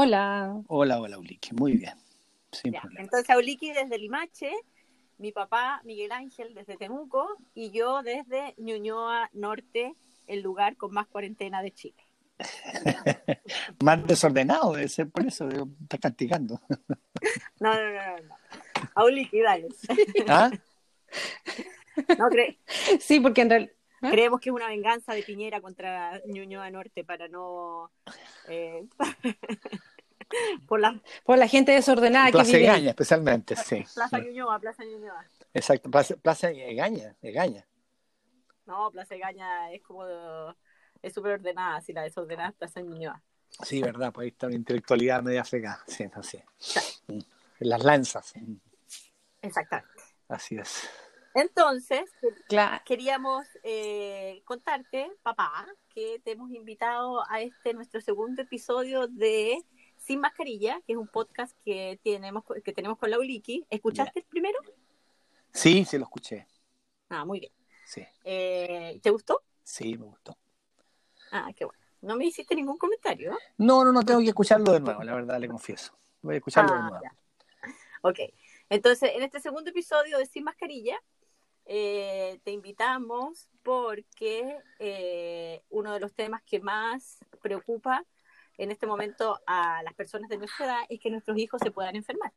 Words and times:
Hola. 0.00 0.62
Hola, 0.68 1.00
hola, 1.00 1.18
Uliki. 1.18 1.52
Muy 1.56 1.72
bien. 1.72 1.94
Sin 2.52 2.72
Ya, 2.72 2.80
problema. 2.82 3.02
Entonces, 3.02 3.28
Auliki 3.30 3.72
desde 3.72 3.98
Limache, 3.98 4.52
mi 5.18 5.32
papá 5.32 5.80
Miguel 5.84 6.12
Ángel 6.12 6.54
desde 6.54 6.76
Temuco 6.76 7.26
y 7.52 7.72
yo 7.72 8.04
desde 8.04 8.54
Ñuñoa 8.58 9.28
Norte, 9.32 9.96
el 10.28 10.40
lugar 10.40 10.76
con 10.76 10.92
más 10.92 11.08
cuarentena 11.08 11.62
de 11.62 11.72
Chile. 11.72 11.96
Más 13.82 14.06
desordenado 14.06 14.72
debe 14.74 14.86
ser 14.88 15.10
por 15.10 15.26
eso. 15.26 15.48
Está 15.82 15.98
castigando. 15.98 16.60
No, 17.60 17.74
no, 17.74 17.90
no, 17.90 17.92
no. 18.18 18.22
no. 18.28 18.36
Auliki, 18.94 19.40
dale. 19.40 19.66
¿Ah? 20.28 20.48
No, 22.16 22.28
cre- 22.30 22.56
Sí, 23.00 23.18
porque 23.18 23.40
en 23.40 23.50
realidad. 23.50 23.72
¿Ah? 24.00 24.10
creemos 24.10 24.40
que 24.40 24.50
es 24.50 24.54
una 24.54 24.68
venganza 24.68 25.12
de 25.14 25.22
Piñera 25.22 25.60
contra 25.60 26.20
Ñuñoa 26.26 26.70
Norte 26.70 27.04
para 27.04 27.28
no... 27.28 27.90
eh, 28.48 28.86
por 30.66 30.80
la 30.80 31.00
Por 31.24 31.38
la 31.38 31.48
gente 31.48 31.72
desordenada 31.72 32.26
que 32.26 32.32
Plaza 32.32 32.52
vive. 32.52 32.68
ahí. 32.68 32.74
Egaña, 32.76 32.90
especialmente, 32.90 33.56
sí. 33.56 33.84
Plaza 33.94 34.18
Ñuñoa, 34.18 34.58
Plaza 34.60 34.84
Ñuñoa. 34.84 35.26
Exacto, 35.54 35.90
Plaza, 35.90 36.16
Plaza 36.16 36.50
Egaña, 36.50 37.16
Egaña. 37.22 37.66
No, 38.66 38.90
Plaza 38.90 39.14
Egaña 39.14 39.72
es 39.72 39.82
como... 39.82 40.04
Es 41.00 41.14
súper 41.14 41.32
ordenada, 41.32 41.80
si 41.80 41.92
la 41.92 42.02
desordenada 42.02 42.50
es 42.50 42.54
Plaza 42.56 42.80
Ñuñoa. 42.82 43.22
Sí, 43.62 43.80
verdad, 43.80 44.12
pues 44.12 44.24
ahí 44.24 44.28
está 44.28 44.46
una 44.46 44.56
intelectualidad 44.56 45.22
media 45.22 45.42
fregada. 45.44 45.82
Sí, 45.86 46.04
así. 46.12 46.38
Mm. 47.06 47.20
Las 47.60 47.82
lanzas. 47.82 48.32
mm, 48.36 48.54
Exactamente. 49.42 50.02
Así 50.28 50.56
es. 50.58 50.88
Entonces, 51.42 52.10
Claro. 52.48 52.82
queríamos 52.84 53.46
eh, 53.62 54.42
contarte, 54.44 55.08
papá, 55.22 55.66
que 55.94 56.20
te 56.24 56.32
hemos 56.32 56.50
invitado 56.50 57.22
a 57.30 57.40
este 57.40 57.74
nuestro 57.74 58.00
segundo 58.00 58.42
episodio 58.42 59.06
de 59.06 59.64
Sin 59.96 60.18
Mascarilla, 60.20 60.80
que 60.86 60.94
es 60.94 60.98
un 60.98 61.06
podcast 61.06 61.56
que 61.64 62.00
tenemos, 62.02 62.42
que 62.64 62.72
tenemos 62.72 62.98
con 62.98 63.10
la 63.10 63.18
Uliki. 63.20 63.64
¿Escuchaste 63.70 64.18
el 64.20 64.24
primero? 64.26 64.58
Sí, 65.52 65.84
sí 65.84 65.96
lo 65.96 66.04
escuché. 66.04 66.46
Ah, 67.08 67.24
muy 67.24 67.38
bien. 67.40 67.52
Sí, 67.86 68.04
Eh, 68.24 68.98
¿Te 69.02 69.10
gustó? 69.10 69.42
sí, 69.62 69.96
me 69.96 70.06
gustó. 70.06 70.36
Ah, 71.30 71.50
qué 71.54 71.64
bueno. 71.64 71.80
No 72.02 72.16
me 72.16 72.26
hiciste 72.26 72.54
ningún 72.56 72.78
comentario. 72.78 73.36
No, 73.58 73.84
no, 73.84 73.92
no, 73.92 74.02
tengo 74.04 74.20
que 74.20 74.28
escucharlo 74.28 74.72
de 74.72 74.80
nuevo, 74.80 75.02
la 75.04 75.14
verdad, 75.14 75.38
le 75.38 75.48
confieso. 75.48 75.96
Voy 76.20 76.34
a 76.34 76.38
escucharlo 76.38 76.72
de 76.72 76.78
Ah, 76.78 76.88
nuevo. 76.88 77.04
ya. 77.04 77.16
Ok. 78.02 78.18
Entonces, 78.70 79.12
en 79.14 79.22
este 79.22 79.40
segundo 79.40 79.70
episodio 79.70 80.18
de 80.18 80.26
Sin 80.26 80.44
Mascarilla, 80.44 81.00
eh, 81.70 82.40
te 82.44 82.50
invitamos 82.50 83.50
porque 83.62 84.56
eh, 84.78 85.62
uno 85.68 85.92
de 85.92 86.00
los 86.00 86.14
temas 86.14 86.42
que 86.42 86.60
más 86.60 87.18
preocupa 87.42 88.06
en 88.56 88.70
este 88.70 88.86
momento 88.86 89.38
a 89.46 89.82
las 89.82 89.92
personas 89.92 90.30
de 90.30 90.38
nuestra 90.38 90.64
edad 90.64 90.80
es 90.88 90.98
que 90.98 91.10
nuestros 91.10 91.36
hijos 91.36 91.60
se 91.62 91.70
puedan 91.70 91.94
enfermar. 91.94 92.32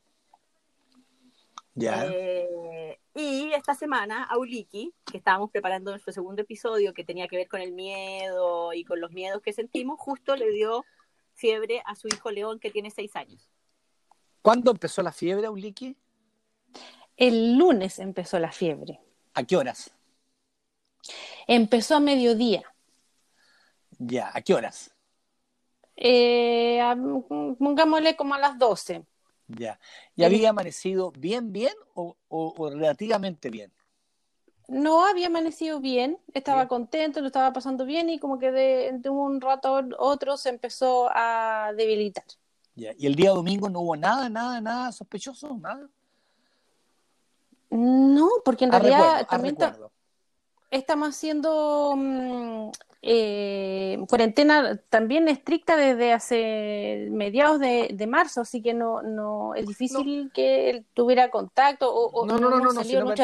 Ya. 1.75 2.07
Eh, 2.11 2.99
y 3.15 3.53
esta 3.53 3.73
semana, 3.73 4.25
Auliki, 4.25 4.93
que 5.09 5.19
estábamos 5.19 5.49
preparando 5.49 5.91
nuestro 5.91 6.11
segundo 6.11 6.41
episodio 6.41 6.93
que 6.93 7.05
tenía 7.05 7.29
que 7.29 7.38
ver 7.38 7.47
con 7.47 7.61
el 7.61 7.71
miedo 7.71 8.73
y 8.73 8.83
con 8.83 8.99
los 8.99 9.11
miedos 9.11 9.41
que 9.41 9.53
sentimos, 9.53 9.97
justo 9.97 10.35
le 10.35 10.51
dio 10.51 10.83
fiebre 11.35 11.81
a 11.85 11.95
su 11.95 12.09
hijo 12.09 12.31
León 12.31 12.59
que 12.59 12.69
tiene 12.69 12.91
seis 12.91 13.16
años. 13.16 13.49
¿Cuándo 14.41 14.71
empezó 14.71 15.01
la 15.01 15.13
fiebre, 15.13 15.47
Uliki? 15.47 15.95
El 17.16 17.57
lunes 17.57 17.97
empezó 17.99 18.38
la 18.38 18.51
fiebre. 18.51 18.99
¿A 19.33 19.43
qué 19.43 19.57
horas? 19.57 19.91
Empezó 21.47 21.95
a 21.95 21.99
mediodía. 21.99 22.63
Ya, 23.99 24.31
¿a 24.33 24.41
qué 24.41 24.53
horas? 24.53 24.91
Eh, 25.95 26.81
a- 26.81 26.95
pongámosle 27.59 28.15
como 28.15 28.33
a 28.33 28.39
las 28.39 28.57
12. 28.57 29.05
Ya. 29.47 29.79
¿Y 30.15 30.23
había 30.23 30.49
amanecido 30.49 31.11
bien, 31.11 31.51
bien 31.51 31.73
o, 31.93 32.15
o- 32.29 32.53
o 32.57 32.69
relativamente 32.69 33.49
bien? 33.49 33.71
No 34.67 35.05
había 35.05 35.27
amanecido 35.27 35.79
bien, 35.81 36.17
estaba 36.33 36.61
Bien. 36.61 36.69
contento, 36.69 37.19
lo 37.19 37.27
estaba 37.27 37.51
pasando 37.53 37.85
bien 37.85 38.09
y 38.09 38.19
como 38.19 38.39
que 38.39 38.51
de, 38.51 38.91
de 38.94 39.09
un 39.09 39.41
rato 39.41 39.75
a 39.77 39.85
otro 40.00 40.38
se 40.38 40.50
empezó 40.50 41.09
a 41.13 41.73
debilitar. 41.75 42.23
Ya. 42.75 42.94
¿Y 42.97 43.06
el 43.07 43.16
día 43.16 43.31
domingo 43.31 43.69
no 43.69 43.81
hubo 43.81 43.95
nada, 43.95 44.29
nada, 44.29 44.61
nada 44.61 44.91
sospechoso? 44.91 45.57
¿Nada? 45.57 45.89
No, 47.71 48.29
porque 48.45 48.65
en 48.65 48.71
A 48.73 48.79
realidad 48.79 48.99
recuerdo, 48.99 49.27
también 49.27 49.55
ta- 49.55 49.77
estamos 50.71 51.09
haciendo 51.09 51.93
mm, 51.97 52.69
eh, 53.01 53.97
cuarentena 54.07 54.77
también 54.89 55.27
estricta 55.27 55.75
desde 55.75 56.13
hace 56.13 57.07
mediados 57.11 57.59
de, 57.59 57.89
de 57.93 58.07
marzo, 58.07 58.41
así 58.41 58.61
que 58.61 58.73
no, 58.73 59.01
no 59.01 59.55
es 59.55 59.65
difícil 59.65 60.31
que 60.33 60.69
él 60.69 60.85
tuviera 60.93 61.31
contacto 61.31 61.93
o, 61.93 62.11
o 62.21 62.25
No, 62.25 62.37
no, 62.37 62.51
me- 62.51 62.59
no, 62.59 62.71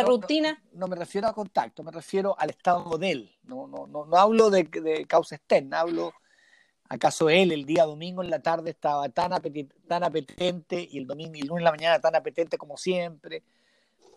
rutina. 0.04 0.62
No, 0.74 0.88
me 0.88 0.96
refiero 0.96 1.28
a 1.28 1.34
contacto, 1.34 1.84
me 1.84 1.92
refiero 1.92 2.36
al 2.40 2.50
estado 2.50 2.98
de 2.98 3.12
él. 3.12 3.32
No, 3.44 3.68
no, 3.68 3.86
no, 3.88 4.06
no 4.06 4.18
hablo 4.18 4.50
de, 4.50 4.64
de 4.64 5.06
causa 5.06 5.36
externa, 5.36 5.82
hablo. 5.82 6.14
¿Acaso 6.90 7.30
él 7.30 7.52
el 7.52 7.66
día 7.66 7.84
domingo 7.84 8.24
en 8.24 8.30
la 8.30 8.40
tarde 8.40 8.70
estaba 8.70 9.10
tan, 9.10 9.32
apeti- 9.34 9.70
tan 9.88 10.04
apetente 10.06 10.88
y 10.90 10.98
el 11.00 11.06
domingo 11.06 11.36
y 11.36 11.42
el 11.42 11.48
lunes 11.48 11.60
en 11.62 11.66
la 11.66 11.72
mañana 11.72 12.00
tan 12.00 12.16
apetente 12.16 12.58
como 12.58 12.78
siempre? 12.78 13.44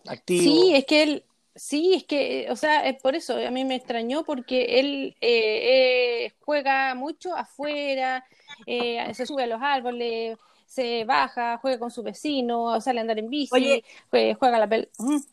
Activo. 0.06 0.42
Sí, 0.42 0.74
es 0.74 0.84
que 0.86 1.02
él, 1.02 1.24
sí, 1.54 1.94
es 1.94 2.04
que, 2.04 2.46
o 2.50 2.56
sea, 2.56 2.86
es 2.88 3.00
por 3.00 3.14
eso, 3.14 3.36
a 3.36 3.50
mí 3.50 3.64
me 3.64 3.76
extrañó 3.76 4.24
porque 4.24 4.80
él 4.80 5.16
eh, 5.20 6.24
eh, 6.26 6.32
juega 6.40 6.94
mucho 6.94 7.34
afuera, 7.36 8.24
eh, 8.66 9.12
se 9.14 9.26
sube 9.26 9.44
a 9.44 9.46
los 9.46 9.60
árboles, 9.62 10.38
se 10.66 11.04
baja, 11.04 11.58
juega 11.58 11.78
con 11.78 11.90
su 11.90 12.02
vecino, 12.02 12.80
sale 12.80 13.00
a 13.00 13.02
andar 13.02 13.18
en 13.18 13.28
bici, 13.28 13.54
Oye. 13.54 13.84
jue- 14.10 14.36
juega 14.38 14.58
la 14.58 14.68
pel... 14.68 14.88
Ujú. 14.98 15.24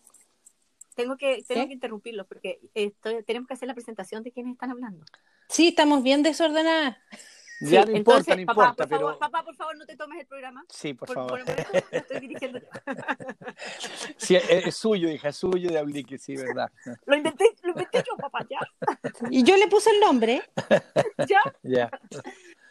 Tengo 0.96 1.16
que, 1.16 1.44
tengo 1.48 1.68
que 1.68 1.74
interrumpirlos 1.74 2.26
porque 2.26 2.60
estoy- 2.74 3.22
tenemos 3.24 3.48
que 3.48 3.54
hacer 3.54 3.68
la 3.68 3.76
presentación 3.76 4.24
de 4.24 4.32
quiénes 4.32 4.54
están 4.54 4.72
hablando. 4.72 5.06
Sí, 5.48 5.68
estamos 5.68 6.02
bien 6.02 6.24
desordenadas. 6.24 6.98
Ya 7.60 7.84
Sí, 7.84 7.92
no 7.92 7.98
importa, 7.98 8.34
entonces, 8.34 8.38
no 8.38 8.46
papá, 8.46 8.62
importa, 8.62 8.76
por 8.76 8.90
favor, 8.90 9.12
pero. 9.14 9.20
papá, 9.20 9.44
por 9.44 9.56
favor, 9.56 9.78
no 9.78 9.86
te 9.86 9.96
tomes 9.98 10.20
el 10.20 10.28
programa. 10.28 10.64
Sí, 10.70 10.94
por, 10.94 11.08
Por, 11.08 11.16
favor. 11.16 11.44
por- 11.46 11.84
estoy 11.92 12.20
dirigiendo. 12.20 12.60
Sí, 14.18 14.36
es, 14.36 14.50
es 14.50 14.76
suyo, 14.76 15.10
hija, 15.10 15.30
es 15.30 15.38
suyo 15.38 15.70
de 15.72 15.80
Ablique, 15.80 16.18
sí, 16.18 16.36
verdad. 16.36 16.72
Lo 17.06 17.16
inventé, 17.16 17.46
lo 17.64 17.70
inventé 17.70 18.04
yo, 18.08 18.16
papá, 18.18 18.46
ya, 18.50 18.60
Y 19.32 19.44
yo 19.44 19.56
le 19.58 19.68
puse 19.68 19.90
el 19.90 20.00
nombre. 20.00 20.42
ya. 21.28 21.40
Ya. 21.64 21.90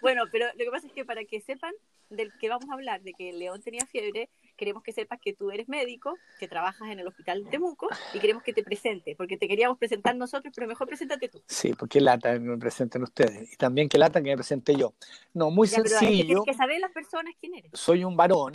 Bueno, 0.00 0.24
pero 0.30 0.46
lo 0.52 0.64
que 0.64 0.70
pasa 0.70 0.86
es 0.86 0.92
que 0.92 1.04
para 1.04 1.24
que 1.24 1.40
sepan 1.40 1.72
del 2.10 2.32
que 2.38 2.48
vamos 2.48 2.68
a 2.70 2.74
hablar, 2.74 3.02
de 3.02 3.12
que 3.14 3.32
León 3.32 3.60
tenía 3.62 3.84
fiebre, 3.86 4.28
queremos 4.56 4.82
que 4.82 4.92
sepas 4.92 5.20
que 5.20 5.32
tú 5.34 5.50
eres 5.50 5.68
médico, 5.68 6.16
que 6.38 6.48
trabajas 6.48 6.88
en 6.90 6.98
el 6.98 7.06
hospital 7.06 7.44
de 7.44 7.50
Temuco 7.50 7.88
y 8.14 8.18
queremos 8.18 8.42
que 8.42 8.52
te 8.52 8.62
presentes, 8.62 9.16
porque 9.16 9.36
te 9.36 9.46
queríamos 9.48 9.78
presentar 9.78 10.16
nosotros, 10.16 10.52
pero 10.54 10.66
mejor 10.66 10.86
preséntate 10.88 11.28
tú. 11.28 11.42
Sí, 11.46 11.72
porque 11.74 12.00
lata 12.00 12.32
que 12.32 12.40
me 12.40 12.56
presenten 12.58 13.02
ustedes. 13.02 13.52
Y 13.52 13.56
también 13.56 13.88
que 13.88 13.98
lata 13.98 14.22
que 14.22 14.30
me 14.30 14.36
presente 14.36 14.74
yo. 14.74 14.94
No, 15.34 15.50
muy 15.50 15.68
Ya, 15.68 15.76
pero 15.82 15.98
sencillo. 15.98 16.24
tienes 16.26 16.44
que 16.44 16.54
saber 16.54 16.80
las 16.80 16.92
personas 16.92 17.34
quién 17.38 17.54
eres. 17.54 17.70
Soy 17.74 18.04
un 18.04 18.16
varón 18.16 18.54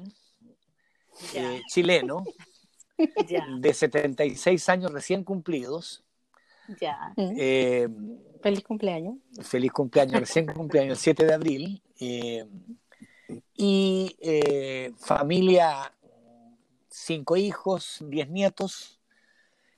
eh, 1.34 1.62
chileno 1.67 2.23
ya, 3.28 3.45
de 3.59 3.73
76 3.73 4.69
años 4.69 4.91
recién 4.91 5.23
cumplidos. 5.23 6.03
ya. 6.79 7.13
Mm, 7.16 7.33
Eh, 7.38 7.88
Feliz 8.41 8.63
cumpleaños. 8.63 9.18
feliz 9.44 9.72
cumpleaños, 9.72 10.19
recién 10.19 10.47
cumpleaños, 10.47 10.97
el 10.97 11.01
7 11.03 11.25
de 11.25 11.33
abril. 11.33 11.81
eh, 12.00 12.45
y 13.56 14.16
eh, 14.19 14.94
familia, 14.97 15.94
cinco 16.90 17.38
hijos, 17.38 17.97
diez 18.02 18.30
nietos. 18.30 19.00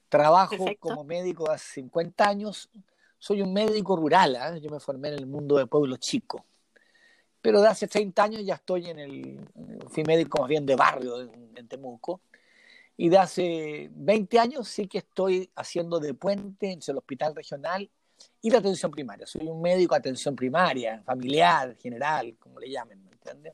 Trabajo 0.09 0.51
Perfecto. 0.51 0.89
como 0.89 1.03
médico 1.03 1.49
hace 1.49 1.81
50 1.81 2.27
años. 2.27 2.69
Soy 3.17 3.41
un 3.41 3.53
médico 3.53 3.95
rural, 3.95 4.35
¿ah? 4.35 4.57
yo 4.57 4.69
me 4.69 4.79
formé 4.79 5.09
en 5.09 5.15
el 5.15 5.25
mundo 5.25 5.57
de 5.57 5.65
pueblo 5.65 5.97
chico. 5.97 6.45
Pero 7.41 7.61
de 7.61 7.67
hace 7.67 7.87
30 7.87 8.23
años 8.23 8.45
ya 8.45 8.55
estoy 8.55 8.89
en 8.89 8.99
el, 8.99 9.39
fui 9.89 10.03
médico 10.03 10.39
más 10.39 10.49
bien 10.49 10.65
de 10.65 10.75
barrio 10.75 11.21
en, 11.21 11.51
en 11.55 11.67
Temuco. 11.67 12.21
Y 12.95 13.09
de 13.09 13.17
hace 13.17 13.89
20 13.91 14.39
años 14.39 14.67
sí 14.67 14.87
que 14.87 14.99
estoy 14.99 15.49
haciendo 15.55 15.99
de 15.99 16.13
puente 16.13 16.71
entre 16.71 16.91
el 16.91 16.97
hospital 16.99 17.35
regional 17.35 17.89
y 18.41 18.49
la 18.49 18.59
atención 18.59 18.91
primaria. 18.91 19.25
Soy 19.25 19.47
un 19.47 19.61
médico 19.61 19.95
de 19.95 19.99
atención 19.99 20.35
primaria, 20.35 21.01
familiar, 21.05 21.75
general, 21.77 22.35
como 22.39 22.59
le 22.59 22.69
llamen, 22.69 23.02
¿me 23.02 23.02
entiendes? 23.31 23.53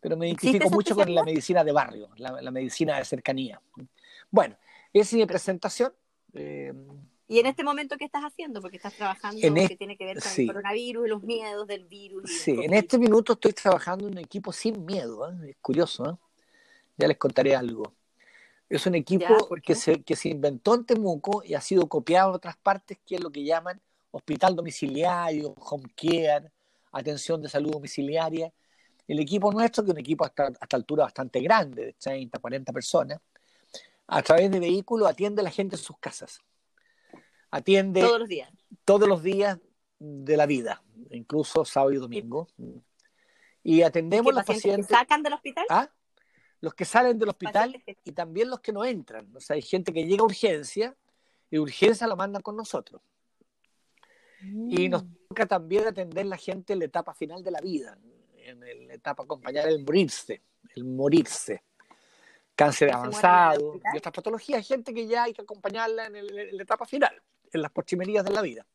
Pero 0.00 0.16
me 0.16 0.26
¿Existe 0.30 0.48
identifico 0.58 0.74
mucho 0.74 0.94
con 0.94 1.12
la 1.14 1.24
medicina 1.24 1.64
de 1.64 1.72
barrio, 1.72 2.08
la, 2.16 2.40
la 2.40 2.50
medicina 2.50 2.98
de 2.98 3.04
cercanía. 3.04 3.60
Bueno, 4.30 4.56
esa 4.92 5.16
es 5.16 5.20
mi 5.20 5.26
presentación. 5.26 5.92
Eh, 6.34 6.72
¿Y 7.28 7.40
en 7.40 7.46
este 7.46 7.64
momento 7.64 7.96
qué 7.96 8.04
estás 8.04 8.22
haciendo? 8.22 8.60
Porque 8.60 8.76
estás 8.76 8.94
trabajando 8.94 9.40
En 9.44 9.54
que 9.54 9.62
este- 9.62 9.76
tiene 9.76 9.96
que 9.96 10.04
ver 10.04 10.20
con 10.20 10.30
sí. 10.30 10.42
el 10.42 10.48
coronavirus 10.48 11.08
los 11.08 11.22
miedos 11.22 11.66
del 11.66 11.84
virus. 11.86 12.30
sí, 12.30 12.52
en 12.62 12.72
este 12.74 12.98
minuto 12.98 13.32
estoy 13.32 13.52
trabajando 13.52 14.06
en 14.06 14.12
un 14.12 14.18
equipo 14.18 14.52
sin 14.52 14.84
miedo, 14.84 15.28
¿eh? 15.28 15.50
es 15.50 15.56
curioso, 15.60 16.08
¿eh? 16.08 16.14
ya 16.98 17.08
les 17.08 17.16
contaré 17.18 17.56
algo. 17.56 17.92
Es 18.68 18.86
un 18.86 18.94
equipo 18.96 19.48
que, 19.62 19.74
se, 19.74 20.02
que 20.02 20.14
se 20.16 20.28
inventó 20.28 20.74
en 20.74 20.84
Temuco 20.84 21.42
y 21.44 21.54
ha 21.54 21.60
sido 21.60 21.88
copiado 21.88 22.30
en 22.30 22.36
otras 22.36 22.56
partes, 22.56 22.98
que 23.04 23.16
es 23.16 23.22
lo 23.22 23.30
que 23.30 23.44
llaman 23.44 23.80
hospital 24.12 24.54
domiciliario, 24.56 25.54
home 25.58 25.88
care, 25.96 26.50
atención 26.92 27.42
de 27.42 27.48
salud 27.48 27.72
domiciliaria. 27.72 28.52
El 29.08 29.20
equipo 29.20 29.52
nuestro, 29.52 29.84
que 29.84 29.90
es 29.90 29.94
un 29.94 30.00
equipo 30.00 30.24
hasta, 30.24 30.46
hasta 30.60 30.76
altura 30.76 31.04
bastante 31.04 31.40
grande, 31.40 31.86
de 31.86 31.92
30, 31.94 32.38
40 32.38 32.72
personas, 32.72 33.20
a 34.06 34.22
través 34.22 34.50
de 34.50 34.60
vehículos 34.60 35.08
atiende 35.08 35.40
a 35.40 35.44
la 35.44 35.50
gente 35.50 35.76
en 35.76 35.82
sus 35.82 35.98
casas. 35.98 36.40
Atiende 37.50 38.00
Todos 38.00 38.20
los 38.20 38.28
días. 38.28 38.50
todos 38.84 39.08
los 39.08 39.22
días 39.22 39.58
de 39.98 40.36
la 40.36 40.46
vida, 40.46 40.82
incluso 41.10 41.64
sábado 41.64 41.92
y 41.92 41.96
domingo. 41.96 42.48
Y 43.62 43.82
atendemos 43.82 44.32
¿Qué 44.32 44.36
los 44.36 44.44
pacientes 44.44 44.86
que 44.86 44.94
sacan 44.94 45.22
del 45.22 45.32
hospital? 45.32 45.66
¿ah? 45.70 45.90
los 46.60 46.74
que 46.74 46.84
salen 46.84 47.18
del 47.18 47.28
hospital 47.28 47.82
y 48.04 48.12
también 48.12 48.50
los 48.50 48.60
que 48.60 48.72
no 48.72 48.84
entran. 48.84 49.34
O 49.36 49.40
sea, 49.40 49.54
hay 49.54 49.62
gente 49.62 49.92
que 49.92 50.04
llega 50.04 50.22
a 50.22 50.26
urgencia 50.26 50.96
y 51.50 51.58
urgencia 51.58 52.06
lo 52.06 52.16
mandan 52.16 52.42
con 52.42 52.56
nosotros. 52.56 53.02
Y 54.42 54.88
nos 54.88 55.04
toca 55.28 55.46
también 55.46 55.86
atender 55.86 56.26
la 56.26 56.36
gente 56.36 56.72
en 56.72 56.80
la 56.80 56.84
etapa 56.84 57.14
final 57.14 57.42
de 57.42 57.50
la 57.50 57.60
vida, 57.60 57.98
en 58.48 58.88
la 58.88 58.94
etapa 58.94 59.22
acompañar 59.24 59.68
el 59.68 59.84
morirse, 59.84 60.42
el 60.74 60.84
morirse. 60.84 61.62
Cáncer 62.54 62.88
¿Que 62.88 62.94
se 62.94 62.98
mueran 62.98 63.12
en 63.12 63.18
el 63.18 63.26
avanzado 63.26 63.80
y 63.92 63.98
otras 63.98 64.14
patologías, 64.14 64.66
gente 64.66 64.94
que 64.94 65.06
ya 65.06 65.24
hay 65.24 65.34
que 65.34 65.42
acompañarla 65.42 66.06
en, 66.06 66.16
el- 66.16 66.38
en 66.38 66.56
la 66.56 66.62
etapa 66.62 66.86
final, 66.86 67.20
en 67.52 67.60
las 67.62 67.70
postrimerías 67.70 68.24
de 68.24 68.32
la 68.32 68.40
vida. 68.40 68.66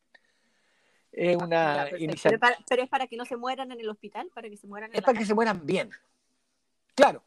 Es 1.10 1.36
una 1.36 1.74
perfecto. 1.74 1.90
pero, 1.90 2.04
iniciativa. 2.04 2.38
para, 2.38 2.58
pero 2.68 2.82
es 2.84 2.88
para 2.88 3.06
que 3.06 3.16
no 3.16 3.24
se 3.24 3.36
mueran 3.36 3.70
en 3.72 3.80
el 3.80 3.88
hospital, 3.88 4.30
para 4.34 4.48
que 4.48 4.56
se 4.56 4.66
mueran 4.66 4.90
en 4.90 4.96
Es 4.96 5.02
la 5.02 5.06
para 5.06 5.18
que 5.18 5.26
se 5.26 5.34
mueran 5.34 5.66
bien. 5.66 5.90
Claro, 6.94 7.24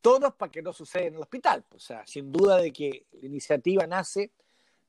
todos 0.00 0.34
para 0.34 0.50
que 0.50 0.62
no 0.62 0.72
suceda 0.72 1.04
en 1.04 1.14
el 1.14 1.20
hospital. 1.20 1.64
O 1.74 1.78
sea, 1.78 2.06
sin 2.06 2.32
duda 2.32 2.56
de 2.56 2.72
que 2.72 3.06
la 3.12 3.26
iniciativa 3.26 3.86
nace 3.86 4.32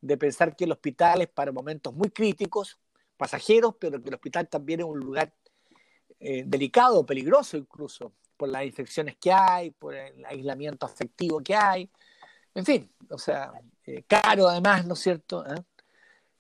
de 0.02 0.18
pensar 0.18 0.56
que 0.56 0.64
el 0.64 0.72
hospital 0.72 1.22
es 1.22 1.28
para 1.28 1.52
momentos 1.52 1.94
muy 1.94 2.10
críticos, 2.10 2.80
pasajeros, 3.18 3.76
pero 3.78 4.02
que 4.02 4.08
el 4.08 4.16
hospital 4.16 4.48
también 4.48 4.80
es 4.80 4.86
un 4.86 5.00
lugar 5.00 5.34
eh, 6.20 6.44
delicado, 6.46 7.06
peligroso 7.06 7.58
incluso, 7.58 8.14
por 8.38 8.50
las 8.50 8.64
infecciones 8.66 9.16
que 9.18 9.32
hay, 9.32 9.72
por 9.72 9.96
el 9.96 10.26
aislamiento 10.26 10.86
afectivo 10.86 11.40
que 11.42 11.56
hay, 11.56 11.90
en 12.56 12.66
fin, 12.66 12.90
o 13.10 13.18
sea, 13.18 13.52
eh, 13.86 14.04
caro 14.08 14.48
además, 14.48 14.86
¿no 14.86 14.94
es 14.94 15.00
cierto? 15.00 15.46
¿Eh? 15.46 15.56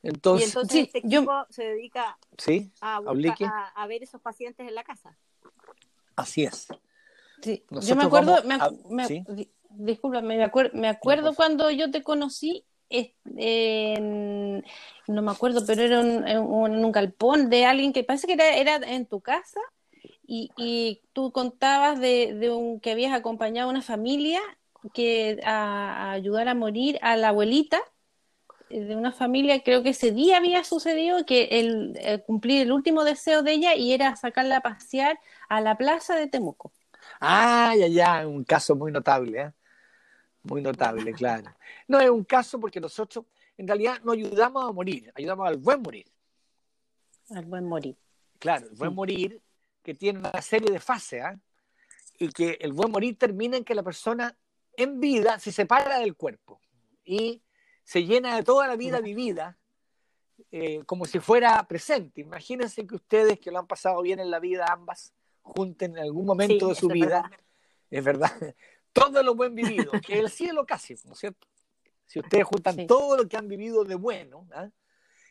Y 0.01 0.07
Entonces, 0.09 0.47
entonces 0.47 0.71
sí, 0.73 0.79
este 0.81 1.01
yo- 1.05 1.19
equipo 1.19 1.45
se 1.49 1.63
dedica 1.63 2.17
sí, 2.37 2.71
a, 2.81 2.99
buscar- 2.99 3.37
a, 3.43 3.67
a 3.69 3.87
ver 3.87 4.03
esos 4.03 4.21
pacientes 4.21 4.67
en 4.67 4.75
la 4.75 4.83
casa. 4.83 5.17
así 6.15 6.43
es. 6.43 6.67
Sí, 7.41 7.63
yo 7.69 7.95
me 7.95 8.03
acuerdo, 8.03 8.43
me, 8.43 8.55
a- 8.55 8.69
ac- 8.69 8.89
me- 8.89 9.07
¿sí? 9.07 9.23
disculpa, 9.69 10.21
me, 10.21 10.43
acuer- 10.43 10.71
me 10.73 10.89
acuerdo 10.89 11.33
cuando 11.33 11.71
yo 11.71 11.89
te 11.91 12.03
conocí, 12.03 12.65
en- 12.89 14.63
no 15.07 15.21
me 15.21 15.31
acuerdo, 15.31 15.65
pero 15.65 15.81
era 15.81 15.99
un, 16.01 16.27
en 16.27 16.39
un, 16.39 16.91
galpón 16.91 17.49
de 17.49 17.65
alguien 17.65 17.93
que 17.93 18.03
parece 18.03 18.27
que 18.27 18.33
era, 18.33 18.55
era 18.55 18.75
en 18.77 19.05
tu 19.05 19.21
casa 19.21 19.59
y, 20.27 20.51
y 20.57 21.01
tú 21.13 21.31
contabas 21.31 21.99
de, 21.99 22.35
de 22.35 22.51
un 22.51 22.79
que 22.79 22.91
habías 22.91 23.13
acompañado 23.13 23.69
a 23.69 23.71
una 23.71 23.81
familia 23.81 24.39
que 24.93 25.39
a, 25.45 26.11
ayudar 26.11 26.47
a 26.47 26.55
morir 26.55 26.99
a 27.01 27.15
la 27.17 27.29
abuelita 27.29 27.79
eh, 28.69 28.81
de 28.81 28.95
una 28.95 29.11
familia, 29.11 29.63
creo 29.63 29.83
que 29.83 29.89
ese 29.89 30.11
día 30.11 30.37
había 30.37 30.63
sucedido 30.63 31.25
que 31.25 31.45
el, 31.51 31.97
el 32.01 32.23
cumplir 32.23 32.61
el 32.61 32.71
último 32.71 33.03
deseo 33.03 33.43
de 33.43 33.53
ella 33.53 33.75
y 33.75 33.93
era 33.93 34.15
sacarla 34.15 34.57
a 34.57 34.61
pasear 34.61 35.19
a 35.49 35.61
la 35.61 35.77
plaza 35.77 36.15
de 36.15 36.27
Temuco. 36.27 36.71
Ah, 37.21 37.73
ya, 37.77 37.87
ya, 37.87 38.27
un 38.27 38.43
caso 38.43 38.75
muy 38.75 38.91
notable, 38.91 39.41
¿eh? 39.41 39.53
Muy 40.43 40.61
notable, 40.61 41.13
claro. 41.13 41.53
No 41.87 41.99
es 41.99 42.09
un 42.09 42.23
caso 42.23 42.59
porque 42.59 42.79
nosotros 42.79 43.25
en 43.57 43.67
realidad 43.67 43.99
no 44.03 44.13
ayudamos 44.13 44.67
a 44.67 44.71
morir, 44.71 45.11
ayudamos 45.15 45.47
al 45.47 45.57
buen 45.57 45.81
morir. 45.81 46.05
Al 47.31 47.45
buen 47.45 47.65
morir. 47.65 47.97
Claro, 48.39 48.67
el 48.67 48.75
buen 48.75 48.91
Sí. 48.91 48.95
morir 48.95 49.41
que 49.83 49.93
tiene 49.93 50.19
una 50.19 50.41
serie 50.41 50.71
de 50.71 50.79
fases, 50.79 51.23
¿ah? 51.23 51.39
Y 52.17 52.29
que 52.29 52.57
el 52.61 52.73
buen 52.73 52.91
morir 52.91 53.17
termina 53.17 53.57
en 53.57 53.63
que 53.63 53.75
la 53.75 53.83
persona 53.83 54.35
en 54.75 54.99
vida 54.99 55.39
se 55.39 55.51
separa 55.51 55.99
del 55.99 56.15
cuerpo 56.15 56.59
y 57.03 57.41
se 57.83 58.05
llena 58.05 58.35
de 58.35 58.43
toda 58.43 58.67
la 58.67 58.75
vida 58.75 58.99
vivida 59.01 59.57
eh, 60.51 60.83
como 60.85 61.05
si 61.05 61.19
fuera 61.19 61.61
presente. 61.67 62.21
Imagínense 62.21 62.85
que 62.87 62.95
ustedes 62.95 63.39
que 63.39 63.51
lo 63.51 63.59
han 63.59 63.67
pasado 63.67 64.01
bien 64.01 64.19
en 64.19 64.31
la 64.31 64.39
vida 64.39 64.65
ambas 64.69 65.13
junten 65.41 65.97
en 65.97 66.03
algún 66.03 66.25
momento 66.25 66.67
Sí, 66.67 66.73
de 66.73 66.79
su 66.79 66.87
vida 66.87 67.21
verdad. 67.23 67.31
es 67.89 68.03
verdad, 68.03 68.55
todo 68.93 69.21
lo 69.23 69.35
buen 69.35 69.55
vivido, 69.55 69.91
que 70.05 70.13
es 70.13 70.19
el 70.19 70.29
cielo 70.29 70.65
casi, 70.65 70.95
¿no 71.05 71.13
es 71.13 71.19
cierto? 71.19 71.47
Si 72.05 72.19
ustedes 72.19 72.45
juntan 72.45 72.75
Sí. 72.75 72.87
todo 72.87 73.17
lo 73.17 73.27
que 73.27 73.37
han 73.37 73.47
vivido 73.47 73.83
de 73.83 73.95
bueno, 73.95 74.47
¿ah? 74.51 74.69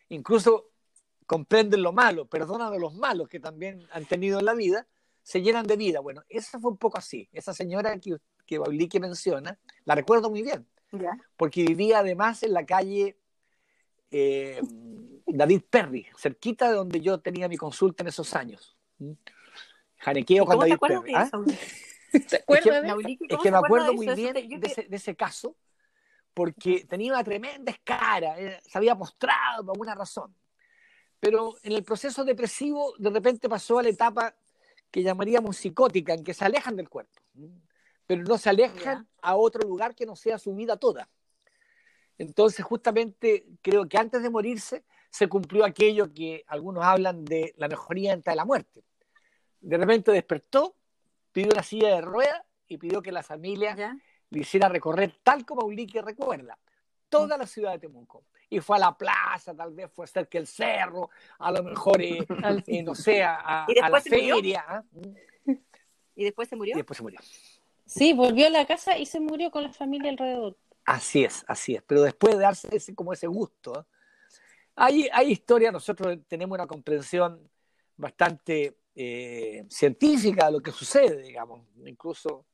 incluso 0.08 0.70
comprenden 1.26 1.82
lo 1.82 1.92
malo, 1.92 2.26
perdonan 2.26 2.72
a 2.72 2.78
los 2.78 2.94
malos 2.94 3.28
que 3.28 3.40
también 3.40 3.86
han 3.92 4.06
tenido 4.06 4.38
en 4.38 4.44
la 4.46 4.54
vida, 4.54 4.86
se 5.22 5.42
llenan 5.42 5.66
de 5.66 5.76
vida. 5.76 6.00
Bueno, 6.00 6.22
eso 6.28 6.58
fue 6.58 6.70
un 6.70 6.78
poco 6.78 6.96
así. 6.96 7.28
Esa 7.32 7.52
señora 7.52 7.98
que, 7.98 8.16
que 8.46 8.58
Baulique 8.58 8.98
menciona, 8.98 9.58
la 9.84 9.94
recuerdo 9.94 10.30
muy 10.30 10.42
bien, 10.42 10.66
Ya. 10.92 11.10
porque 11.36 11.64
vivía 11.64 11.98
además 11.98 12.42
en 12.44 12.54
la 12.54 12.64
calle 12.64 13.18
eh, 14.10 14.62
David 15.26 15.62
Perry, 15.68 16.06
cerquita 16.16 16.70
de 16.70 16.76
donde 16.76 17.00
yo 17.02 17.20
tenía 17.20 17.46
mi 17.48 17.58
consulta 17.58 18.02
en 18.04 18.08
esos 18.08 18.34
años. 18.34 18.74
¿Mm? 18.98 19.12
Janequeo 19.98 20.46
con 20.46 20.54
¿Cómo 20.54 20.64
te 20.64 20.70
David 20.70 20.80
Perry. 21.02 21.14
¿ah? 21.14 21.30
Es 22.12 22.44
¿cómo 22.46 23.42
que 23.42 23.50
me 23.50 23.56
acuerdo 23.56 23.92
muy 23.92 24.06
bien 24.14 24.34
de 24.34 24.66
ese, 24.66 24.82
de 24.84 24.96
ese 24.96 25.14
caso, 25.14 25.56
porque 26.34 26.86
tenía 26.88 27.12
una 27.12 27.24
tremenda 27.24 27.72
escara, 27.72 28.38
eh, 28.38 28.60
se 28.64 28.78
había 28.78 28.94
mostrado 28.94 29.64
por 29.64 29.74
alguna 29.74 29.94
razón. 29.94 30.34
Pero 31.20 31.56
en 31.62 31.72
el 31.72 31.82
proceso 31.82 32.24
depresivo, 32.24 32.94
de 32.98 33.10
repente 33.10 33.48
pasó 33.48 33.78
a 33.78 33.82
la 33.82 33.88
etapa 33.88 34.34
que 34.90 35.02
llamaríamos 35.02 35.56
psicótica, 35.56 36.14
en 36.14 36.24
que 36.24 36.34
se 36.34 36.44
alejan 36.44 36.76
del 36.76 36.88
cuerpo, 36.88 37.20
pero 38.06 38.22
no 38.22 38.38
se 38.38 38.48
alejan 38.48 39.08
a 39.20 39.36
otro 39.36 39.68
lugar 39.68 39.94
que 39.94 40.06
no 40.06 40.16
sea 40.16 40.38
su 40.38 40.54
vida 40.54 40.76
toda. 40.76 41.10
Entonces, 42.16 42.64
justamente, 42.64 43.46
creo 43.62 43.88
que 43.88 43.98
antes 43.98 44.22
de 44.22 44.30
morirse, 44.30 44.84
se 45.10 45.28
cumplió 45.28 45.64
aquello 45.64 46.12
que 46.12 46.44
algunos 46.46 46.84
hablan 46.84 47.24
de 47.24 47.54
la 47.56 47.68
mejoría 47.68 48.12
antes 48.12 48.32
de 48.32 48.36
la 48.36 48.44
muerte. 48.44 48.84
De 49.60 49.76
repente 49.76 50.12
despertó, 50.12 50.76
pidió 51.32 51.50
una 51.52 51.62
silla 51.62 51.94
de 51.94 52.00
ruedas 52.00 52.42
y 52.66 52.78
pidió 52.78 53.02
que 53.02 53.12
la 53.12 53.22
familia 53.22 53.74
¿Ya? 53.74 53.96
le 54.30 54.40
hiciera 54.40 54.68
recorrer 54.68 55.18
tal 55.22 55.44
como 55.44 55.64
Ulique 55.66 56.02
recuerda, 56.02 56.58
toda 57.08 57.36
la 57.38 57.46
ciudad 57.46 57.72
de 57.72 57.78
Temuco. 57.78 58.24
Y 58.50 58.60
fue 58.60 58.76
a 58.76 58.80
la 58.80 58.96
plaza, 58.96 59.54
tal 59.54 59.74
vez 59.74 59.90
fue 59.92 60.06
cerca 60.06 60.38
del 60.38 60.46
cerro, 60.46 61.10
a 61.38 61.52
lo 61.52 61.62
mejor, 61.62 62.00
eh, 62.00 62.18
eh, 62.66 62.82
no 62.82 62.94
sé, 62.94 63.22
a, 63.22 63.66
¿Y 63.68 63.78
a 63.78 63.88
la 63.88 64.00
feria. 64.00 64.64
¿ah? 64.66 64.82
¿Y 66.14 66.24
después 66.24 66.48
se 66.48 66.54
Y 66.54 66.58
murió? 66.58 66.76
después 66.76 66.96
se 66.96 67.02
murió. 67.02 67.20
Sí, 67.86 68.12
volvió 68.12 68.46
a 68.46 68.50
la 68.50 68.66
casa 68.66 68.98
y 68.98 69.06
se 69.06 69.20
murió 69.20 69.50
con 69.50 69.62
la 69.62 69.72
familia 69.72 70.10
alrededor. 70.10 70.56
Así 70.84 71.24
es, 71.24 71.44
así 71.46 71.74
es. 71.74 71.82
Pero 71.82 72.02
después 72.02 72.34
de 72.36 72.42
darse 72.42 72.68
ese, 72.74 72.94
como 72.94 73.12
ese 73.12 73.26
gusto, 73.26 73.80
¿eh? 73.80 73.84
hay, 74.76 75.08
hay 75.12 75.32
historias, 75.32 75.72
nosotros 75.72 76.18
tenemos 76.26 76.56
una 76.56 76.66
comprensión 76.66 77.48
bastante 77.96 78.78
eh, 79.00 79.64
científica 79.70 80.46
de 80.46 80.52
lo 80.52 80.60
que 80.60 80.72
sucede, 80.72 81.22
digamos, 81.22 81.64
incluso, 81.86 82.46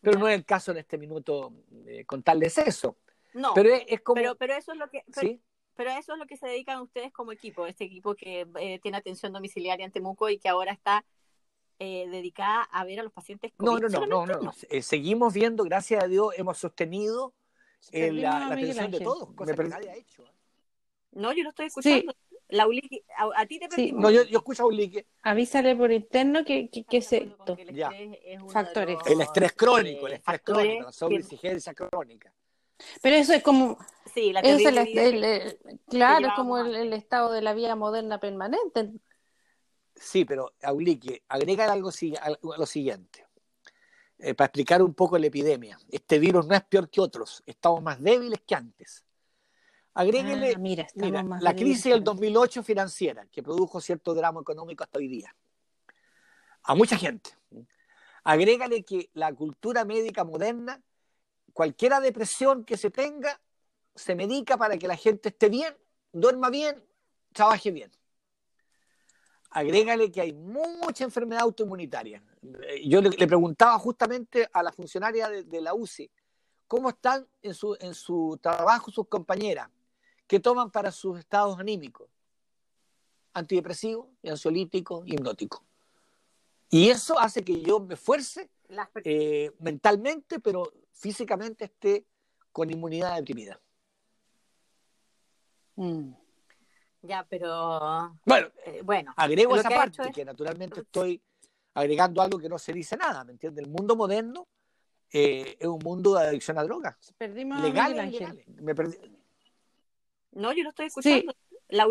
pero 0.00 0.18
no 0.18 0.26
es 0.26 0.34
el 0.34 0.44
caso 0.44 0.72
en 0.72 0.78
este 0.78 0.98
minuto 0.98 1.52
eh, 1.86 2.04
contarles 2.04 2.58
eso. 2.58 2.98
No, 3.32 3.52
Pero 3.54 3.70
pero, 3.70 3.76
es, 3.76 3.84
es 3.88 4.00
como... 4.00 4.34
pero, 4.36 4.54
eso 4.54 4.72
es 4.72 4.78
lo 4.78 4.88
que... 4.90 5.04
Pero, 5.14 5.28
¿sí? 5.28 5.40
pero 5.76 5.90
a 5.90 5.98
eso 5.98 6.14
es 6.14 6.18
lo 6.18 6.26
que 6.26 6.36
se 6.36 6.48
dedican 6.48 6.80
ustedes 6.80 7.12
como 7.12 7.30
equipo, 7.30 7.66
este 7.66 7.84
equipo 7.84 8.16
que 8.16 8.46
eh, 8.60 8.80
tiene 8.80 8.96
atención 8.96 9.32
domiciliaria 9.32 9.86
en 9.86 9.92
Temuco 9.92 10.28
y 10.28 10.38
que 10.38 10.48
ahora 10.48 10.72
está 10.72 11.04
eh, 11.78 12.08
dedicada 12.10 12.62
a 12.62 12.84
ver 12.84 13.00
a 13.00 13.02
los 13.04 13.12
pacientes 13.12 13.52
No, 13.58 13.72
COVID. 13.72 13.82
no, 13.82 13.88
no, 13.88 14.06
no, 14.06 14.26
Solamente 14.26 14.66
no. 14.68 14.76
Eh, 14.76 14.82
seguimos 14.82 15.32
viendo, 15.32 15.62
gracias 15.62 16.02
a 16.02 16.08
Dios, 16.08 16.34
hemos 16.36 16.58
sostenido 16.58 17.34
eh, 17.92 18.12
la, 18.12 18.48
atención 18.48 18.90
de 18.90 19.00
todos, 19.00 19.32
cosa 19.34 19.52
Me 19.52 19.62
que 19.62 19.68
nadie 19.68 19.90
ha 19.90 19.96
hecho. 19.96 20.24
¿eh? 20.24 20.32
No, 21.12 21.32
yo 21.32 21.44
lo 21.44 21.50
estoy 21.50 21.66
escuchando. 21.66 22.14
La 22.48 22.66
Uli- 22.66 23.02
a, 23.16 23.40
a 23.40 23.46
ti 23.46 23.58
te 23.58 23.68
Sí. 23.74 23.92
No, 23.92 24.10
yo, 24.10 24.22
yo 24.24 24.38
escucho 24.38 24.64
a 24.64 24.66
Ulique. 24.66 25.06
Avísale 25.22 25.74
por 25.76 25.90
interno 25.90 26.44
que, 26.44 26.68
que, 26.68 26.84
que 26.84 27.00
con 27.36 27.56
que 27.56 27.62
el 27.62 27.74
Ya. 27.74 27.90
es 27.90 28.40
Factores. 28.52 28.98
los, 28.98 29.06
El 29.06 29.20
estrés 29.22 29.52
crónico, 29.52 30.06
el 30.06 30.14
estrés 30.14 30.22
factores 30.24 30.62
crónico, 30.62 30.84
la 30.84 30.90
que- 30.90 30.92
sobreexigencia 30.92 31.74
crónica. 31.74 32.32
Pero 33.00 33.16
eso 33.16 33.32
es 33.32 33.42
como... 33.42 33.78
Sí, 34.12 34.32
la 34.32 34.40
Es 34.40 34.64
el- 34.64 35.24
el- 35.24 35.58
claro, 35.88 36.28
es 36.28 36.32
como 36.34 36.58
el, 36.58 36.92
estado 36.92 37.32
de 37.32 37.40
la 37.40 37.54
vida 37.54 37.76
moderna 37.76 38.20
permanente. 38.20 38.90
Sí, 39.96 40.24
pero 40.24 40.52
Aulique, 40.62 41.22
agrega 41.28 41.72
algo 41.72 41.90
si- 41.92 42.16
a 42.16 42.30
lo 42.40 42.66
siguiente, 42.66 43.24
eh, 44.18 44.34
para 44.34 44.46
explicar 44.46 44.82
un 44.82 44.92
poco 44.92 45.16
la 45.18 45.26
epidemia. 45.28 45.78
Este 45.88 46.18
virus 46.18 46.46
no 46.46 46.54
es 46.54 46.64
peor 46.64 46.90
que 46.90 47.00
otros, 47.00 47.42
estamos 47.46 47.80
más 47.82 48.02
débiles 48.02 48.40
que 48.46 48.54
antes. 48.54 49.03
Agréguele 49.94 50.54
Ah, 50.56 50.58
mira, 50.58 50.88
la 51.40 51.54
crisis 51.54 51.84
del 51.84 52.00
que- 52.00 52.04
2008 52.04 52.64
financiera, 52.64 53.26
que 53.26 53.42
produjo 53.42 53.80
cierto 53.80 54.12
drama 54.12 54.40
económico 54.40 54.82
hasta 54.82 54.98
hoy 54.98 55.06
día, 55.06 55.34
a 56.64 56.74
mucha 56.74 56.96
gente. 56.96 57.30
Agrégale 58.24 58.84
que 58.84 59.10
la 59.14 59.32
cultura 59.32 59.84
médica 59.84 60.24
moderna, 60.24 60.82
cualquiera 61.52 62.00
depresión 62.00 62.64
que 62.64 62.76
se 62.76 62.90
tenga, 62.90 63.40
se 63.94 64.16
medica 64.16 64.56
para 64.56 64.76
que 64.78 64.88
la 64.88 64.96
gente 64.96 65.28
esté 65.28 65.48
bien, 65.48 65.76
duerma 66.12 66.50
bien, 66.50 66.82
trabaje 67.32 67.70
bien. 67.70 67.90
agrégale 69.50 70.10
que 70.10 70.20
hay 70.20 70.32
mucha 70.32 71.04
enfermedad 71.04 71.42
autoinmunitaria. 71.42 72.20
Yo 72.84 73.00
le, 73.00 73.12
preguntaba 73.28 73.78
justamente 73.78 74.48
a 74.52 74.64
la 74.64 74.72
funcionaria 74.72 75.28
de, 75.28 75.60
la 75.60 75.74
UCI, 75.74 76.10
¿cómo 76.66 76.88
están 76.88 77.24
en 77.40 77.54
su, 77.54 77.76
en 77.78 77.94
su 77.94 78.36
trabajo 78.42 78.90
sus 78.90 79.06
compañeras? 79.06 79.70
¿Qué 80.26 80.40
toman 80.40 80.70
para 80.70 80.90
sus 80.90 81.18
estados 81.18 81.58
anímicos? 81.58 82.08
Antidepresivos, 83.32 84.08
ansiolíticos, 84.22 85.06
hipnóticos. 85.06 85.62
Y 86.70 86.88
eso 86.88 87.18
hace 87.18 87.44
que 87.44 87.60
yo 87.60 87.80
me 87.80 87.94
esfuerce 87.94 88.50
eh, 89.04 89.52
mentalmente, 89.60 90.40
pero 90.40 90.72
físicamente 90.92 91.66
esté 91.66 92.06
con 92.52 92.70
inmunidad 92.70 93.16
deprimida. 93.16 93.60
Mm. 95.76 96.12
Ya, 97.02 97.26
pero. 97.28 98.16
Bueno, 98.24 98.48
eh, 98.64 98.80
bueno 98.82 99.12
agrego 99.16 99.56
esa 99.56 99.68
parte, 99.68 100.10
que 100.12 100.24
naturalmente 100.24 100.80
estoy 100.80 101.20
agregando 101.74 102.22
algo 102.22 102.38
que 102.38 102.48
no 102.48 102.58
se 102.58 102.72
dice 102.72 102.96
nada, 102.96 103.24
¿me 103.24 103.32
entiendes? 103.32 103.64
El 103.64 103.70
mundo 103.70 103.94
moderno 103.94 104.48
eh, 105.12 105.56
es 105.58 105.66
un 105.66 105.80
mundo 105.80 106.14
de 106.14 106.28
adicción 106.28 106.58
a 106.58 106.64
drogas. 106.64 106.96
Perdimos 107.18 107.60
legal, 107.60 107.94
Me 108.60 108.74
perdí. 108.74 108.96
No, 110.34 110.52
yo 110.52 110.62
no 110.62 110.70
estoy 110.70 110.86
escuchando. 110.86 111.34
La 111.68 111.86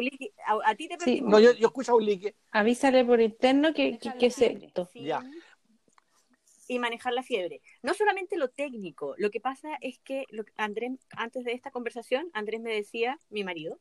a, 0.65 0.75
ti 0.75 0.87
te 0.87 0.97
perdimos. 0.97 1.31
No, 1.31 1.39
yo, 1.39 1.51
yo, 1.53 1.67
escucho 1.67 1.93
a 1.93 1.95
Ulique. 1.95 2.35
Avísale 2.51 3.03
por 3.03 3.19
interno 3.19 3.73
que, 3.73 3.97
que, 3.97 4.27
es 4.27 4.41
esto. 4.41 4.89
Ya 4.93 5.23
y 6.67 6.79
manejar 6.79 7.13
la 7.13 7.23
fiebre. 7.23 7.61
No 7.81 7.93
solamente 7.93 8.37
lo 8.37 8.49
técnico, 8.49 9.15
lo 9.17 9.29
que 9.31 9.39
pasa 9.39 9.77
es 9.81 9.99
que 9.99 10.25
Andrés, 10.57 10.91
antes 11.11 11.43
de 11.43 11.53
esta 11.53 11.71
conversación, 11.71 12.29
Andrés 12.33 12.61
me 12.61 12.73
decía, 12.73 13.19
mi 13.29 13.43
marido, 13.43 13.79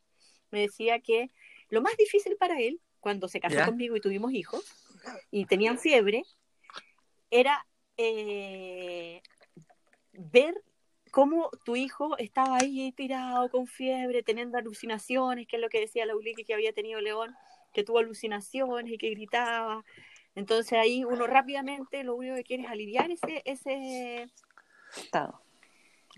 me 0.51 0.61
decía 0.61 1.01
que 1.01 1.31
lo 1.69 1.81
más 1.81 1.97
difícil 1.97 2.37
para 2.37 2.61
él, 2.61 2.81
cuando 3.01 3.29
se 3.29 3.41
casó 3.41 3.65
conmigo 3.65 3.97
y 3.97 4.01
tuvimos 4.01 4.33
hijos, 4.33 4.65
y 5.31 5.47
tenían 5.47 5.79
fiebre, 5.79 6.23
era 7.31 7.67
eh, 7.97 9.23
ver 10.13 10.63
cómo 11.13 11.51
tu 11.65 11.77
hijo 11.77 12.17
estaba 12.19 12.57
ahí 12.57 12.91
tirado 12.93 13.49
con 13.51 13.69
fiebre, 13.69 14.25
teniendo 14.25 14.59
alucinaciones, 14.59 15.47
que 15.47 15.57
es 15.57 15.63
lo 15.63 15.69
que 15.69 15.79
decía 15.79 16.07
la 16.07 16.17
Ulique 16.17 16.45
que 16.45 16.55
había 16.55 16.73
tenido 16.73 17.01
León, 17.01 17.37
que 17.73 17.85
tuvo 17.85 17.99
alucinaciones 17.99 18.93
y 18.93 18.99
que 18.99 19.11
gritaba, 19.11 19.85
entonces 20.35 20.73
ahí 20.79 21.05
uno 21.05 21.27
rápidamente 21.27 22.03
lo 22.03 22.15
único 22.17 22.35
que 22.37 22.45
quiere 22.45 22.63
es 22.65 22.71
aliviar 22.71 23.11
ese, 23.11 23.43
ese, 23.45 24.31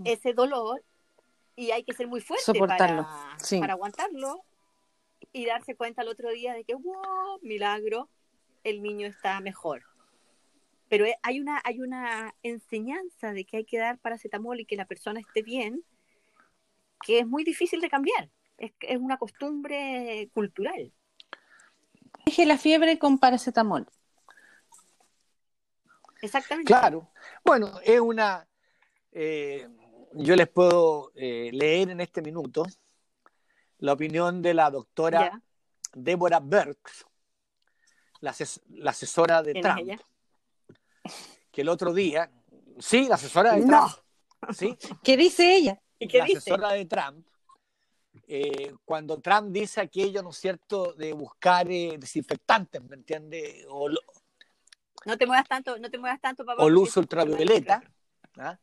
ese 0.04 0.32
dolor 0.32 0.82
y 1.56 1.72
hay 1.72 1.82
que 1.82 1.92
ser 1.92 2.06
muy 2.06 2.20
fuerte 2.20 2.44
Soportarlo. 2.44 3.02
Para, 3.02 3.60
para 3.60 3.72
aguantarlo 3.72 4.44
y 5.32 5.46
darse 5.46 5.74
cuenta 5.74 6.02
el 6.02 6.08
otro 6.08 6.30
día 6.30 6.54
de 6.54 6.64
que, 6.64 6.74
wow, 6.74 7.40
milagro, 7.42 8.08
el 8.62 8.82
niño 8.82 9.08
está 9.08 9.40
mejor. 9.40 9.82
Pero 10.96 11.06
hay 11.22 11.40
una, 11.40 11.60
hay 11.64 11.80
una 11.80 12.36
enseñanza 12.44 13.32
de 13.32 13.44
que 13.44 13.56
hay 13.56 13.64
que 13.64 13.78
dar 13.78 13.98
paracetamol 13.98 14.60
y 14.60 14.64
que 14.64 14.76
la 14.76 14.84
persona 14.84 15.18
esté 15.18 15.42
bien, 15.42 15.82
que 17.04 17.18
es 17.18 17.26
muy 17.26 17.42
difícil 17.42 17.80
de 17.80 17.90
cambiar. 17.90 18.30
Es, 18.58 18.74
es 18.78 18.96
una 18.98 19.16
costumbre 19.16 20.30
cultural. 20.32 20.92
Dije 22.24 22.46
la 22.46 22.58
fiebre 22.58 22.96
con 23.00 23.18
paracetamol. 23.18 23.88
Exactamente. 26.22 26.68
Claro. 26.68 27.10
Bueno, 27.44 27.72
es 27.82 27.98
una... 27.98 28.46
Eh, 29.10 29.68
yo 30.12 30.36
les 30.36 30.46
puedo 30.46 31.10
eh, 31.16 31.50
leer 31.52 31.90
en 31.90 32.02
este 32.02 32.22
minuto 32.22 32.64
la 33.78 33.94
opinión 33.94 34.42
de 34.42 34.54
la 34.54 34.70
doctora 34.70 35.42
Deborah 35.92 36.38
Burks, 36.38 37.04
la, 38.20 38.32
asesora 38.90 39.42
de 39.42 39.54
Trump, 39.54 40.00
que 41.54 41.62
el 41.62 41.68
otro 41.68 41.94
día, 41.94 42.30
sí, 42.78 43.06
la 43.08 43.14
asesora 43.14 43.54
de 43.54 43.64
Trump, 43.64 43.92
¿sí? 44.52 44.76
¿Qué 45.02 45.16
dice 45.16 45.54
ella? 45.54 45.80
¿Y 45.98 46.08
qué 46.08 46.18
la 46.18 46.24
asesora 46.24 46.72
de 46.72 46.84
Trump, 46.86 47.24
eh, 48.26 48.74
cuando 48.84 49.20
Trump 49.20 49.52
dice 49.52 49.80
aquello, 49.80 50.22
¿no 50.22 50.30
es 50.30 50.36
cierto?, 50.36 50.92
de 50.94 51.12
buscar 51.12 51.68
desinfectantes, 51.68 52.82
¿me 52.82 52.96
entiende? 52.96 53.64
O, 53.68 53.88
no 53.88 55.16
te 55.16 55.26
muevas 55.26 55.46
tanto, 55.46 55.78
no 55.78 55.90
te 55.90 55.98
muevas 55.98 56.20
tanto, 56.20 56.44
papá. 56.44 56.62
O 56.62 56.68
luz 56.68 56.96
ultravioleta. 56.96 57.82
¿ah? 58.38 58.58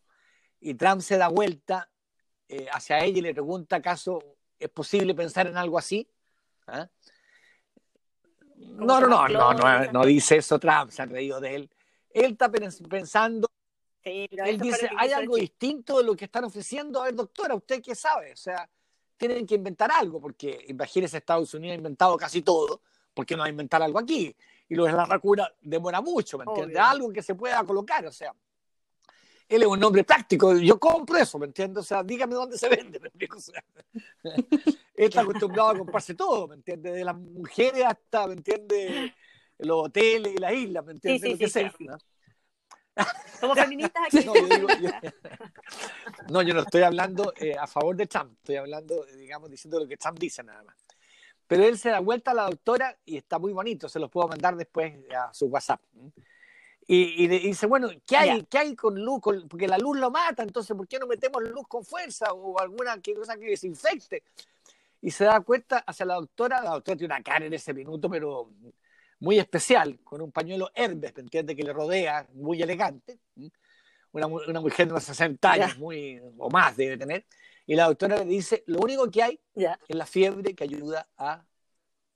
Y 0.60 0.74
Trump 0.74 1.02
se 1.02 1.18
da 1.18 1.30
vuelta 1.30 1.90
eh, 2.50 2.68
hacia 2.74 3.00
ella 3.00 3.20
y 3.20 3.22
le 3.22 3.34
pregunta, 3.34 3.78
¿acaso 3.78 4.20
es 4.60 4.70
posible 4.70 5.16
pensar 5.16 5.48
en 5.48 5.58
algo 5.58 5.78
así? 5.78 6.10
¿Ah? 6.68 6.90
No, 8.58 9.00
no, 9.00 9.08
no, 9.08 9.28
no, 9.28 9.54
no, 9.54 9.92
no, 9.92 10.06
dice 10.06 10.38
eso 10.38 10.60
Trump, 10.60 10.92
se 10.92 11.02
ha 11.02 11.06
reído 11.06 11.40
de 11.40 11.56
él. 11.56 11.71
Él 12.14 12.32
está 12.32 12.52
pensando, 12.52 13.50
él 14.04 14.60
dice, 14.60 14.90
hay 14.98 15.12
algo 15.12 15.36
distinto 15.36 15.98
de 15.98 16.04
lo 16.04 16.16
que 16.16 16.26
están 16.26 16.46
ofreciendo. 16.46 17.02
A 17.02 17.06
ver, 17.06 17.16
doctora, 17.16 17.56
¿usted 17.56 17.82
qué 17.82 17.96
sabe? 17.96 18.34
O 18.34 18.38
sea, 18.38 18.70
tienen 19.18 19.46
que 19.46 19.56
inventar 19.56 19.92
algo, 19.92 20.20
porque 20.20 20.66
imagínese 20.68 21.18
Estados 21.18 21.54
Unidos 21.54 21.74
ha 21.74 21.78
inventado 21.78 22.18
casi 22.18 22.42
todo, 22.42 22.82
¿por 23.14 23.26
qué 23.26 23.36
no 23.36 23.42
va 23.42 23.48
a 23.48 23.50
inventar 23.50 23.82
algo 23.82 24.00
aquí? 24.00 24.36
y 24.72 24.76
lo 24.76 24.86
de 24.86 24.94
la 24.94 25.06
vacuna 25.06 25.52
demora 25.62 26.00
mucho, 26.00 26.38
¿me 26.38 26.46
entiendes? 26.46 26.78
Algo 26.78 27.12
que 27.12 27.22
se 27.22 27.36
pueda 27.36 27.62
colocar, 27.66 28.06
o 28.06 28.12
sea. 28.12 28.34
Él 29.50 29.64
es 29.64 29.68
un 29.68 29.84
hombre 29.84 30.06
práctico, 30.06 30.56
yo 30.56 30.80
compro 30.80 31.18
eso, 31.18 31.38
¿me 31.38 31.46
entiendes? 31.46 31.84
O 31.84 31.86
sea, 31.86 32.04
dígame 32.04 32.36
dónde 32.36 32.58
se 32.58 32.70
vende, 32.70 32.98
¿me 33.02 33.10
entiendes? 33.10 33.50
O 33.50 33.52
sea, 33.52 33.64
él 34.24 34.46
está 34.96 35.22
acostumbrado 35.22 35.72
a 35.72 35.78
comprarse 35.78 36.14
todo, 36.14 36.48
¿me 36.48 36.56
entiendes? 36.56 36.94
De 36.94 37.04
las 37.04 37.18
mujeres 37.18 37.84
hasta, 37.84 38.28
¿me 38.28 38.36
entiendes? 38.36 39.12
Los 39.62 39.86
hoteles 39.86 40.34
y 40.36 40.38
las 40.38 40.54
islas, 40.54 40.86
¿me 40.86 40.92
entiendes? 40.94 41.22
Sí, 41.22 41.28
sí, 41.28 41.34
Lo 41.34 41.40
que 41.40 41.50
sea, 41.50 41.74
¿no? 41.80 41.98
Somos 43.40 43.58
feministas 43.58 44.04
aquí. 44.08 44.26
No 44.26 44.34
yo, 44.36 44.68
no, 46.30 46.42
yo 46.42 46.54
no 46.54 46.62
estoy 46.62 46.82
hablando 46.82 47.34
eh, 47.38 47.56
a 47.58 47.68
favor 47.68 47.96
de 47.96 48.08
Trump, 48.08 48.34
estoy 48.38 48.58
hablando, 48.58 49.06
digamos, 49.18 49.50
diciendo 49.50 49.80
lo 49.80 49.88
que 49.88 49.98
Trump 49.98 50.20
dice 50.20 50.44
nada 50.44 50.64
más. 50.64 50.76
Pero 51.48 51.66
él 51.66 51.78
se 51.78 51.90
da 51.90 52.00
vuelta 52.00 52.32
a 52.32 52.34
la 52.34 52.44
doctora 52.44 52.98
y 53.06 53.18
está 53.18 53.40
muy 53.40 53.52
bonito, 53.52 53.90
se 53.90 54.00
los 54.00 54.10
puedo 54.10 54.28
mandar 54.28 54.56
después 54.56 54.94
a 55.16 55.34
su 55.34 55.48
WhatsApp. 55.48 55.82
Y, 56.88 57.28
dice, 57.28 57.68
bueno, 57.68 57.90
¿qué 58.06 58.18
hay, 58.18 58.44
¿qué 58.46 58.58
hay 58.58 58.76
con 58.76 59.02
luz? 59.02 59.22
porque 59.22 59.68
la 59.68 59.78
luz 59.78 59.98
lo 59.98 60.12
mata, 60.12 60.44
entonces, 60.44 60.76
¿por 60.76 60.88
qué 60.90 61.00
no 61.00 61.08
metemos 61.08 61.42
luz 61.44 61.66
con 61.68 61.86
fuerza 61.86 62.34
o 62.34 62.60
alguna 62.60 63.00
cosa 63.16 63.38
que 63.38 63.46
desinfecte? 63.46 64.24
Y 65.02 65.12
se 65.12 65.24
da 65.24 65.40
cuenta 65.40 65.78
hacia 65.80 66.06
la 66.06 66.16
doctora, 66.16 66.62
la 66.62 66.72
doctora 66.72 66.98
tiene 66.98 67.14
una 67.14 67.24
cara 67.24 67.46
en 67.46 67.54
ese 67.54 67.74
minuto, 67.74 68.10
pero 68.10 68.50
muy 69.22 69.38
especial, 69.38 70.00
con 70.04 70.20
un 70.20 70.32
pañuelo 70.32 70.72
Hermes, 70.74 71.16
¿me 71.16 71.22
entiendes? 71.22 71.56
Que 71.56 71.64
le 71.64 71.72
rodea, 71.72 72.28
muy 72.34 72.62
elegante. 72.62 73.20
Una, 74.12 74.26
una 74.26 74.60
mujer 74.60 74.88
de 74.88 74.94
unos 74.94 75.04
60 75.04 75.52
años, 75.52 75.78
muy, 75.78 76.20
o 76.38 76.50
más 76.50 76.76
debe 76.76 76.98
tener. 76.98 77.26
Y 77.68 77.76
la 77.76 77.86
doctora 77.86 78.18
le 78.18 78.26
dice, 78.26 78.64
lo 78.66 78.80
único 78.80 79.10
que 79.10 79.22
hay 79.22 79.40
es 79.56 79.96
la 79.96 80.08
fiebre 80.08 80.56
que 80.56 80.64
ayuda 80.64 81.08
a 81.18 81.46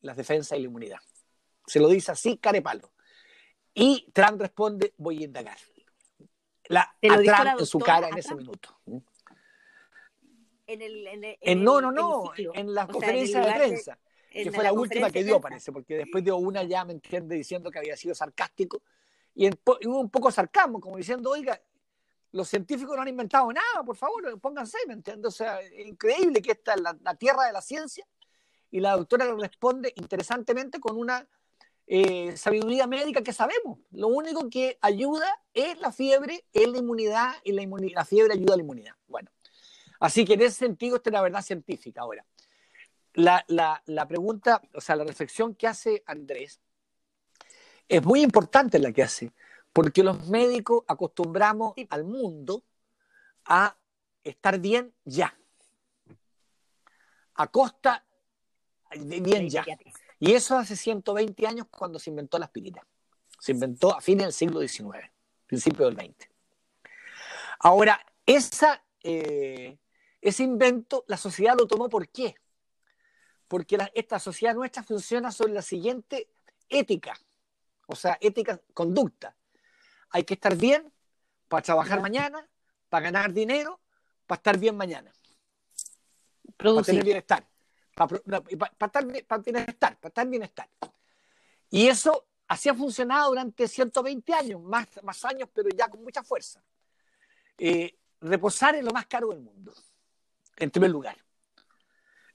las 0.01 0.17
defensas 0.17 0.57
y 0.57 0.61
la 0.61 0.67
inmunidad. 0.67 0.97
Se 1.67 1.79
lo 1.79 1.87
dice 1.89 2.11
así, 2.11 2.37
carepalo. 2.37 2.91
Y 3.73 4.09
Trump 4.11 4.41
responde, 4.41 4.93
voy 4.97 5.21
a 5.21 5.25
indagar. 5.25 5.57
La, 6.69 6.81
a 6.81 6.97
Trump 7.01 7.59
en 7.59 7.65
su 7.67 7.79
cara 7.79 8.09
en 8.09 8.17
ese 8.17 8.33
minuto. 8.33 8.79
En 10.67 10.81
el, 10.81 11.37
en 11.39 11.63
no, 11.63 11.79
no, 11.79 11.91
no, 11.91 12.31
en 12.35 12.73
la 12.73 12.87
conferencia 12.87 13.41
de 13.41 13.53
prensa, 13.53 13.99
que 14.43 14.51
fue 14.51 14.63
la, 14.63 14.73
última 14.73 15.09
que 15.09 15.23
dio, 15.23 15.39
parece, 15.39 15.71
porque 15.71 15.95
después 15.95 16.23
dio 16.23 16.37
una 16.37 16.63
ya, 16.63 16.83
me 16.83 16.93
entiende, 16.93 17.35
diciendo 17.35 17.71
que 17.71 17.79
había 17.79 17.95
sido 17.95 18.13
sarcástico, 18.13 18.81
y, 19.33 19.49
hubo 19.65 19.99
un 19.99 20.09
poco 20.09 20.31
sarcasmo, 20.31 20.79
como 20.79 20.97
diciendo, 20.97 21.31
oiga, 21.31 21.61
los 22.31 22.49
científicos 22.49 22.95
no 22.95 23.01
han 23.01 23.07
inventado 23.07 23.51
nada, 23.51 23.83
por 23.85 23.95
favor, 23.95 24.39
pónganse, 24.39 24.77
¿me 24.87 24.93
entiendes? 24.93 25.27
O 25.27 25.31
sea, 25.31 25.61
es 25.61 25.87
increíble 25.87 26.41
que 26.41 26.51
esta 26.51 26.73
es 26.73 26.81
la, 26.81 27.15
tierra 27.15 27.45
de 27.45 27.53
la 27.53 27.61
ciencia 27.61 28.05
y 28.71 28.81
la 28.81 28.97
doctora 28.97 29.25
le 29.25 29.35
responde 29.35 29.93
interesantemente 29.95 30.81
con 30.81 30.97
una 30.97 31.25
eh, 31.87 32.35
sabiduría 32.35 32.87
médica 32.87 33.21
que 33.21 33.31
sabemos. 33.31 33.79
Lo 33.91 34.07
único 34.07 34.49
que 34.49 34.77
ayuda 34.81 35.27
es 35.53 35.79
la 35.79 35.93
fiebre, 35.93 36.45
es 36.51 36.67
la 36.67 36.77
inmunidad 36.77 37.35
y 37.45 37.53
la, 37.53 37.63
la 37.93 38.03
fiebre 38.03 38.33
ayuda 38.33 38.55
a 38.55 38.57
la 38.57 38.63
inmunidad. 38.63 38.95
Bueno, 39.07 39.31
así 40.01 40.25
que 40.25 40.33
en 40.33 40.41
ese 40.41 40.57
sentido 40.57 40.97
esta 40.97 41.09
es 41.09 41.13
la 41.13 41.21
verdad 41.21 41.41
científica. 41.41 42.01
Ahora, 42.01 42.25
la, 43.15 43.43
la 43.47 44.07
pregunta, 44.07 44.61
o 44.73 44.81
sea, 44.81 44.95
la 44.95 45.03
reflexión 45.03 45.55
que 45.55 45.67
hace 45.67 46.03
Andrés 46.05 46.59
es 47.87 48.03
muy 48.03 48.21
importante 48.21 48.79
la 48.79 48.91
que 48.91 49.03
hace 49.03 49.31
porque 49.75 50.03
los 50.03 50.29
médicos 50.29 50.85
acostumbramos 50.87 51.73
al 51.89 52.05
mundo 52.05 52.63
a 53.43 53.75
estar 54.23 54.57
bien 54.57 54.93
ya. 55.03 55.37
A 57.33 57.47
costa 57.47 58.05
de 58.95 59.19
bien 59.19 59.49
ya. 59.49 59.65
Y 60.17 60.31
eso 60.31 60.57
hace 60.57 60.77
120 60.77 61.45
años 61.45 61.67
cuando 61.69 61.99
se 61.99 62.09
inventó 62.09 62.39
la 62.39 62.45
aspirina. 62.45 62.87
Se 63.37 63.51
inventó 63.51 63.93
a 63.93 63.99
fines 63.99 64.27
del 64.27 64.31
siglo 64.31 64.61
XIX, 64.61 65.11
principio 65.45 65.87
del 65.87 65.95
XX. 65.95 66.29
Ahora, 67.59 67.99
esa, 68.25 68.81
eh, 69.03 69.77
ese 70.21 70.43
invento 70.43 71.03
la 71.09 71.17
sociedad 71.17 71.57
lo 71.57 71.67
tomó 71.67 71.89
¿por 71.89 72.07
qué? 72.07 72.35
Porque 73.47 73.77
esta 73.93 74.19
sociedad 74.19 74.55
nuestra 74.55 74.83
funciona 74.83 75.31
sobre 75.31 75.53
la 75.53 75.61
siguiente 75.61 76.29
ética, 76.67 77.17
o 77.87 77.95
sea, 77.95 78.17
ética, 78.19 78.59
conducta. 78.73 79.35
Hay 80.09 80.23
que 80.23 80.33
estar 80.33 80.55
bien 80.55 80.91
para 81.47 81.61
trabajar 81.61 82.01
mañana, 82.01 82.47
para 82.89 83.03
ganar 83.05 83.33
dinero, 83.33 83.79
para 84.25 84.37
estar 84.37 84.57
bien 84.57 84.75
mañana. 84.75 85.11
Para 86.57 86.81
tener 86.81 87.03
bienestar. 87.03 87.47
Para, 87.93 88.17
estar, 88.17 88.43
para 89.27 89.41
bienestar, 89.41 89.99
para 89.99 90.09
estar 90.09 90.27
bienestar. 90.27 90.69
Y 91.69 91.87
eso 91.87 92.27
así 92.47 92.69
ha 92.69 92.73
funcionado 92.73 93.29
durante 93.29 93.67
120 93.67 94.33
años, 94.33 94.61
más, 94.61 94.87
más 95.03 95.23
años, 95.25 95.49
pero 95.53 95.69
ya 95.69 95.87
con 95.89 96.03
mucha 96.03 96.23
fuerza. 96.23 96.63
Eh, 97.57 97.97
reposar 98.21 98.75
es 98.75 98.83
lo 98.83 98.91
más 98.91 99.05
caro 99.07 99.29
del 99.29 99.41
mundo, 99.41 99.73
en 100.57 100.71
primer 100.71 100.91
lugar. 100.91 101.24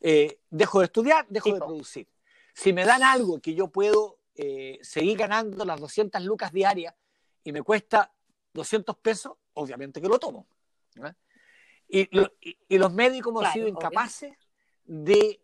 Eh, 0.00 0.40
dejo 0.50 0.80
de 0.80 0.86
estudiar, 0.86 1.26
dejo 1.28 1.52
de 1.52 1.58
producir. 1.58 2.08
Si 2.54 2.72
me 2.72 2.84
dan 2.84 3.02
algo 3.02 3.40
que 3.40 3.54
yo 3.54 3.68
puedo 3.68 4.18
eh, 4.34 4.78
seguir 4.82 5.18
ganando 5.18 5.64
las 5.64 5.80
200 5.80 6.22
lucas 6.24 6.52
diarias 6.52 6.94
y 7.44 7.52
me 7.52 7.62
cuesta 7.62 8.12
200 8.54 8.96
pesos, 8.96 9.34
obviamente 9.54 10.00
que 10.00 10.08
lo 10.08 10.18
tomo. 10.18 10.46
Y, 11.88 12.08
los 12.78 12.92
médicos 12.92 13.32
hemos 13.32 13.52
sido 13.52 13.68
incapaces 13.68 14.32
de 14.84 15.40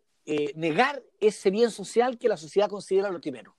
negar 0.55 1.03
ese 1.19 1.49
bien 1.49 1.71
social 1.71 2.17
que 2.17 2.27
la 2.27 2.37
sociedad 2.37 2.69
considera 2.69 3.09
lo 3.09 3.21
primero. 3.21 3.57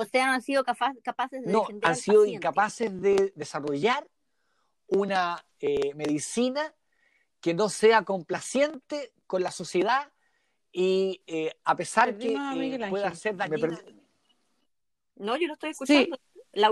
O 0.00 0.04
sea, 0.04 0.26
no 0.26 0.32
han 0.34 0.42
sido 0.42 0.62
capaces 0.62 1.44
de... 1.44 1.50
No, 1.50 1.66
han 1.82 1.96
sido 1.96 2.24
incapaces 2.24 3.02
de 3.02 3.32
desarrollar 3.34 4.08
una 4.86 5.44
eh, 5.58 5.92
medicina 5.94 6.72
que 7.40 7.54
no 7.54 7.68
sea 7.68 8.04
complaciente 8.04 9.12
con 9.26 9.42
la 9.42 9.50
sociedad 9.50 10.12
y 10.72 11.22
eh, 11.26 11.54
a 11.64 11.76
pesar 11.76 12.16
que 12.18 12.34
eh, 12.34 12.86
pueda 12.88 13.14
ser 13.14 13.36
dañina. 13.36 13.80
No, 15.16 15.36
yo 15.36 15.46
no 15.48 15.54
estoy 15.54 15.70
escuchando. 15.70 16.18
La 16.52 16.70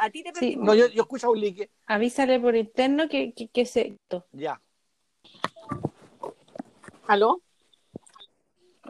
a, 0.00 0.10
ti 0.10 0.22
te 0.22 0.32
sí. 0.38 0.56
No, 0.56 0.74
yo, 0.74 0.86
yo, 0.88 1.02
escucho 1.02 1.28
a 1.28 1.30
Ulique. 1.30 1.70
Avísale 1.86 2.38
por 2.38 2.54
interno 2.54 3.08
que, 3.08 3.32
que, 3.32 3.48
que 3.48 3.62
es 3.62 3.76
esto. 3.76 4.26
Ya. 4.32 4.60
¿Aló? 7.06 7.42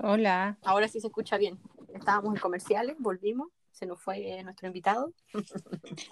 Hola. 0.02 0.58
Ahora 0.62 0.88
sí 0.88 1.00
se 1.00 1.06
escucha 1.06 1.38
bien. 1.38 1.58
Estábamos 1.94 2.34
en 2.34 2.40
comerciales, 2.40 2.96
volvimos 2.98 3.48
se 3.78 3.86
nos 3.86 4.00
fue 4.00 4.42
nuestro 4.42 4.66
invitado. 4.66 5.12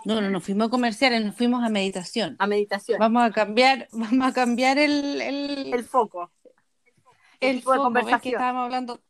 No, 0.05 0.21
no, 0.21 0.31
nos 0.31 0.45
fuimos 0.45 0.69
a 0.69 0.71
comerciales, 0.71 1.25
nos 1.25 1.35
fuimos 1.35 1.65
a 1.65 1.69
meditación. 1.69 2.37
A 2.39 2.47
meditación. 2.47 2.99
Vamos 3.01 3.25
a 3.25 3.33
cambiar, 3.33 3.89
vamos 3.91 4.29
a 4.29 4.33
cambiar 4.33 4.79
el, 4.79 5.21
el, 5.21 5.85
foco. 5.85 6.31
El, 7.41 7.61
foco, 7.63 7.73
de 7.73 7.79
conversación. 7.79 8.21
que 8.21 8.29
estábamos 8.29 8.65
hablando 8.65 9.01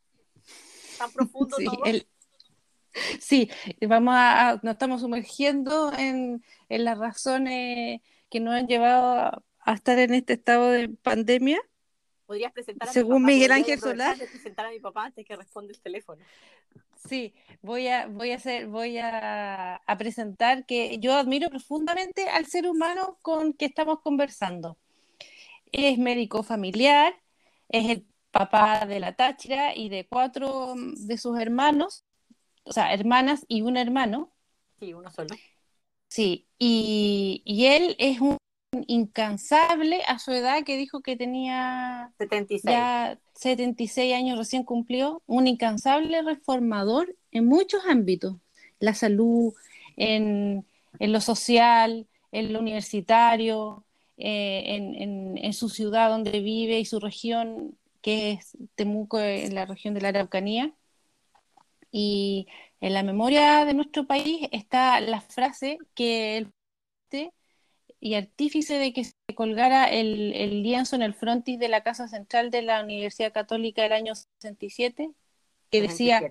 tan 0.97 1.11
profundo 1.11 1.55
sí, 1.57 1.65
todo. 1.65 1.83
sí, 3.19 3.51
vamos 3.87 4.15
a, 4.17 4.59
nos 4.63 4.73
estamos 4.73 5.01
sumergiendo 5.01 5.93
en, 5.93 6.43
en 6.69 6.83
las 6.83 6.97
razones 6.97 8.01
que 8.29 8.39
nos 8.39 8.55
han 8.55 8.67
llevado 8.67 9.43
a, 9.65 9.73
estar 9.73 9.99
en 9.99 10.15
este 10.15 10.33
estado 10.33 10.71
de 10.71 10.89
pandemia. 10.89 11.59
¿Podrías 12.25 12.51
presentar 12.53 12.89
a 12.89 12.91
Según 12.91 13.23
mi 13.23 13.33
Miguel 13.33 13.51
Ángel 13.51 13.79
Solar. 13.79 14.17
presentar 14.17 14.65
a 14.65 14.71
mi 14.71 14.79
papá 14.79 15.05
antes 15.05 15.23
que 15.25 15.35
responde 15.35 15.73
el 15.73 15.79
teléfono. 15.79 16.23
Sí, 17.07 17.33
voy 17.61 17.87
a, 17.87 18.07
voy 18.07 18.31
a 18.31 18.35
hacer, 18.35 18.67
voy 18.67 18.97
a, 18.97 19.81
presentar 19.97 20.65
que 20.65 20.99
yo 20.99 21.13
admiro 21.15 21.49
profundamente 21.49 22.29
al 22.29 22.45
ser 22.45 22.67
humano 22.67 23.17
con 23.21 23.53
que 23.53 23.65
estamos 23.65 24.01
conversando. 24.01 24.77
Es 25.71 25.97
médico 25.97 26.43
familiar, 26.43 27.13
es 27.69 27.89
el 27.89 28.05
papá 28.31 28.85
de 28.85 28.99
la 28.99 29.15
Táchira 29.15 29.75
y 29.75 29.89
de 29.89 30.07
cuatro 30.07 30.75
de 30.75 31.17
sus 31.17 31.39
hermanos, 31.39 32.03
o 32.63 32.73
sea, 32.73 32.93
hermanas 32.93 33.45
y 33.47 33.61
un 33.61 33.77
hermano. 33.77 34.31
Sí, 34.79 34.93
uno 34.93 35.09
solo. 35.11 35.35
Sí, 36.09 36.47
y, 36.57 37.41
y 37.45 37.65
él 37.65 37.95
es 37.99 38.21
un 38.21 38.37
incansable 38.87 40.03
a 40.07 40.19
su 40.19 40.31
edad 40.31 40.63
que 40.63 40.77
dijo 40.77 41.01
que 41.01 41.15
tenía 41.15 42.13
76. 42.17 42.63
ya 42.63 43.19
76 43.37 44.13
años 44.13 44.37
recién 44.37 44.63
cumplió, 44.63 45.21
un 45.27 45.47
incansable 45.47 46.21
reformador 46.21 47.15
en 47.31 47.45
muchos 47.45 47.85
ámbitos, 47.87 48.37
la 48.79 48.93
salud, 48.93 49.53
en, 49.95 50.65
lo 50.99 51.21
social, 51.21 52.07
en 52.31 52.53
lo 52.53 52.59
universitario, 52.59 53.85
eh, 54.17 54.63
en, 55.41 55.53
su 55.53 55.69
ciudad 55.69 56.09
donde 56.09 56.39
vive 56.39 56.79
y 56.79 56.85
su 56.85 56.99
región, 56.99 57.77
que 58.01 58.33
es 58.33 58.57
Temuco, 58.75 59.19
en 59.19 59.55
la 59.55 59.65
región 59.65 59.93
de 59.93 60.01
la 60.01 60.09
Araucanía. 60.09 60.73
Y 61.91 62.47
en 62.81 62.93
la 62.93 63.03
memoria 63.03 63.65
de 63.65 63.73
nuestro 63.73 64.05
país 64.07 64.47
está 64.51 64.99
la 64.99 65.21
frase 65.21 65.77
que 65.95 66.37
él 66.37 66.51
y 67.99 68.15
artífice 68.15 68.75
de 68.75 68.93
que 68.93 69.01
colgara 69.37 69.85
el, 69.85 70.63
lienzo 70.63 70.95
en 70.95 71.03
el 71.03 71.13
frontis 71.13 71.59
de 71.59 71.69
la 71.69 71.83
Casa 71.83 72.07
Central 72.07 72.49
de 72.49 72.63
la 72.63 72.83
Universidad 72.83 73.31
Católica 73.31 73.83
del 73.83 73.91
año 73.93 74.15
67, 74.15 75.11
que 75.69 75.81
decía, 75.83 76.23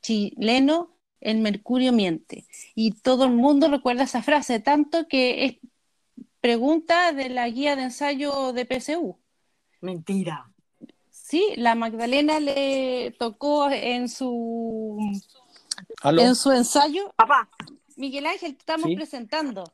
chileno, 0.00 0.96
el 1.20 1.38
mercurio 1.38 1.92
miente. 1.92 2.46
Y 2.76 2.92
todo 2.92 3.24
el 3.24 3.32
mundo 3.32 3.68
recuerda 3.68 4.04
esa 4.04 4.22
frase, 4.22 4.60
tanto 4.60 5.08
que 5.08 5.44
es 5.44 5.56
pregunta 6.40 7.10
de 7.10 7.30
la 7.30 7.48
guía 7.48 7.74
de 7.74 7.82
ensayo 7.82 8.52
de 8.52 8.64
PSU. 8.64 9.18
Mentira. 9.80 10.52
Sí, 11.10 11.54
la 11.56 11.74
Magdalena 11.74 12.38
le 12.38 13.10
tocó 13.18 13.68
en 13.72 14.08
su 14.08 15.00
en 16.04 16.36
su 16.36 16.52
ensayo. 16.52 17.12
Papá. 17.16 17.48
Miguel 17.96 18.26
Ángel, 18.26 18.52
te 18.52 18.60
estamos 18.60 18.88
presentando. 18.94 19.64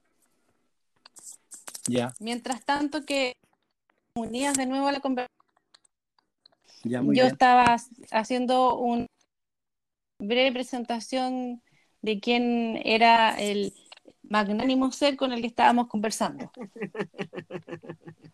Mientras 2.20 2.64
tanto 2.64 3.04
que 3.04 3.34
unías 4.14 4.56
de 4.56 4.66
nuevo 4.66 4.88
a 4.88 4.92
la 4.92 5.00
conversación, 5.00 5.36
yo 6.82 7.24
estaba 7.24 7.76
haciendo 8.10 8.78
una 8.78 9.06
breve 10.18 10.52
presentación 10.52 11.62
de 12.02 12.20
quién 12.20 12.80
era 12.84 13.38
el 13.40 13.74
magnánimo 14.22 14.92
ser 14.92 15.16
con 15.16 15.32
el 15.32 15.40
que 15.40 15.48
estábamos 15.48 15.88
conversando. 15.88 16.52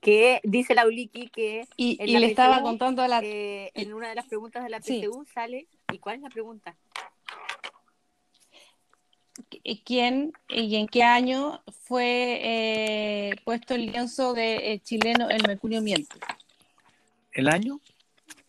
que 0.00 0.40
dice 0.42 0.74
la 0.74 0.86
Uliki 0.86 1.28
que 1.28 1.66
y, 1.76 1.96
le 2.04 2.26
estaba 2.26 2.60
contando 2.62 3.02
a 3.02 3.08
la 3.08 3.20
eh, 3.22 3.70
en 3.74 3.94
una 3.94 4.08
de 4.08 4.16
las 4.16 4.26
preguntas 4.26 4.64
de 4.64 4.70
la 4.70 4.80
PTU 4.80 5.24
sale 5.32 5.68
¿y 5.92 5.98
cuál 5.98 6.16
es 6.16 6.22
la 6.22 6.28
pregunta? 6.28 6.76
Quién 9.84 10.32
y 10.48 10.76
en 10.76 10.86
qué 10.88 11.02
año 11.02 11.62
fue 11.84 12.40
eh, 12.42 13.36
puesto 13.44 13.74
el 13.74 13.86
lienzo 13.86 14.34
de 14.34 14.72
eh, 14.72 14.80
chileno 14.80 15.28
El 15.28 15.46
Mercurio 15.46 15.80
Miente. 15.80 16.16
¿El 17.32 17.48
año? 17.48 17.80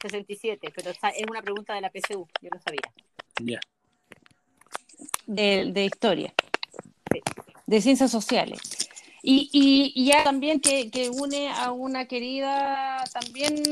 67, 0.01 0.73
pero 0.75 0.91
es 0.91 0.97
una 1.29 1.41
pregunta 1.41 1.73
de 1.73 1.81
la 1.81 1.89
PSU, 1.89 2.27
yo 2.41 2.49
no 2.53 2.59
sabía. 2.59 2.81
Ya. 3.39 3.59
De, 5.25 5.85
historia, 5.85 6.33
de 7.65 7.81
ciencias 7.81 8.11
sociales. 8.11 8.59
Y, 9.21 9.49
y, 9.53 10.05
ya 10.05 10.25
también 10.25 10.59
que, 10.59 10.91
que 10.91 11.09
une 11.09 11.49
a 11.49 11.71
una 11.71 12.05
querida 12.05 13.01
también 13.13 13.63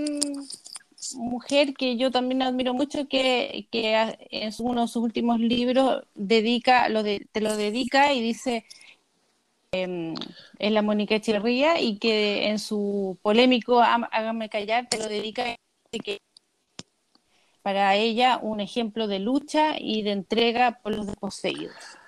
mujer 1.15 1.73
que 1.73 1.97
yo 1.97 2.11
también 2.11 2.41
admiro 2.41 2.73
mucho, 2.73 3.07
que, 3.07 3.67
que 3.71 3.95
en 4.31 4.51
uno 4.59 4.81
de 4.81 4.87
sus 4.87 5.03
últimos 5.03 5.39
libros 5.39 6.03
dedica, 6.15 6.89
lo 6.89 7.03
de, 7.03 7.27
te 7.31 7.41
lo 7.41 7.55
dedica 7.55 8.13
y 8.13 8.21
dice, 8.21 8.65
eh, 9.71 10.13
es 10.59 10.71
la 10.71 10.81
Mónica 10.81 11.15
Echeverría, 11.15 11.79
y 11.79 11.97
que 11.97 12.47
en 12.49 12.59
su 12.59 13.17
polémico 13.21 13.81
Hágame 13.81 14.49
callar, 14.49 14.87
te 14.89 14.97
lo 14.97 15.07
dedica 15.07 15.55
para 17.61 17.95
ella 17.95 18.39
un 18.41 18.59
ejemplo 18.59 19.07
de 19.07 19.19
lucha 19.19 19.75
y 19.79 20.01
de 20.01 20.11
entrega 20.11 20.79
por 20.81 20.95
los 20.95 21.07
desposeídos. 21.07 22.00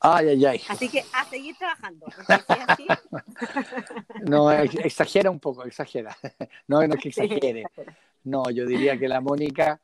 Ay, 0.00 0.28
ay, 0.28 0.46
ay. 0.46 0.62
Así 0.68 0.88
que 0.88 1.04
a 1.12 1.24
seguir 1.26 1.54
trabajando. 1.56 2.06
no, 4.26 4.50
exagera 4.50 5.30
un 5.30 5.38
poco, 5.38 5.64
exagera. 5.64 6.16
No, 6.68 6.86
no 6.86 6.94
es 6.94 7.00
que 7.00 7.08
exagere. 7.10 7.64
No, 8.24 8.50
yo 8.50 8.66
diría 8.66 8.98
que 8.98 9.08
la 9.08 9.20
Mónica 9.20 9.80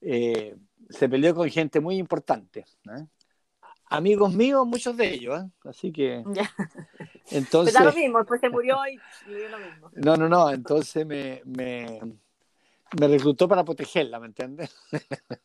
eh, 0.00 0.56
se 0.90 1.08
peleó 1.08 1.34
con 1.34 1.48
gente 1.48 1.80
muy 1.80 1.96
importante. 1.96 2.66
¿eh? 2.90 3.06
Amigos 3.86 4.34
míos, 4.34 4.66
muchos 4.66 4.96
de 4.96 5.14
ellos. 5.14 5.42
¿eh? 5.42 5.48
Así 5.64 5.90
que. 5.90 6.22
Entonces. 7.30 7.74
Pero 7.74 7.90
lo 7.90 7.96
mismo, 7.96 8.18
después 8.18 8.40
se 8.40 8.50
murió 8.50 8.76
y 8.86 8.98
dio 9.30 9.48
lo 9.48 9.58
mismo. 9.58 9.90
No, 9.94 10.16
no, 10.16 10.28
no. 10.28 10.50
Entonces 10.50 11.06
me, 11.06 11.40
me, 11.44 12.00
me 12.98 13.08
reclutó 13.08 13.48
para 13.48 13.64
protegerla, 13.64 14.20
¿me 14.20 14.26
entiendes? 14.26 14.74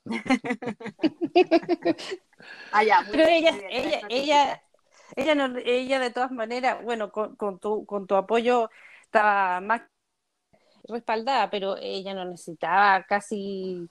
Ah, 2.73 3.06
Pero 3.12 3.23
ella, 3.25 3.54
ella, 3.69 4.01
ella, 4.10 4.63
ella, 5.15 5.36
no, 5.36 5.58
ella 5.63 5.99
de 5.99 6.10
todas 6.10 6.32
maneras, 6.32 6.84
bueno, 6.84 7.12
con, 7.12 7.60
tu, 7.60 7.86
con 7.86 8.08
tu 8.08 8.15
apoyo 8.15 8.71
estaba 9.04 9.62
más 9.62 9.82
respaldada, 10.88 11.49
pero 11.49 11.77
ella 11.77 12.13
no 12.13 12.25
necesitaba 12.25 13.04
casi 13.04 13.89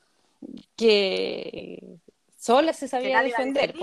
que 0.76 1.80
sola 2.38 2.72
se 2.72 2.88
sabía 2.88 3.22
defender. 3.22 3.74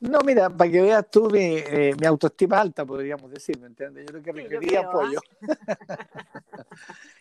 No, 0.00 0.20
mira, 0.20 0.50
para 0.50 0.70
que 0.70 0.82
veas 0.82 1.10
tú 1.10 1.30
mi, 1.30 1.56
eh, 1.56 1.94
mi, 1.98 2.06
autoestima 2.06 2.60
alta, 2.60 2.84
podríamos 2.84 3.30
decir, 3.30 3.58
¿me 3.58 3.66
entiendes? 3.66 4.04
Yo 4.04 4.12
creo 4.12 4.22
que 4.22 4.32
requería 4.32 4.80
apoyo. 4.80 5.18
¿ah? 5.18 5.56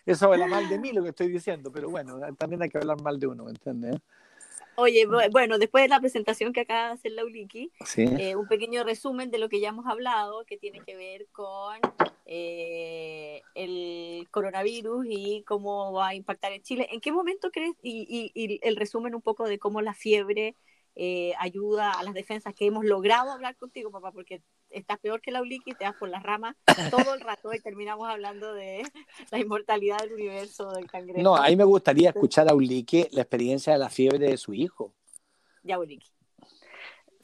Eso 0.06 0.32
habla 0.32 0.46
mal 0.48 0.68
de 0.68 0.78
mí 0.78 0.92
lo 0.92 1.02
que 1.02 1.10
estoy 1.10 1.30
diciendo, 1.30 1.72
pero 1.72 1.90
bueno, 1.90 2.20
también 2.38 2.62
hay 2.62 2.70
que 2.70 2.78
hablar 2.78 3.02
mal 3.02 3.20
de 3.20 3.28
uno, 3.28 3.46
¿me 3.46 3.52
entiendes? 3.52 4.02
Oye, 4.78 5.08
bueno, 5.32 5.58
después 5.58 5.86
de 5.86 5.88
la 5.88 6.02
presentación 6.02 6.52
que 6.52 6.62
acaba 6.62 6.88
de 6.88 6.94
hacer 6.96 7.14
Lauliki, 7.14 7.72
eh, 7.96 8.36
un 8.36 8.48
pequeño 8.50 8.84
resumen 8.84 9.32
de 9.32 9.38
lo 9.38 9.48
que 9.48 9.62
ya 9.62 9.70
hemos 9.70 9.86
hablado, 9.88 10.44
que 10.44 10.58
tiene 10.58 10.82
que 10.82 10.98
ver 10.98 11.28
con 11.32 11.80
eh, 12.26 13.42
el 13.56 14.28
coronavirus 14.32 15.06
y 15.10 15.44
cómo 15.48 15.94
va 15.94 16.10
a 16.10 16.16
impactar 16.16 16.52
en 16.52 16.62
Chile. 16.62 16.90
¿En 16.92 17.00
qué 17.00 17.14
momento 17.14 17.52
crees, 17.52 17.74
y, 17.82 18.32
y 18.34 18.60
el 18.64 18.76
resumen 18.76 19.16
un 19.16 19.22
poco 19.22 19.48
de 19.48 19.60
cómo 19.60 19.82
la 19.82 19.94
fiebre 19.94 20.56
eh, 20.98 21.34
ayuda 21.40 21.92
a 21.92 22.04
las 22.04 22.14
defensas 22.14 22.56
que 22.56 22.66
hemos 22.66 22.86
logrado 22.86 23.32
hablar 23.32 23.58
contigo, 23.58 23.92
papá, 23.92 24.14
porque 24.14 24.42
estás 24.70 24.98
peor 25.00 25.20
que 25.22 25.32
la 25.32 25.42
Uliki, 25.42 25.74
te 25.74 25.84
das 25.84 25.96
por 25.96 26.08
las 26.08 26.24
ramas 26.24 26.56
todo 26.90 27.14
el 27.14 27.20
rato 27.20 27.54
y 27.54 27.60
terminamos 27.60 28.08
hablando 28.08 28.54
de 28.54 28.84
la 29.32 29.40
inmortalidad 29.40 29.98
del 30.00 30.14
universo 30.14 30.72
del 30.72 30.90
cangrejo. 30.90 31.22
No, 31.22 31.36
a 31.36 31.50
mí 31.50 31.56
me 31.58 31.66
gustaría 31.66 32.10
escuchar 32.10 32.50
a 32.50 32.56
Uliki 32.56 33.08
la 33.12 33.24
experiencia 33.24 33.74
de 33.74 33.80
la 33.80 33.90
fiebre 33.90 34.20
de 34.20 34.38
su 34.38 34.54
hijo. 34.54 34.94
Ya, 35.64 35.78
Uliki. 35.80 36.08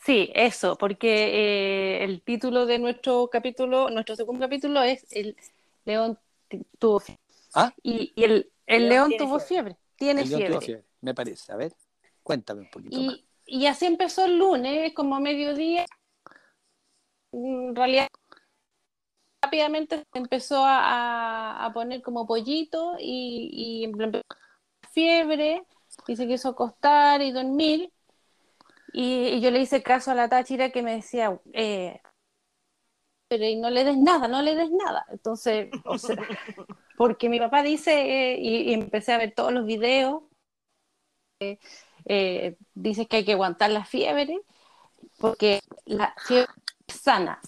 Sí, 0.03 0.31
eso, 0.33 0.77
porque 0.77 1.29
eh, 1.29 2.03
el 2.03 2.23
título 2.23 2.65
de 2.65 2.77
nuestro 2.77 3.29
capítulo, 3.29 3.89
nuestro 3.89 4.15
segundo 4.17 4.41
capítulo 4.41 4.81
es 4.81 5.05
El 5.11 5.37
León 5.85 6.19
tuvo 6.77 6.99
fiebre. 6.99 7.21
¿Ah? 7.53 7.73
Y, 7.83 8.11
el, 8.17 8.51
el, 8.65 8.89
León, 8.89 9.13
tuvo 9.17 9.39
fiebre. 9.39 9.77
Tiene 9.95 10.25
fiebre. 10.25 10.83
Me 11.01 11.13
parece. 11.13 11.51
A 11.53 11.55
ver, 11.55 11.73
cuéntame 12.23 12.61
un 12.61 12.69
poquito 12.71 12.99
más 12.99 13.19
y 13.45 13.65
así 13.67 13.85
empezó 13.85 14.25
el 14.25 14.37
lunes, 14.37 14.93
como 14.93 15.19
mediodía. 15.19 15.85
En 17.31 17.75
realidad, 17.75 18.07
rápidamente 19.41 20.05
empezó 20.13 20.63
a, 20.65 21.69
poner 21.73 22.01
como 22.01 22.27
pollito 22.27 22.95
y, 22.99 23.83
empezó 23.85 24.21
fiebre 24.91 25.63
y 26.07 26.15
se 26.15 26.27
quiso 26.27 26.49
acostar 26.49 27.21
y 27.21 27.31
dormir. 27.31 27.91
Y, 28.93 29.39
yo 29.41 29.51
le 29.51 29.61
hice 29.61 29.83
caso 29.83 30.11
a 30.11 30.15
la 30.15 30.29
Táchira 30.29 30.71
que 30.71 30.81
me 30.83 30.95
decía, 30.95 31.39
eh, 31.53 32.01
pero 33.27 33.45
y 33.45 33.55
no 33.55 33.69
le 33.69 33.85
des 33.85 33.97
nada, 33.97 34.27
no 34.27 34.41
le 34.41 34.55
des 34.55 34.69
nada. 34.71 35.05
Entonces, 35.09 35.69
porque 36.97 37.29
mi 37.29 37.39
papá 37.39 37.63
dice, 37.63 38.33
eh, 38.33 38.37
y, 38.39 38.73
empecé 38.73 39.13
a 39.13 39.17
ver 39.17 39.33
todos 39.33 39.53
los 39.53 39.65
videos, 39.65 40.23
eh, 41.39 41.57
eh, 42.13 42.57
dice 42.73 43.07
que 43.07 43.17
hay 43.17 43.23
que 43.23 43.31
aguantar 43.31 43.71
la 43.71 43.85
fiebre 43.85 44.41
porque 45.17 45.61
la 45.85 46.13
fiebre 46.17 46.51
es 46.85 46.95
sana. 46.95 47.39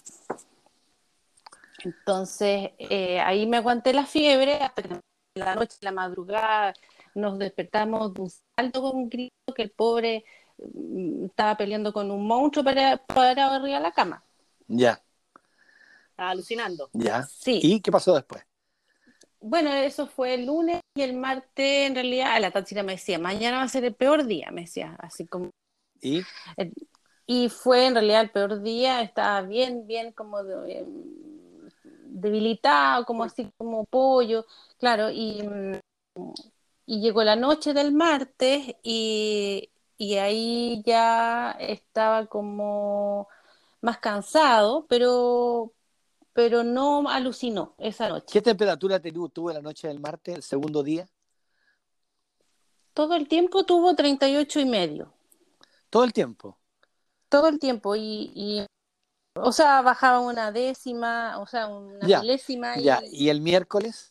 Entonces, 1.84 2.70
eh, 2.78 3.20
ahí 3.20 3.46
me 3.46 3.58
aguanté 3.58 3.92
la 3.92 4.06
fiebre 4.06 4.54
hasta 4.54 4.82
que 4.82 5.00
la 5.34 5.54
noche, 5.54 5.76
la 5.82 5.92
madrugada, 5.92 6.72
nos 7.14 7.38
despertamos 7.38 8.14
de 8.14 8.22
un 8.22 8.30
salto 8.56 8.80
con 8.80 8.96
un 8.96 9.10
grito 9.10 9.52
que 9.54 9.64
el 9.64 9.70
pobre 9.70 10.24
mm, 10.56 11.26
estaba 11.26 11.58
peleando 11.58 11.92
con 11.92 12.10
un 12.10 12.26
monstruo 12.26 12.64
para, 12.64 12.96
para 12.96 13.54
arriba 13.56 13.76
de 13.76 13.82
la 13.82 13.92
cama. 13.92 14.24
Ya. 14.66 14.98
Estaba 16.08 16.30
alucinando. 16.30 16.88
Ya. 16.94 17.22
Sí. 17.24 17.60
¿Y 17.62 17.82
qué 17.82 17.92
pasó 17.92 18.14
después? 18.14 18.42
Bueno, 19.44 19.70
eso 19.74 20.06
fue 20.06 20.34
el 20.34 20.46
lunes 20.46 20.80
y 20.96 21.02
el 21.02 21.14
martes, 21.14 21.86
en 21.86 21.94
realidad, 21.94 22.40
la 22.40 22.50
táchira 22.50 22.82
me 22.82 22.92
decía, 22.92 23.18
mañana 23.18 23.58
va 23.58 23.64
a 23.64 23.68
ser 23.68 23.84
el 23.84 23.94
peor 23.94 24.24
día, 24.24 24.50
me 24.50 24.62
decía, 24.62 24.96
así 24.98 25.26
como... 25.26 25.50
¿Y? 26.00 26.22
Y 27.26 27.50
fue 27.50 27.86
en 27.86 27.94
realidad 27.94 28.22
el 28.22 28.30
peor 28.30 28.62
día, 28.62 29.02
estaba 29.02 29.42
bien, 29.42 29.86
bien 29.86 30.12
como 30.12 30.38
em, 30.40 31.68
debilitado, 32.06 33.04
como 33.04 33.24
así 33.24 33.50
como 33.58 33.84
pollo, 33.84 34.46
claro, 34.78 35.10
y, 35.10 35.42
y 36.86 37.00
llegó 37.00 37.22
la 37.22 37.36
noche 37.36 37.74
del 37.74 37.92
martes 37.92 38.74
y, 38.82 39.70
y 39.98 40.14
ahí 40.16 40.82
ya 40.86 41.50
estaba 41.60 42.26
como 42.26 43.28
más 43.82 43.98
cansado, 43.98 44.86
pero 44.88 45.72
pero 46.34 46.64
no 46.64 47.08
alucinó 47.08 47.74
esa 47.78 48.08
noche. 48.08 48.26
¿Qué 48.30 48.42
temperatura 48.42 49.00
tuvo 49.00 49.52
la 49.52 49.62
noche 49.62 49.88
del 49.88 50.00
martes, 50.00 50.34
el 50.34 50.42
segundo 50.42 50.82
día? 50.82 51.08
Todo 52.92 53.14
el 53.14 53.28
tiempo 53.28 53.64
tuvo 53.64 53.94
38 53.94 54.60
y 54.60 54.64
medio. 54.66 55.14
¿Todo 55.88 56.04
el 56.04 56.12
tiempo? 56.12 56.58
Todo 57.28 57.48
el 57.48 57.58
tiempo 57.60 57.94
y, 57.96 58.66
o 59.36 59.52
sea, 59.52 59.80
bajaba 59.82 60.20
una 60.20 60.50
décima, 60.50 61.38
o 61.38 61.46
sea, 61.46 61.68
una 61.68 62.04
milésima. 62.20 62.78
Y, 62.78 62.84
ya, 62.84 63.00
¿y 63.10 63.28
el 63.28 63.40
miércoles? 63.40 64.10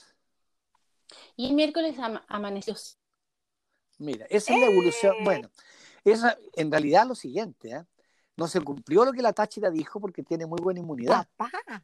Y 1.36 1.48
el 1.48 1.54
miércoles 1.54 1.98
amaneció. 2.28 2.76
Mira, 3.98 4.26
esa 4.30 4.54
es 4.54 4.60
la 4.62 4.66
evolución. 4.68 5.16
¡Eh! 5.16 5.24
Bueno, 5.24 5.50
esa 6.06 6.38
en 6.54 6.72
realidad 6.72 7.06
lo 7.06 7.16
siguiente, 7.16 7.72
¿eh? 7.72 7.86
no 8.38 8.48
se 8.48 8.62
cumplió 8.62 9.04
lo 9.04 9.12
que 9.12 9.22
la 9.22 9.34
Táchira 9.34 9.70
dijo 9.70 10.00
porque 10.00 10.24
tiene 10.24 10.46
muy 10.46 10.60
buena 10.62 10.80
inmunidad. 10.80 11.28
Papá 11.36 11.84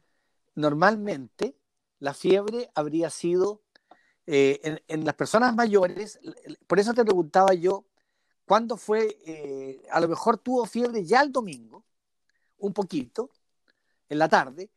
normalmente 0.54 1.56
la 1.98 2.14
fiebre 2.14 2.70
habría 2.74 3.10
sido 3.10 3.62
eh, 4.26 4.80
en, 4.86 5.04
las 5.04 5.14
personas 5.14 5.54
mayores, 5.54 6.20
por 6.66 6.78
eso 6.78 6.94
te 6.94 7.04
preguntaba 7.04 7.52
yo, 7.54 7.84
¿cuándo 8.44 8.76
fue? 8.76 9.18
Eh, 9.26 9.82
a 9.90 10.00
lo 10.00 10.08
mejor 10.08 10.38
tuvo 10.38 10.66
fiebre 10.66 11.04
ya 11.04 11.20
el 11.22 11.32
domingo, 11.32 11.84
un 12.58 12.72
poquito, 12.72 13.30
en 14.08 14.18
la 14.18 14.28
tarde, 14.28 14.70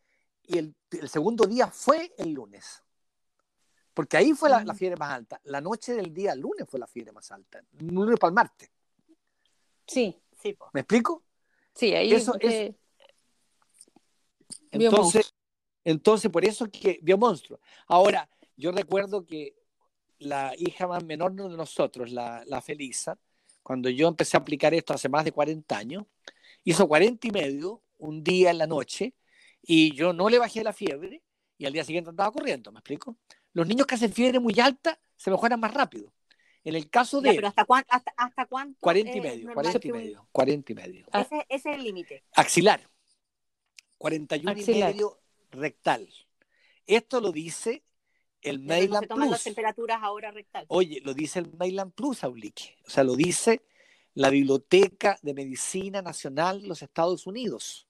y 0.45 0.57
el, 0.57 0.75
segundo 1.07 1.45
día 1.45 1.67
fue 1.67 2.13
el 2.17 2.31
lunes. 2.33 2.81
Porque 3.93 4.17
ahí 4.17 4.33
fue 4.33 4.49
la, 4.49 4.63
mm. 4.63 4.75
fiebre 4.75 4.97
más 4.97 5.11
alta. 5.11 5.39
La 5.43 5.61
noche 5.61 5.93
del 5.93 6.11
día 6.11 6.33
lunes 6.35 6.67
fue 6.67 6.79
la 6.79 6.87
fiebre 6.87 7.11
más 7.11 7.31
alta. 7.31 7.61
Lunes 7.79 8.19
para 8.19 8.29
el 8.29 8.33
martes. 8.33 8.71
Sí, 9.85 10.19
sí. 10.41 10.57
¿Me 10.73 10.79
explico? 10.81 11.23
Sí, 11.75 11.93
ahí 11.93 12.11
eso 12.11 12.35
es. 12.39 12.73
Entonces, 14.71 15.33
entonces, 15.83 16.31
por 16.31 16.45
eso 16.45 16.69
que 16.69 16.99
vio 17.01 17.17
monstruo. 17.17 17.59
Ahora, 17.87 18.29
yo 18.55 18.71
recuerdo 18.71 19.25
que 19.25 19.55
la 20.19 20.53
hija 20.57 20.87
más 20.87 21.03
menor 21.03 21.33
de 21.33 21.57
nosotros, 21.57 22.11
la, 22.11 22.43
la 22.45 22.61
Felisa, 22.61 23.17
cuando 23.61 23.89
yo 23.89 24.07
empecé 24.07 24.37
a 24.37 24.41
aplicar 24.41 24.73
esto 24.73 24.93
hace 24.93 25.09
más 25.09 25.25
de 25.25 25.31
40 25.31 25.77
años, 25.77 26.05
hizo 26.63 26.87
40 26.87 27.27
y 27.27 27.31
medio 27.31 27.81
un 27.97 28.23
día 28.23 28.51
en 28.51 28.57
la 28.57 28.67
noche 28.67 29.13
y 29.61 29.95
yo 29.95 30.13
no 30.13 30.29
le 30.29 30.39
bajé 30.39 30.63
la 30.63 30.73
fiebre 30.73 31.21
y 31.57 31.65
al 31.65 31.73
día 31.73 31.83
siguiente 31.83 32.09
andaba 32.09 32.31
corriendo, 32.31 32.71
¿me 32.71 32.79
explico? 32.79 33.17
Los 33.53 33.67
niños 33.67 33.87
que 33.87 33.95
hacen 33.95 34.11
fiebre 34.11 34.39
muy 34.39 34.59
alta 34.59 34.99
se 35.15 35.31
mejoran 35.31 35.59
más 35.59 35.73
rápido. 35.73 36.13
En 36.63 36.75
el 36.75 36.89
caso 36.89 37.19
de... 37.19 37.33
pero 37.33 37.47
¿hasta, 37.47 37.65
cuánto, 37.65 37.89
hasta, 38.17 38.45
cuánto? 38.45 38.77
40 38.79 39.17
y 39.17 39.21
medio, 39.21 39.53
40 39.53 39.87
y 39.87 39.91
medio, 39.91 40.27
40 40.31 40.71
y 40.71 40.75
medio. 40.75 41.05
Ese, 41.13 41.45
ese 41.49 41.71
es 41.71 41.75
el 41.77 41.83
límite. 41.83 42.23
Axilar. 42.33 42.89
41 43.97 44.59
y 44.59 44.65
medio 44.65 45.22
rectal. 45.53 46.09
Esto 46.85 47.21
lo 47.21 47.31
dice 47.31 47.83
el 48.41 48.59
Mayland 48.59 49.07
Plus. 49.07 49.29
las 49.29 49.43
temperaturas 49.43 49.99
ahora 50.01 50.31
rectal. 50.31 50.65
Oye, 50.67 51.01
lo 51.03 51.13
dice 51.13 51.39
el 51.39 51.51
Mayland 51.53 51.93
Plus, 51.93 52.23
Aulique. 52.23 52.75
O 52.85 52.89
sea, 52.89 53.03
lo 53.03 53.15
dice 53.15 53.61
la 54.13 54.29
Biblioteca 54.29 55.17
de 55.21 55.33
Medicina 55.33 56.01
Nacional 56.01 56.61
de 56.61 56.67
los 56.67 56.81
Estados 56.81 57.25
Unidos. 57.25 57.87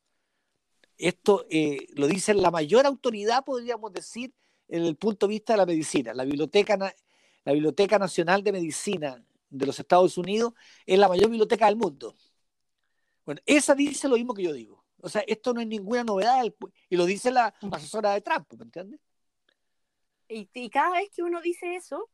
Esto 0.97 1.45
eh, 1.49 1.87
lo 1.95 2.07
dice 2.07 2.33
la 2.33 2.51
mayor 2.51 2.85
autoridad, 2.85 3.43
podríamos 3.43 3.91
decir, 3.91 4.33
en 4.67 4.85
el 4.85 4.95
punto 4.95 5.27
de 5.27 5.31
vista 5.31 5.53
de 5.53 5.57
la 5.57 5.65
medicina. 5.65 6.13
La 6.13 6.23
Biblioteca, 6.23 6.77
la 6.77 7.53
Biblioteca 7.53 7.97
Nacional 7.97 8.43
de 8.43 8.51
Medicina 8.51 9.23
de 9.49 9.65
los 9.65 9.79
Estados 9.79 10.17
Unidos 10.17 10.53
es 10.85 10.97
la 10.97 11.07
mayor 11.07 11.29
biblioteca 11.29 11.65
del 11.65 11.75
mundo. 11.75 12.15
Bueno, 13.25 13.41
esa 13.45 13.75
dice 13.75 14.07
lo 14.07 14.15
mismo 14.15 14.33
que 14.33 14.43
yo 14.43 14.53
digo. 14.53 14.82
O 15.03 15.09
sea, 15.09 15.23
esto 15.27 15.53
no 15.53 15.59
es 15.59 15.67
ninguna 15.67 16.03
novedad 16.05 16.43
y 16.89 16.95
lo 16.95 17.05
dice 17.05 17.29
la 17.29 17.53
asesora 17.71 18.13
de 18.13 18.21
Trump, 18.21 18.47
¿me 18.57 18.63
entiendes? 18.63 19.01
Y, 20.29 20.69
cada 20.69 20.91
vez 20.91 21.09
que 21.13 21.21
uno 21.21 21.41
dice 21.41 21.75
eso, 21.75 22.09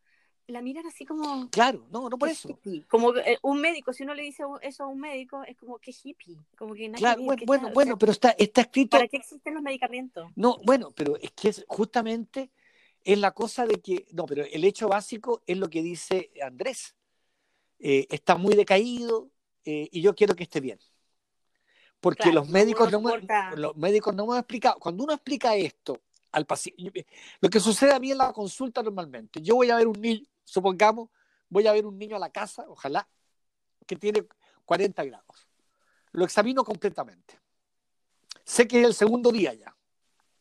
la 0.47 0.63
miran 0.63 0.87
así 0.87 1.05
como... 1.05 1.49
Claro, 1.51 1.87
no, 1.91 2.09
no 2.09 2.17
por 2.17 2.29
eso. 2.29 2.59
Como 2.89 3.15
eh, 3.15 3.37
un 3.43 3.61
médico, 3.61 3.93
si 3.93 4.01
uno 4.01 4.15
le 4.15 4.23
dice 4.23 4.43
eso 4.63 4.83
a 4.83 4.87
un 4.87 4.99
médico, 4.99 5.43
es 5.43 5.55
como 5.55 5.77
que 5.77 5.91
hippie. 5.91 6.35
Como 6.57 6.73
que 6.73 6.91
claro, 6.91 7.21
bueno, 7.45 7.69
bueno, 7.73 7.97
pero 7.97 8.11
está, 8.11 8.31
está 8.31 8.61
escrito... 8.61 8.97
¿Para 8.97 9.07
qué 9.07 9.17
existen 9.17 9.53
los 9.53 9.61
medicamentos? 9.61 10.31
No, 10.35 10.57
bueno, 10.65 10.91
pero 10.91 11.15
es 11.17 11.31
que 11.31 11.49
es 11.49 11.63
justamente 11.67 12.49
es 13.03 13.19
la 13.19 13.31
cosa 13.31 13.67
de 13.67 13.75
que... 13.75 14.07
No, 14.11 14.25
pero 14.25 14.43
el 14.43 14.63
hecho 14.63 14.89
básico 14.89 15.43
es 15.45 15.57
lo 15.57 15.69
que 15.69 15.83
dice 15.83 16.31
Andrés. 16.41 16.95
Eh, 17.77 18.07
está 18.09 18.35
muy 18.35 18.55
decaído 18.55 19.29
eh, 19.63 19.87
y 19.91 20.01
yo 20.01 20.15
quiero 20.15 20.35
que 20.35 20.43
esté 20.43 20.59
bien. 20.59 20.79
Porque 21.99 22.31
los, 22.31 22.47
médicos 22.47 22.91
no 22.91 23.01
me, 23.01 23.21
los 23.55 23.75
médicos 23.75 24.15
no 24.15 24.25
me 24.25 24.33
han 24.33 24.39
explicado, 24.39 24.79
cuando 24.79 25.03
uno 25.03 25.13
explica 25.13 25.55
esto 25.55 25.99
al 26.31 26.45
paciente. 26.45 27.05
Lo 27.41 27.49
que 27.49 27.59
sucede 27.59 27.93
a 27.93 27.99
mí 27.99 28.11
en 28.11 28.17
la 28.19 28.31
consulta 28.31 28.81
normalmente, 28.81 29.41
yo 29.41 29.55
voy 29.55 29.69
a 29.69 29.75
ver 29.75 29.87
un 29.87 29.99
niño, 29.99 30.25
supongamos, 30.43 31.09
voy 31.49 31.67
a 31.67 31.73
ver 31.73 31.85
un 31.85 31.97
niño 31.97 32.15
a 32.15 32.19
la 32.19 32.29
casa, 32.29 32.65
ojalá, 32.69 33.07
que 33.85 33.95
tiene 33.95 34.25
40 34.65 35.03
grados. 35.03 35.47
Lo 36.11 36.23
examino 36.23 36.63
completamente. 36.63 37.39
Sé 38.43 38.67
que 38.67 38.81
es 38.81 38.87
el 38.87 38.93
segundo 38.93 39.31
día 39.31 39.53
ya. 39.53 39.75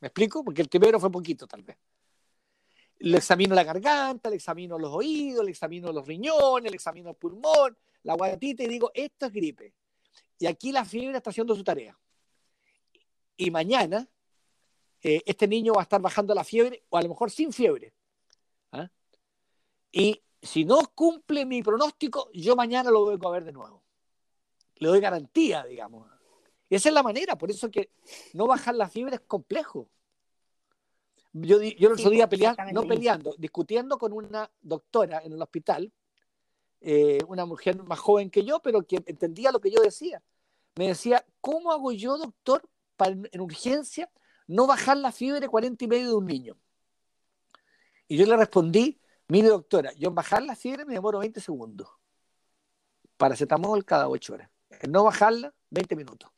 ¿Me 0.01 0.09
explico? 0.09 0.45
Porque 0.45 0.63
el 0.63 0.69
primero 0.69 1.01
fue 1.01 1.11
poquito, 1.11 1.47
tal 1.47 1.63
vez. 1.63 1.77
Le 3.01 3.19
examino 3.19 3.55
la 3.55 3.65
garganta, 3.65 4.31
le 4.31 4.37
examino 4.37 4.79
los 4.79 4.93
oídos, 4.93 5.45
le 5.45 5.51
examino 5.51 5.93
los 5.93 6.07
riñones, 6.07 6.71
le 6.71 6.77
examino 6.77 7.11
el 7.11 7.17
pulmón, 7.17 7.77
la 8.03 8.15
guatita 8.15 8.63
y 8.63 8.69
digo, 8.69 8.91
esto 8.95 9.27
es 9.27 9.33
gripe. 9.33 9.75
Y 10.39 10.47
aquí 10.47 10.73
la 10.73 10.85
fiebre 10.85 11.17
está 11.17 11.31
haciendo 11.31 11.55
su 11.55 11.65
tarea. 11.65 11.99
Y 13.37 13.51
mañana 13.51 14.09
eh, 15.03 15.23
este 15.27 15.47
niño 15.47 15.75
va 15.75 15.83
a 15.83 15.85
estar 15.85 16.01
bajando 16.01 16.35
la 16.35 16.45
fiebre 16.45 16.85
o 16.89 16.97
a 16.97 17.03
lo 17.03 17.09
mejor 17.09 17.31
sin 17.31 17.53
fiebre. 17.53 17.93
¿ah? 18.73 18.89
Y 19.93 20.23
si 20.43 20.65
no 20.65 20.79
cumple 20.95 21.47
mi 21.47 21.63
pronóstico, 21.63 22.31
yo 22.33 22.57
mañana 22.57 22.91
lo 22.91 23.05
voy 23.05 23.19
a 23.21 23.31
ver 23.31 23.45
de 23.45 23.53
nuevo. 23.53 23.83
Le 24.77 24.89
doy 24.89 25.01
garantía, 25.01 25.65
digamos. 25.65 26.09
Esa 26.71 26.89
es 26.91 26.95
la 26.95 27.03
manera, 27.03 27.37
por 27.37 27.51
eso 27.51 27.71
que 27.71 27.91
no 28.35 28.47
bajar 28.47 28.75
la 28.75 28.89
fiebre 28.89 29.17
es 29.17 29.23
complejo. 29.23 29.89
Yo, 31.33 31.63
yo 31.63 31.89
el 31.89 31.95
otro 31.95 32.11
día 32.11 32.29
peleando, 32.29 32.63
no 32.73 32.87
peleando, 32.87 33.35
discutiendo 33.39 33.99
con 33.99 34.13
una 34.13 34.51
doctora 34.61 35.23
en 35.25 35.33
el 35.33 35.41
hospital, 35.41 35.93
eh, 36.81 37.19
una 37.27 37.45
mujer 37.45 37.83
más 37.85 37.99
joven 37.99 38.31
que 38.31 38.45
yo, 38.45 38.61
pero 38.61 38.83
que 38.83 38.97
entendía 39.07 39.51
lo 39.53 39.61
que 39.61 39.71
yo 39.71 39.81
decía. 39.81 40.23
Me 40.79 40.87
decía, 40.87 41.27
¿cómo 41.41 41.73
hago 41.73 41.91
yo, 41.91 42.17
doctor, 42.17 42.63
para 42.97 43.11
en 43.11 43.41
urgencia 43.41 44.09
no 44.47 44.69
bajar 44.69 44.97
la 44.97 45.11
fiebre 45.11 45.49
40 45.49 45.85
y 45.85 45.89
medio 45.89 46.07
de 46.07 46.15
un 46.15 46.25
niño? 46.25 46.57
Y 48.07 48.17
yo 48.17 48.25
le 48.27 48.37
respondí, 48.37 49.01
mire 49.27 49.49
doctora, 49.49 49.93
yo 49.95 50.11
en 50.11 50.15
bajar 50.15 50.45
la 50.45 50.55
fiebre 50.55 50.85
me 50.85 50.95
demoro 50.95 51.19
20 51.19 51.41
segundos. 51.41 51.89
Paracetamol 53.17 53.85
cada 53.85 54.09
8 54.09 54.35
horas. 54.35 54.51
En 54.71 54.93
no 54.93 55.03
bajarla, 55.03 55.53
20 55.71 55.97
minutos. 55.97 56.31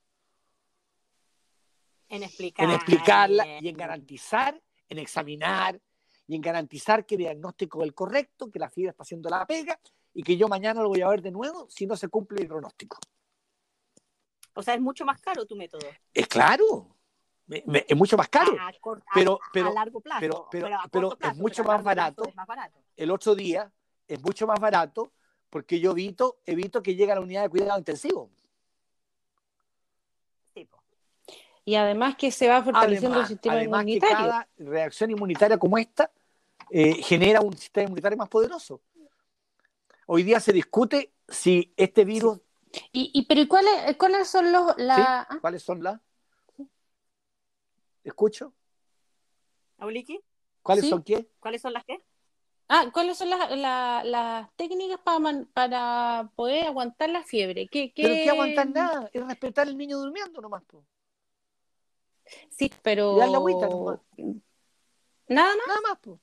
En, 2.08 2.22
explicar, 2.22 2.64
en 2.64 2.74
explicarla 2.74 3.60
y 3.60 3.68
en 3.68 3.76
garantizar, 3.76 4.58
en 4.88 4.98
examinar 5.00 5.78
y 6.26 6.34
en 6.34 6.40
garantizar 6.40 7.04
que 7.04 7.16
el 7.16 7.18
diagnóstico 7.18 7.82
es 7.82 7.88
el 7.88 7.94
correcto, 7.94 8.50
que 8.50 8.58
la 8.58 8.70
fiebre 8.70 8.92
está 8.92 9.02
haciendo 9.02 9.28
la 9.28 9.46
pega 9.46 9.78
y 10.14 10.22
que 10.22 10.38
yo 10.38 10.48
mañana 10.48 10.80
lo 10.80 10.88
voy 10.88 11.02
a 11.02 11.08
ver 11.08 11.20
de 11.20 11.30
nuevo 11.30 11.68
si 11.68 11.84
no 11.84 11.94
se 11.94 12.08
cumple 12.08 12.40
el 12.40 12.48
pronóstico. 12.48 12.96
O 14.54 14.62
sea, 14.62 14.74
es 14.74 14.80
mucho 14.80 15.04
más 15.04 15.20
caro 15.20 15.46
tu 15.46 15.56
método. 15.56 15.86
Es 16.12 16.26
claro, 16.26 16.88
es 17.48 17.96
mucho 17.96 18.16
más 18.16 18.28
caro, 18.28 18.52
a, 18.60 18.72
pero, 19.14 19.34
a, 19.34 19.50
pero, 19.52 19.68
a 19.68 19.72
largo 19.72 20.00
plazo. 20.00 20.20
pero, 20.20 20.48
pero, 20.90 21.10
plazo, 21.10 21.32
es 21.32 21.36
mucho 21.36 21.64
más 21.64 21.82
barato. 21.82 22.16
plazo 22.16 22.30
es 22.30 22.36
más 22.36 22.46
barato. 22.46 22.78
El 22.96 23.10
otro 23.10 23.34
día 23.34 23.70
es 24.06 24.22
mucho 24.22 24.46
más 24.46 24.60
barato 24.60 25.12
porque 25.50 25.80
yo 25.80 25.92
evito, 25.92 26.38
evito 26.46 26.82
que 26.82 26.94
llegue 26.94 27.12
a 27.12 27.16
la 27.16 27.20
unidad 27.20 27.42
de 27.42 27.48
cuidado 27.48 27.78
intensivo. 27.78 28.30
Y 31.64 31.74
además 31.74 32.16
que 32.16 32.30
se 32.30 32.48
va 32.48 32.62
fortaleciendo 32.62 33.16
Además, 33.16 33.30
el 33.30 33.36
sistema 33.36 33.54
además 33.54 33.84
que 33.84 33.90
inmunitario. 33.92 34.16
cada 34.16 34.48
reacción 34.56 35.10
inmunitaria 35.10 35.58
como 35.58 35.78
esta 35.78 36.10
eh, 36.70 36.94
genera 37.02 37.40
un 37.40 37.56
sistema 37.56 37.84
inmunitario 37.84 38.16
más 38.16 38.28
poderoso. 38.28 38.80
Hoy 40.06 40.22
día 40.22 40.40
se 40.40 40.52
discute 40.52 41.12
si 41.28 41.72
este 41.76 42.04
virus, 42.04 42.40
Y, 42.92 43.10
y, 43.14 43.26
pero 43.26 43.40
¿y 43.40 43.48
cuáles, 43.48 43.96
cuáles 43.96 44.28
son 44.28 44.52
los 44.52 44.76
la, 44.78 45.22
ah, 45.22 45.38
¿cuáles 45.40 45.62
son 45.62 45.82
las? 45.82 46.00
¿Escucho? 48.04 48.54
¿Auliki? 49.78 50.20
¿Cuáles 50.62 50.84
Sí. 50.84 50.90
son 50.90 51.02
qué? 51.02 51.28
¿Cuáles 51.40 51.62
son 51.62 51.72
las 51.72 51.84
que? 51.84 52.02
ah, 52.68 52.86
cuáles 52.92 53.18
son 53.18 53.30
las, 53.30 53.50
la- 53.58 54.02
las 54.04 54.54
técnicas 54.56 55.00
para, 55.00 55.18
man- 55.18 55.50
para 55.52 56.30
poder 56.36 56.66
aguantar 56.66 57.10
la 57.10 57.24
fiebre? 57.24 57.66
¿Qué, 57.68 57.92
qué... 57.92 58.02
Pero 58.02 58.14
que 58.14 58.30
aguantar 58.30 58.68
nada, 58.68 59.10
es 59.12 59.26
respetar 59.26 59.66
al 59.66 59.76
niño 59.76 59.98
durmiendo 59.98 60.40
nomás. 60.40 60.62
po. 60.64 60.84
Sí, 62.50 62.70
pero 62.82 63.16
Y 63.16 63.18
darle 63.18 63.36
agüita 63.36 63.68
nomás. 63.68 63.98
nada 65.28 65.56
más. 65.56 65.66
Nada 65.66 65.80
más. 65.88 65.98
po. 66.00 66.20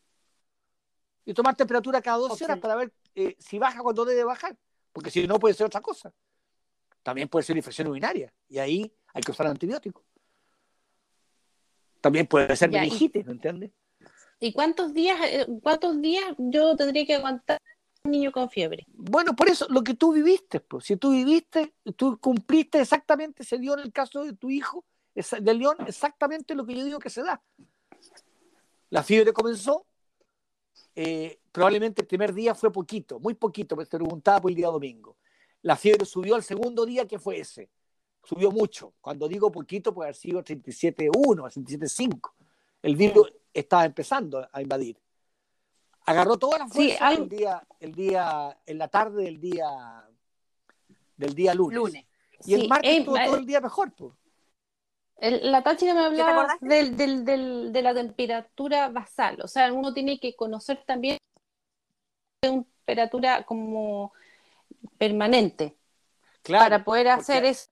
Y 1.25 1.33
tomar 1.33 1.55
temperatura 1.55 2.01
cada 2.01 2.17
12 2.17 2.45
horas 2.45 2.55
Ok. 2.57 2.61
para 2.61 2.75
ver 2.77 2.93
eh, 3.15 3.35
si 3.39 3.59
baja 3.59 3.81
cuando 3.81 4.05
debe 4.05 4.23
bajar. 4.23 4.55
Porque 4.93 5.11
si 5.11 5.27
no 5.27 5.37
puede 5.39 5.53
ser 5.53 5.65
otra 5.67 5.81
cosa. 5.81 6.13
También 7.07 7.29
puede 7.29 7.45
ser 7.45 7.55
infección 7.55 7.87
urinaria. 7.87 8.33
Y 8.49 8.57
ahí 8.57 8.93
hay 9.13 9.21
que 9.21 9.31
usar 9.31 9.47
antibióticos. 9.47 10.03
También 12.01 12.27
puede 12.27 12.53
ser 12.57 12.69
Ya, 12.69 12.81
meningitis, 12.81 13.25
¿me 13.25 13.31
entiendes? 13.31 13.71
¿Y 14.41 14.51
cuántos 14.51 14.93
días, 14.93 15.17
eh, 15.23 15.47
cuántos 15.63 16.01
días 16.01 16.25
yo 16.37 16.75
tendría 16.75 17.05
que 17.05 17.15
aguantar 17.15 17.61
un 18.03 18.11
niño 18.11 18.33
con 18.33 18.49
fiebre? 18.49 18.85
Bueno, 18.89 19.37
por 19.37 19.47
eso, 19.47 19.67
lo 19.69 19.83
que 19.83 19.93
tú 19.93 20.11
viviste, 20.11 20.59
pues, 20.59 20.83
si 20.83 20.97
tú 20.97 21.11
viviste, 21.11 21.73
tú 21.95 22.19
cumpliste 22.19 22.81
exactamente, 22.81 23.45
se 23.45 23.57
dio 23.57 23.75
en 23.75 23.85
el 23.85 23.93
caso 23.93 24.25
de 24.25 24.33
tu 24.33 24.49
hijo, 24.49 24.83
de 25.15 25.53
León, 25.53 25.77
exactamente 25.87 26.55
lo 26.55 26.65
que 26.65 26.75
yo 26.75 26.83
digo 26.83 26.99
que 26.99 27.09
se 27.09 27.23
da. 27.23 27.41
La 28.89 29.01
fiebre 29.01 29.31
comenzó, 29.31 29.85
eh, 30.93 31.39
probablemente 31.53 32.01
el 32.01 32.07
primer 32.07 32.33
día 32.33 32.53
fue 32.53 32.69
poquito, 32.69 33.17
muy 33.17 33.33
poquito, 33.33 33.77
porque 33.77 33.89
te 33.91 33.97
preguntaba 33.97 34.41
por 34.41 34.51
el 34.51 34.57
día 34.57 34.67
domingo. 34.67 35.15
La 35.63 35.75
fiebre 35.75 36.05
subió 36.05 36.35
al 36.35 36.43
segundo 36.43 36.85
día, 36.85 37.07
que 37.07 37.19
fue 37.19 37.39
ese. 37.39 37.69
Subió 38.23 38.51
mucho. 38.51 38.93
Cuando 39.01 39.27
digo 39.27 39.51
poquito, 39.51 39.93
puede 39.93 40.07
haber 40.09 40.15
sido 40.15 40.43
37.1, 40.43 41.11
37.5. 41.49 42.31
El 42.81 42.95
virus 42.95 43.31
estaba 43.53 43.85
empezando 43.85 44.47
a 44.51 44.61
invadir. 44.61 44.97
Agarró 46.05 46.37
toda 46.37 46.59
la 46.59 46.67
Sí, 46.69 46.89
fuerza 46.91 47.13
el 47.13 47.27
día, 47.29 47.67
el 47.79 47.93
día, 47.93 48.57
en 48.65 48.77
la 48.77 48.87
tarde 48.87 49.23
del 49.23 49.39
día 49.41 50.03
del 51.17 51.33
día 51.33 51.53
lunes. 51.53 51.75
Lunes. 51.77 52.05
Y 52.45 52.53
el 52.53 52.67
martes 52.69 52.91
eh, 52.91 52.97
estuvo 52.99 53.17
eh, 53.17 53.25
todo 53.25 53.35
el 53.37 53.45
día 53.45 53.59
mejor. 53.59 53.91
pues. 53.93 54.13
El- 55.17 55.51
la 55.51 55.63
Táchira 55.63 55.93
me 55.95 56.01
hablaba 56.01 56.57
del, 56.61 56.95
del, 56.95 57.25
del- 57.25 57.73
de 57.73 57.81
la 57.81 57.93
temperatura 57.95 58.87
basal, 58.89 59.41
o 59.41 59.47
sea, 59.47 59.73
uno 59.73 59.91
tiene 59.93 60.19
que 60.19 60.35
conocer 60.35 60.83
también 60.85 61.17
una 62.43 62.63
temperatura 62.85 63.43
como 63.43 64.13
permanente 64.97 65.77
Claro, 66.43 66.63
para 66.65 66.83
poder 66.83 67.07
hacer 67.09 67.37
porque- 67.37 67.49
esas 67.49 67.71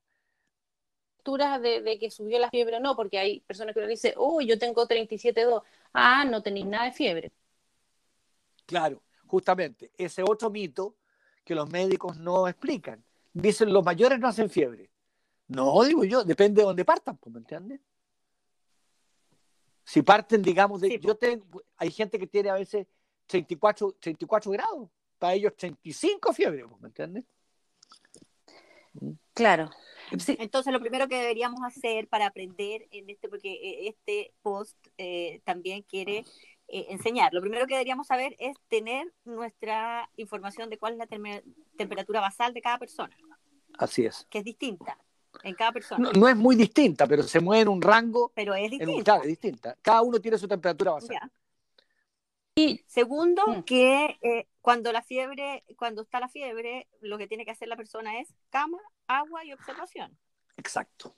lecturas 1.17 1.62
de, 1.62 1.82
de 1.82 1.97
que 1.99 2.12
subió 2.12 2.38
la 2.39 2.49
fiebre 2.49 2.78
o 2.78 2.80
no, 2.80 2.95
porque 2.95 3.17
hay 3.17 3.39
personas 3.41 3.73
que 3.73 3.82
le 3.82 3.88
dicen, 3.88 4.13
oh, 4.17 4.41
yo 4.41 4.60
tengo 4.60 4.88
37.2, 4.88 5.63
ah, 5.93 6.23
no 6.25 6.43
tenéis 6.43 6.65
nada 6.67 6.86
de 6.86 6.91
fiebre. 6.91 7.32
Claro, 8.65 9.01
justamente, 9.28 9.91
ese 9.97 10.23
otro 10.23 10.49
mito 10.49 10.95
que 11.43 11.56
los 11.56 11.69
médicos 11.69 12.17
no 12.17 12.47
explican. 12.47 13.04
Dicen, 13.34 13.71
los 13.73 13.84
mayores 13.84 14.19
no 14.19 14.28
hacen 14.28 14.49
fiebre. 14.49 14.89
No, 15.47 15.84
digo 15.84 16.04
yo, 16.04 16.23
depende 16.23 16.62
de 16.62 16.65
dónde 16.65 16.86
partan, 16.86 17.17
pues, 17.17 17.34
¿me 17.34 17.39
entiendes? 17.39 17.80
Si 19.84 20.01
parten, 20.01 20.41
digamos, 20.41 20.82
de, 20.82 20.89
Sí, 20.89 20.99
yo 20.99 21.15
tengo, 21.15 21.62
hay 21.78 21.91
gente 21.91 22.17
que 22.17 22.25
tiene 22.25 22.49
a 22.49 22.56
veces 22.56 22.88
34, 23.28 23.91
34 23.99 24.51
grados, 24.51 24.89
para 25.26 25.34
ellos 25.34 25.56
35 25.58 26.34
fiebre, 26.34 26.68
pues, 26.68 26.80
¿me 26.82 26.88
entiendes? 26.90 27.24
Claro. 29.34 29.72
Sí, 30.20 30.38
Entonces, 30.40 30.72
lo 30.72 30.80
primero 30.80 31.08
que 31.08 31.18
deberíamos 31.20 31.62
hacer 31.64 32.08
para 32.08 32.28
aprender 32.28 32.88
en 32.92 33.10
este, 33.10 33.28
porque 33.28 33.52
eh, 33.54 33.88
este 33.88 34.34
post 34.44 34.78
eh, 35.00 35.42
también 35.44 35.82
quiere 35.82 36.20
eh, 36.68 36.86
enseñar, 36.90 37.34
lo 37.34 37.42
primero 37.42 37.66
que 37.66 37.74
deberíamos 37.74 38.06
saber 38.06 38.36
es 38.38 38.56
tener 38.68 39.12
nuestra 39.24 40.08
información 40.16 40.70
de 40.70 40.78
cuál 40.78 40.94
es 40.94 41.00
la 41.00 41.08
temperatura 41.76 42.22
basal 42.22 42.54
de 42.54 42.62
cada 42.62 42.78
persona, 42.78 43.18
Así 43.80 44.06
es. 44.06 44.28
que 44.30 44.38
es 44.38 44.44
distinta 44.44 44.96
en 45.44 45.56
cada 45.56 45.72
persona, 45.72 46.12
No, 46.14 46.20
no 46.20 46.30
es 46.30 46.36
muy 46.36 46.56
distinta, 46.56 47.08
pero 47.08 47.24
se 47.24 47.40
mueve 47.40 47.64
en 47.64 47.68
un 47.70 47.82
rango, 47.82 48.32
pero 48.36 48.54
es 48.54 48.66
en 48.68 48.74
un, 48.74 48.80
distinta. 48.80 49.04
claro, 49.04 49.22
es 49.24 49.28
distinta. 49.30 49.76
Cada 49.82 50.02
uno 50.04 50.20
tiene 50.20 50.38
su 50.38 50.48
temperatura 50.48 50.92
basal. 50.92 51.18
Ya. 51.20 51.32
Segundo, 52.88 53.42
Mm. 53.48 53.64
que 53.64 54.18
eh, 54.22 54.48
cuando 54.65 54.91
la 54.91 55.04
fiebre, 55.04 55.63
cuando 55.78 56.01
está 56.01 56.19
la 56.19 56.28
fiebre, 56.28 56.88
lo 56.99 57.19
que 57.19 57.28
tiene 57.28 57.45
que 57.45 57.51
hacer 57.51 57.67
la 57.67 57.75
persona 57.75 58.19
es 58.19 58.34
cama, 58.49 58.80
agua 59.06 59.45
y 59.45 59.54
observación. 59.54 60.17
Exacto. 60.58 61.15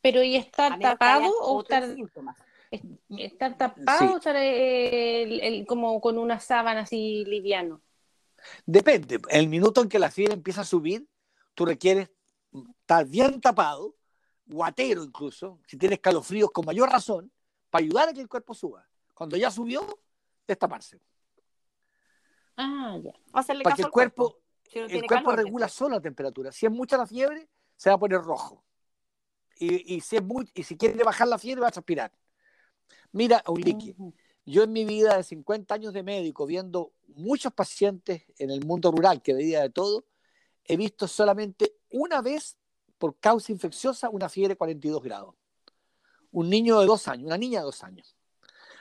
pero 0.00 0.22
¿y 0.24 0.34
estar 0.36 0.76
tapado 0.80 1.30
o 1.40 1.60
estar, 1.62 1.84
síntomas. 1.94 2.36
estar 3.10 3.56
tapado 3.56 3.98
Sí. 3.98 4.04
o 4.12 4.16
estar 4.16 4.34
el- 4.36 5.40
el- 5.40 5.66
como 5.66 6.00
con 6.00 6.18
una 6.18 6.38
sábana 6.40 6.80
así 6.80 7.24
liviano? 7.24 7.80
Depende. 8.64 9.20
El 9.30 9.48
minuto 9.48 9.80
en 9.82 9.88
que 9.88 9.98
la 10.00 10.10
fiebre 10.10 10.34
empieza 10.34 10.62
a 10.62 10.64
subir, 10.64 11.08
tú 11.54 11.64
requieres 11.64 12.08
estar 12.80 13.04
bien 13.06 13.40
tapado, 13.40 13.94
guatero 14.46 15.02
incluso, 15.04 15.60
si 15.66 15.76
tienes 15.76 15.98
calofríos 16.00 16.50
con 16.50 16.66
mayor 16.66 16.88
razón, 16.88 17.30
para 17.70 17.84
ayudar 17.84 18.08
a 18.08 18.12
que 18.12 18.20
el 18.20 18.28
cuerpo 18.28 18.52
suba. 18.54 18.84
Cuando 19.14 19.36
ya 19.36 19.50
subió, 19.50 19.98
destaparse. 20.46 21.00
Ah, 22.56 22.98
ya. 23.02 23.12
Hacerle 23.32 23.64
Para 23.64 23.76
caso 23.76 23.76
que 23.76 23.82
el 23.82 23.86
al 23.86 23.92
cuerpo. 23.92 24.30
cuerpo, 24.30 24.42
Si 24.64 24.78
no 24.78 24.84
el 24.86 24.90
tiene 24.90 25.06
cuerpo 25.06 25.30
calor, 25.30 25.44
regula 25.44 25.68
solo 25.68 25.96
la 25.96 26.00
temperatura. 26.00 26.52
Si 26.52 26.66
es 26.66 26.72
mucha 26.72 26.96
la 26.96 27.06
fiebre, 27.06 27.48
se 27.76 27.90
va 27.90 27.96
a 27.96 27.98
poner 27.98 28.20
rojo. 28.20 28.64
Y, 29.58 29.94
y 29.96 30.00
si, 30.00 30.16
es 30.16 30.22
muy, 30.22 30.50
y 30.54 30.62
si 30.64 30.76
quiere 30.76 31.02
bajar 31.02 31.28
la 31.28 31.38
fiebre, 31.38 31.62
va 31.62 31.68
a 31.68 31.72
transpirar. 31.72 32.12
Mira, 33.12 33.42
Uliki, 33.46 33.96
yo 34.44 34.62
en 34.62 34.72
mi 34.72 34.84
vida 34.84 35.16
de 35.16 35.22
50 35.22 35.74
años 35.74 35.92
de 35.92 36.02
médico, 36.02 36.46
viendo 36.46 36.92
muchos 37.08 37.52
pacientes 37.52 38.24
en 38.38 38.50
el 38.50 38.64
mundo 38.64 38.90
rural 38.90 39.22
que 39.22 39.34
veía 39.34 39.62
de 39.62 39.70
todo, 39.70 40.04
he 40.64 40.76
visto 40.76 41.08
solamente 41.08 41.76
una 41.90 42.20
vez 42.20 42.58
por 42.98 43.18
causa 43.18 43.52
infecciosa 43.52 44.10
una 44.10 44.28
fiebre 44.28 44.50
de 44.54 44.56
42 44.56 45.02
grados. 45.02 45.34
Un 46.32 46.50
niño 46.50 46.80
de 46.80 46.86
dos 46.86 47.08
años, 47.08 47.26
una 47.26 47.38
niña 47.38 47.60
de 47.60 47.64
dos 47.64 47.82
años, 47.82 48.14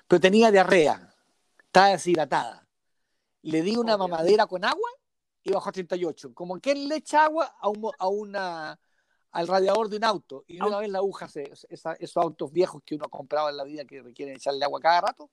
pero 0.07 0.19
tenía 0.19 0.51
diarrea, 0.51 1.13
estaba 1.65 1.89
deshidratada. 1.89 2.64
Le 3.45 3.61
di 3.61 3.75
una 3.77 3.95
mamadera 3.95 4.47
con 4.47 4.65
agua 4.65 4.89
y 5.43 5.51
bajó 5.51 5.69
a 5.69 5.71
38. 5.71 6.33
Como 6.33 6.59
que 6.59 6.71
él 6.71 6.87
le 6.87 6.95
echa 6.95 7.25
agua 7.25 7.55
a, 7.59 7.69
a 7.99 8.07
una, 8.07 8.79
al 9.31 9.47
radiador 9.47 9.89
de 9.89 9.97
un 9.97 10.03
auto 10.03 10.45
y 10.47 10.61
una 10.61 10.79
vez 10.79 10.89
la 10.89 10.99
aguja, 10.99 11.27
se, 11.27 11.51
esos 11.69 12.17
autos 12.17 12.51
viejos 12.51 12.81
que 12.85 12.95
uno 12.95 13.09
compraba 13.09 13.49
en 13.49 13.57
la 13.57 13.63
vida 13.63 13.85
que 13.85 14.01
requieren 14.01 14.35
echarle 14.35 14.63
agua 14.63 14.79
cada 14.79 15.01
rato. 15.01 15.29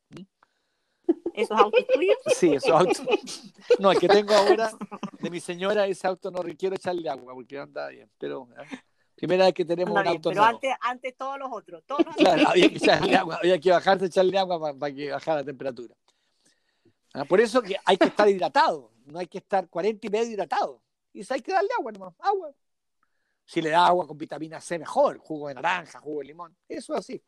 ¿Esos 1.34 1.58
autos 1.58 1.86
tuyos? 1.86 2.16
Sí, 2.36 2.52
esos 2.54 2.70
autos. 2.70 3.02
No, 3.78 3.92
el 3.92 3.98
que 3.98 4.08
tengo 4.08 4.34
ahora 4.34 4.70
de 5.20 5.30
mi 5.30 5.40
señora, 5.40 5.86
ese 5.86 6.06
auto 6.06 6.30
no 6.30 6.42
requiere 6.42 6.76
echarle 6.76 7.08
agua 7.08 7.32
porque 7.32 7.58
anda 7.58 7.88
bien. 7.88 8.10
Pero 8.18 8.48
¿eh? 8.58 8.76
primera 9.14 9.44
vez 9.44 9.54
que 9.54 9.64
tenemos 9.64 9.98
un 9.98 10.06
auto 10.06 10.30
Pero 10.30 10.42
antes, 10.42 10.74
antes 10.80 11.16
todos 11.16 11.38
los 11.38 11.48
otros. 11.50 11.82
Todos 11.86 12.04
claro, 12.16 12.48
había 12.48 12.68
que 12.68 12.76
echarle 12.76 13.16
agua, 13.16 13.36
había 13.36 13.58
que 13.58 13.70
bajarse, 13.70 14.06
echarle 14.06 14.36
agua 14.36 14.76
para, 14.78 14.94
que 14.94 15.10
bajara 15.10 15.38
la 15.38 15.44
temperatura. 15.44 15.94
¿Ah? 17.14 17.24
Por 17.24 17.40
eso 17.40 17.62
que 17.62 17.76
hay 17.84 17.96
que 17.96 18.06
estar 18.06 18.28
hidratado, 18.28 18.90
no 19.06 19.18
hay 19.18 19.26
que 19.26 19.38
estar 19.38 19.68
40 19.68 20.06
y 20.06 20.10
medio 20.10 20.32
hidratado. 20.32 20.82
Y 21.12 21.20
hay 21.30 21.42
que 21.42 21.52
darle 21.52 21.68
agua 21.78 21.92
nomás, 21.92 22.14
agua. 22.18 22.52
Si 23.44 23.60
le 23.60 23.70
da 23.70 23.86
agua 23.86 24.06
con 24.06 24.16
vitamina 24.16 24.60
C, 24.60 24.78
mejor, 24.78 25.18
jugo 25.18 25.48
de 25.48 25.54
naranja, 25.54 26.00
jugo 26.00 26.20
de 26.20 26.26
limón, 26.26 26.56
eso 26.68 26.94
es 26.94 27.00
así. 27.00 27.22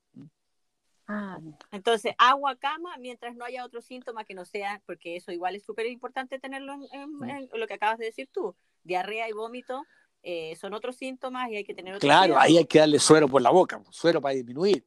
Ah, 1.07 1.39
entonces, 1.71 2.15
agua, 2.17 2.57
cama, 2.57 2.97
mientras 2.99 3.37
no 3.37 3.45
haya 3.45 3.65
otro 3.65 3.83
síntoma 3.83 4.25
que 4.25 4.33
no 4.33 4.47
sea, 4.47 4.81
porque 4.87 5.17
eso 5.17 5.33
igual 5.33 5.55
es 5.55 5.65
súper 5.65 5.87
importante 5.87 6.39
tenerlo 6.39 6.75
en, 6.93 7.51
lo 7.53 7.67
que 7.67 7.75
acabas 7.75 7.99
de 7.99 8.07
decir 8.07 8.29
tú, 8.33 8.57
diarrea 8.85 9.29
y 9.29 9.33
vómito 9.33 9.85
eh, 10.23 10.57
son 10.57 10.73
otros 10.73 10.97
síntomas 10.97 11.51
y 11.51 11.57
hay 11.57 11.65
que 11.65 11.75
tener 11.75 11.99
Claro, 11.99 12.39
ahí 12.39 12.57
hay 12.57 12.65
que 12.65 12.79
darle 12.79 12.99
suero 12.99 13.29
por 13.29 13.43
la 13.43 13.51
boca, 13.51 13.83
suero 13.91 14.23
para 14.23 14.35
disminuir. 14.35 14.87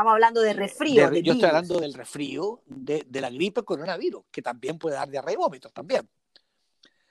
Estamos 0.00 0.14
hablando 0.14 0.40
de 0.40 0.54
resfrío. 0.54 1.12
yo 1.12 1.32
estoy 1.34 1.48
hablando 1.50 1.78
del 1.78 1.92
resfrío, 1.92 2.62
de, 2.64 3.04
la 3.20 3.28
gripe 3.28 3.62
coronavirus, 3.62 4.24
que 4.30 4.40
también 4.40 4.78
puede 4.78 4.96
dar 4.96 5.10
diarrea 5.10 5.34
y 5.34 5.36
vómitos 5.36 5.74
también. 5.74 6.08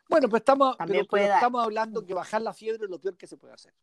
Bueno, 0.08 0.28
pues 0.28 0.42
estamos, 0.42 0.76
estamos 0.80 1.64
hablando 1.64 2.04
que 2.04 2.16
bajar 2.16 2.42
la 2.42 2.52
fiebre 2.52 2.86
es 2.86 2.90
lo 2.90 3.00
peor 3.00 3.16
que 3.16 3.28
se 3.28 3.38
puede 3.38 3.54
hacer. 3.54 3.76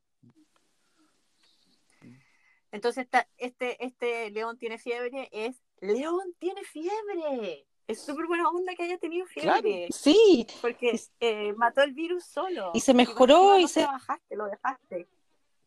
Entonces, 2.73 3.07
este, 3.37 3.85
este 3.85 4.29
león 4.33 4.59
tiene 4.59 4.77
fiebre 4.77 5.29
es, 5.31 5.63
león 5.81 6.35
tiene 6.41 6.65
fiebre. 6.65 7.65
Es 7.87 8.03
súper 8.03 8.27
buena 8.27 8.49
onda 8.49 8.75
que 8.75 8.83
haya 8.83 8.99
tenido 8.99 9.25
fiebre. 9.27 9.87
sí. 9.93 10.49
Porque 10.61 11.01
eh, 11.21 11.53
mató 11.53 11.83
el 11.83 11.93
virus 11.93 12.25
solo. 12.25 12.73
Y 12.75 12.81
se 12.81 12.93
mejoró 12.93 13.57
y, 13.57 13.69
se... 13.69 13.87
bajaste, 13.87 14.35
lo 14.35 14.47
dejaste. 14.47 15.07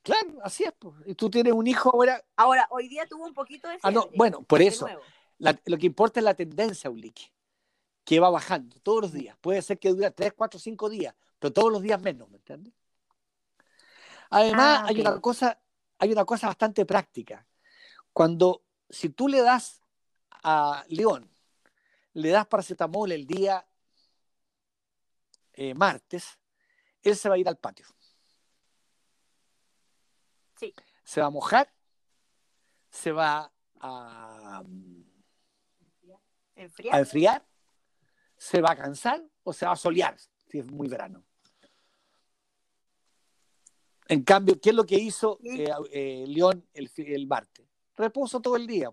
Claro, 0.01 0.39
así 0.43 0.63
es. 0.63 0.73
Y 1.05 1.15
tú 1.15 1.29
tienes 1.29 1.53
un 1.53 1.67
hijo 1.67 1.89
ahora. 1.93 2.23
Ahora, 2.35 2.67
hoy 2.71 2.87
día 2.87 3.05
tuvo 3.07 3.25
un 3.25 3.33
poquito 3.33 3.67
de. 3.67 3.77
Ah, 3.81 3.91
no, 3.91 4.09
bueno, 4.15 4.41
por 4.43 4.61
eso. 4.61 4.87
lo 5.37 5.77
que 5.77 5.85
importa 5.85 6.19
es 6.19 6.23
la 6.23 6.33
tendencia, 6.33 6.89
Uliki, 6.89 7.31
que 8.03 8.19
va 8.19 8.29
bajando 8.29 8.77
todos 8.81 9.01
los 9.01 9.13
días. 9.13 9.37
Puede 9.41 9.61
ser 9.61 9.77
que 9.79 9.89
dure 9.89 10.11
3, 10.11 10.33
4, 10.35 10.59
5 10.59 10.89
días, 10.89 11.15
pero 11.37 11.53
todos 11.53 11.71
los 11.71 11.81
días 11.81 12.01
menos, 12.01 12.29
¿me 12.29 12.37
entiendes? 12.37 12.73
Además, 14.29 14.81
ah, 14.83 14.85
hay 14.87 15.01
una 15.01 15.19
cosa 15.19 15.59
hay 15.99 16.11
una 16.11 16.25
cosa 16.25 16.47
bastante 16.47 16.85
práctica. 16.85 17.45
Cuando, 18.13 18.63
si 18.89 19.09
tú 19.09 19.27
le 19.27 19.41
das 19.41 19.83
a 20.31 20.83
León, 20.87 21.29
le 22.13 22.29
das 22.29 22.47
paracetamol 22.47 23.11
el 23.11 23.27
día 23.27 23.67
eh, 25.53 25.73
martes, 25.73 26.39
él 27.03 27.15
se 27.15 27.29
va 27.29 27.35
a 27.35 27.37
ir 27.37 27.47
al 27.47 27.57
patio. 27.57 27.85
Sí. 30.59 30.75
Se 31.05 31.21
va 31.21 31.27
a 31.27 31.29
mojar, 31.29 31.73
se 32.89 33.13
va 33.13 33.49
a, 33.79 34.61
enfriar. 36.53 36.95
a 36.95 36.99
enfriar, 36.99 37.47
se 38.35 38.59
va 38.61 38.71
a 38.71 38.75
cansar 38.75 39.23
o 39.43 39.53
se 39.53 39.65
va 39.65 39.71
a 39.71 39.77
solear 39.77 40.17
si 40.49 40.59
es 40.59 40.69
muy 40.69 40.89
verano. 40.89 41.23
En 44.09 44.23
cambio, 44.23 44.59
¿qué 44.59 44.71
es 44.71 44.75
lo 44.75 44.85
que 44.85 44.95
hizo 44.95 45.39
eh, 45.43 45.71
eh, 45.91 46.25
León 46.27 46.67
el, 46.73 46.91
el 46.97 47.27
martes? 47.27 47.65
Repuso 47.95 48.41
todo 48.41 48.57
el 48.57 48.67
día. 48.67 48.89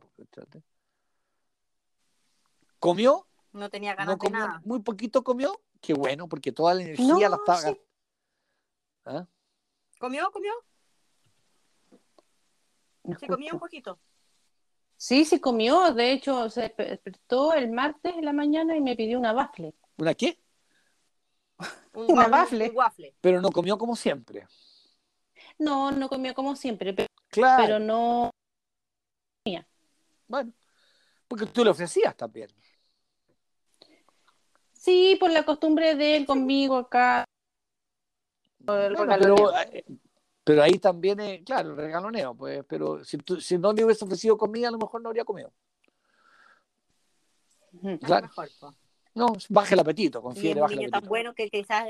¿Comió? 2.79 3.27
No 3.53 3.69
tenía 3.71 3.97
ganas 3.97 4.19
de 4.19 4.31
nada. 4.31 4.63
Muy 4.65 4.81
poquito 4.83 5.25
comió. 5.25 5.61
Qué 5.81 5.95
bueno, 5.95 6.29
porque 6.29 6.53
toda 6.53 6.75
la 6.75 6.83
energía 6.83 7.29
la 7.29 7.37
estaba... 7.37 7.61
Sí. 7.61 7.81
¿Ah? 9.05 9.27
¿Comió? 9.99 10.31
¿Comió? 10.31 10.53
¿Se 13.19 13.27
comió 13.27 13.55
un 13.55 13.61
poquito? 13.61 13.99
Sí, 14.97 15.25
sí 15.25 15.41
comió. 15.41 15.93
De 15.93 16.13
hecho, 16.13 16.49
se 16.51 16.75
despertó 16.77 17.53
el 17.53 17.71
martes 17.71 18.15
en 18.17 18.25
la 18.25 18.33
mañana 18.33 18.77
y 18.77 18.81
me 18.81 18.97
pidió 18.97 19.19
una 19.19 19.33
waffle. 19.33 19.75
¿Una 19.99 20.15
qué? 20.15 20.39
una 21.95 22.29
waffle. 22.29 22.71
waffle. 22.71 23.15
Pero 23.21 23.41
no 23.41 23.51
comió 23.51 23.79
como 23.79 23.97
siempre. 23.97 24.47
No, 25.59 25.91
no 25.91 26.09
comió 26.09 26.35
como 26.35 26.57
siempre, 26.57 26.93
pero, 26.93 27.09
claro. 27.29 27.63
pero 27.63 27.79
no 27.79 28.31
Bueno, 30.29 30.53
porque 31.29 31.47
tú 31.47 31.65
le 31.65 31.71
ofrecías 31.71 32.17
también. 32.17 32.51
Sí, 34.73 35.17
por 35.19 35.31
la 35.31 35.45
costumbre 35.45 35.95
de 35.95 36.17
él 36.17 36.27
conmigo 36.27 36.77
acá. 36.77 37.25
Eh, 38.61 38.93
pero, 38.99 39.53
ahí 40.63 40.79
también, 40.79 41.21
es, 41.21 41.43
claro, 41.43 41.71
el 41.71 41.77
regaloneo, 41.77 42.35
pues, 42.35 42.65
pero 42.69 43.05
si, 43.05 43.19
si 43.41 43.59
no 43.59 43.73
le 43.73 43.85
hubiese 43.85 44.05
ofrecido 44.05 44.37
comida, 44.37 44.69
a 44.69 44.71
lo 44.71 44.79
mejor 44.79 45.03
no 45.03 45.09
habría 45.09 45.25
comido. 45.25 45.53
Claro. 48.03 48.31
No, 49.15 49.29
baje 49.49 49.75
el 49.75 49.81
apetito, 49.81 50.23
confíe. 50.23 50.51
Y 50.51 50.59
un 50.59 50.71
niño 50.71 50.91
tan 50.91 51.05
bueno 51.07 51.35
que 51.35 51.49
quizás 51.49 51.87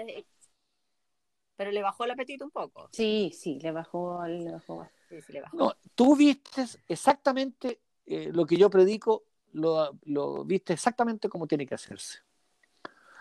pero 1.56 1.70
le 1.70 1.82
bajó 1.82 2.04
el 2.04 2.10
apetito 2.10 2.44
un 2.44 2.50
poco. 2.50 2.88
Sí, 2.92 3.32
sí, 3.34 3.58
le 3.60 3.72
bajó. 3.72 4.24
Le 4.26 4.52
bajó. 4.52 4.86
Sí, 5.08 5.22
sí, 5.22 5.32
le 5.32 5.40
bajó. 5.40 5.56
No, 5.56 5.74
tú 5.94 6.14
viste 6.14 6.64
exactamente 6.86 7.80
eh, 8.04 8.30
lo 8.32 8.44
que 8.46 8.56
yo 8.56 8.68
predico, 8.68 9.24
lo, 9.52 9.98
lo, 10.04 10.44
viste 10.44 10.74
exactamente 10.74 11.28
como 11.28 11.46
tiene 11.46 11.66
que 11.66 11.74
hacerse. 11.74 12.18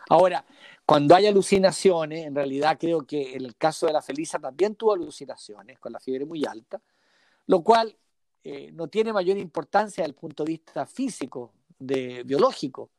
Ahora, 0.09 0.45
cuando 0.85 1.15
hay 1.15 1.27
alucinaciones, 1.27 2.27
en 2.27 2.35
realidad 2.35 2.77
creo 2.79 3.05
que 3.05 3.35
en 3.35 3.45
el 3.45 3.55
caso 3.55 3.87
de 3.87 3.93
la 3.93 4.01
Felisa 4.01 4.39
también 4.39 4.75
tuvo 4.75 4.93
alucinaciones 4.93 5.79
con 5.79 5.91
la 5.91 5.99
fiebre 5.99 6.25
muy 6.25 6.45
alta, 6.45 6.81
lo 7.47 7.63
cual 7.63 7.97
eh, 8.43 8.71
no 8.71 8.87
tiene 8.87 9.11
mayor 9.11 9.37
importancia 9.37 10.03
desde 10.03 10.11
el 10.11 10.15
punto 10.15 10.43
de 10.43 10.51
vista 10.51 10.85
físico, 10.85 11.53
de, 11.79 12.23
biológico. 12.23 12.91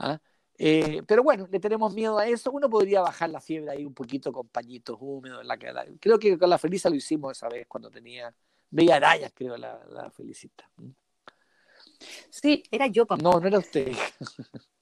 ¿ah? 0.00 0.18
Eh, 0.58 1.02
pero 1.06 1.22
bueno, 1.22 1.48
le 1.50 1.58
tenemos 1.58 1.94
miedo 1.94 2.18
a 2.18 2.26
eso. 2.26 2.50
Uno 2.52 2.68
podría 2.68 3.00
bajar 3.00 3.30
la 3.30 3.40
fiebre 3.40 3.70
ahí 3.70 3.84
un 3.84 3.94
poquito 3.94 4.30
con 4.30 4.46
pañitos 4.48 4.98
húmedos. 5.00 5.40
En 5.40 5.48
la, 5.48 5.56
creo 5.98 6.18
que 6.18 6.38
con 6.38 6.50
la 6.50 6.58
Felisa 6.58 6.90
lo 6.90 6.96
hicimos 6.96 7.32
esa 7.32 7.48
vez 7.48 7.66
cuando 7.66 7.90
tenía. 7.90 8.34
Veía 8.70 8.96
arayas, 8.96 9.32
creo, 9.34 9.56
la, 9.56 9.80
la 9.88 10.10
Felicita. 10.10 10.68
Sí, 12.28 12.62
era 12.70 12.88
yo, 12.88 13.06
papá. 13.06 13.22
No, 13.22 13.38
no 13.40 13.46
era 13.46 13.58
usted. 13.58 13.92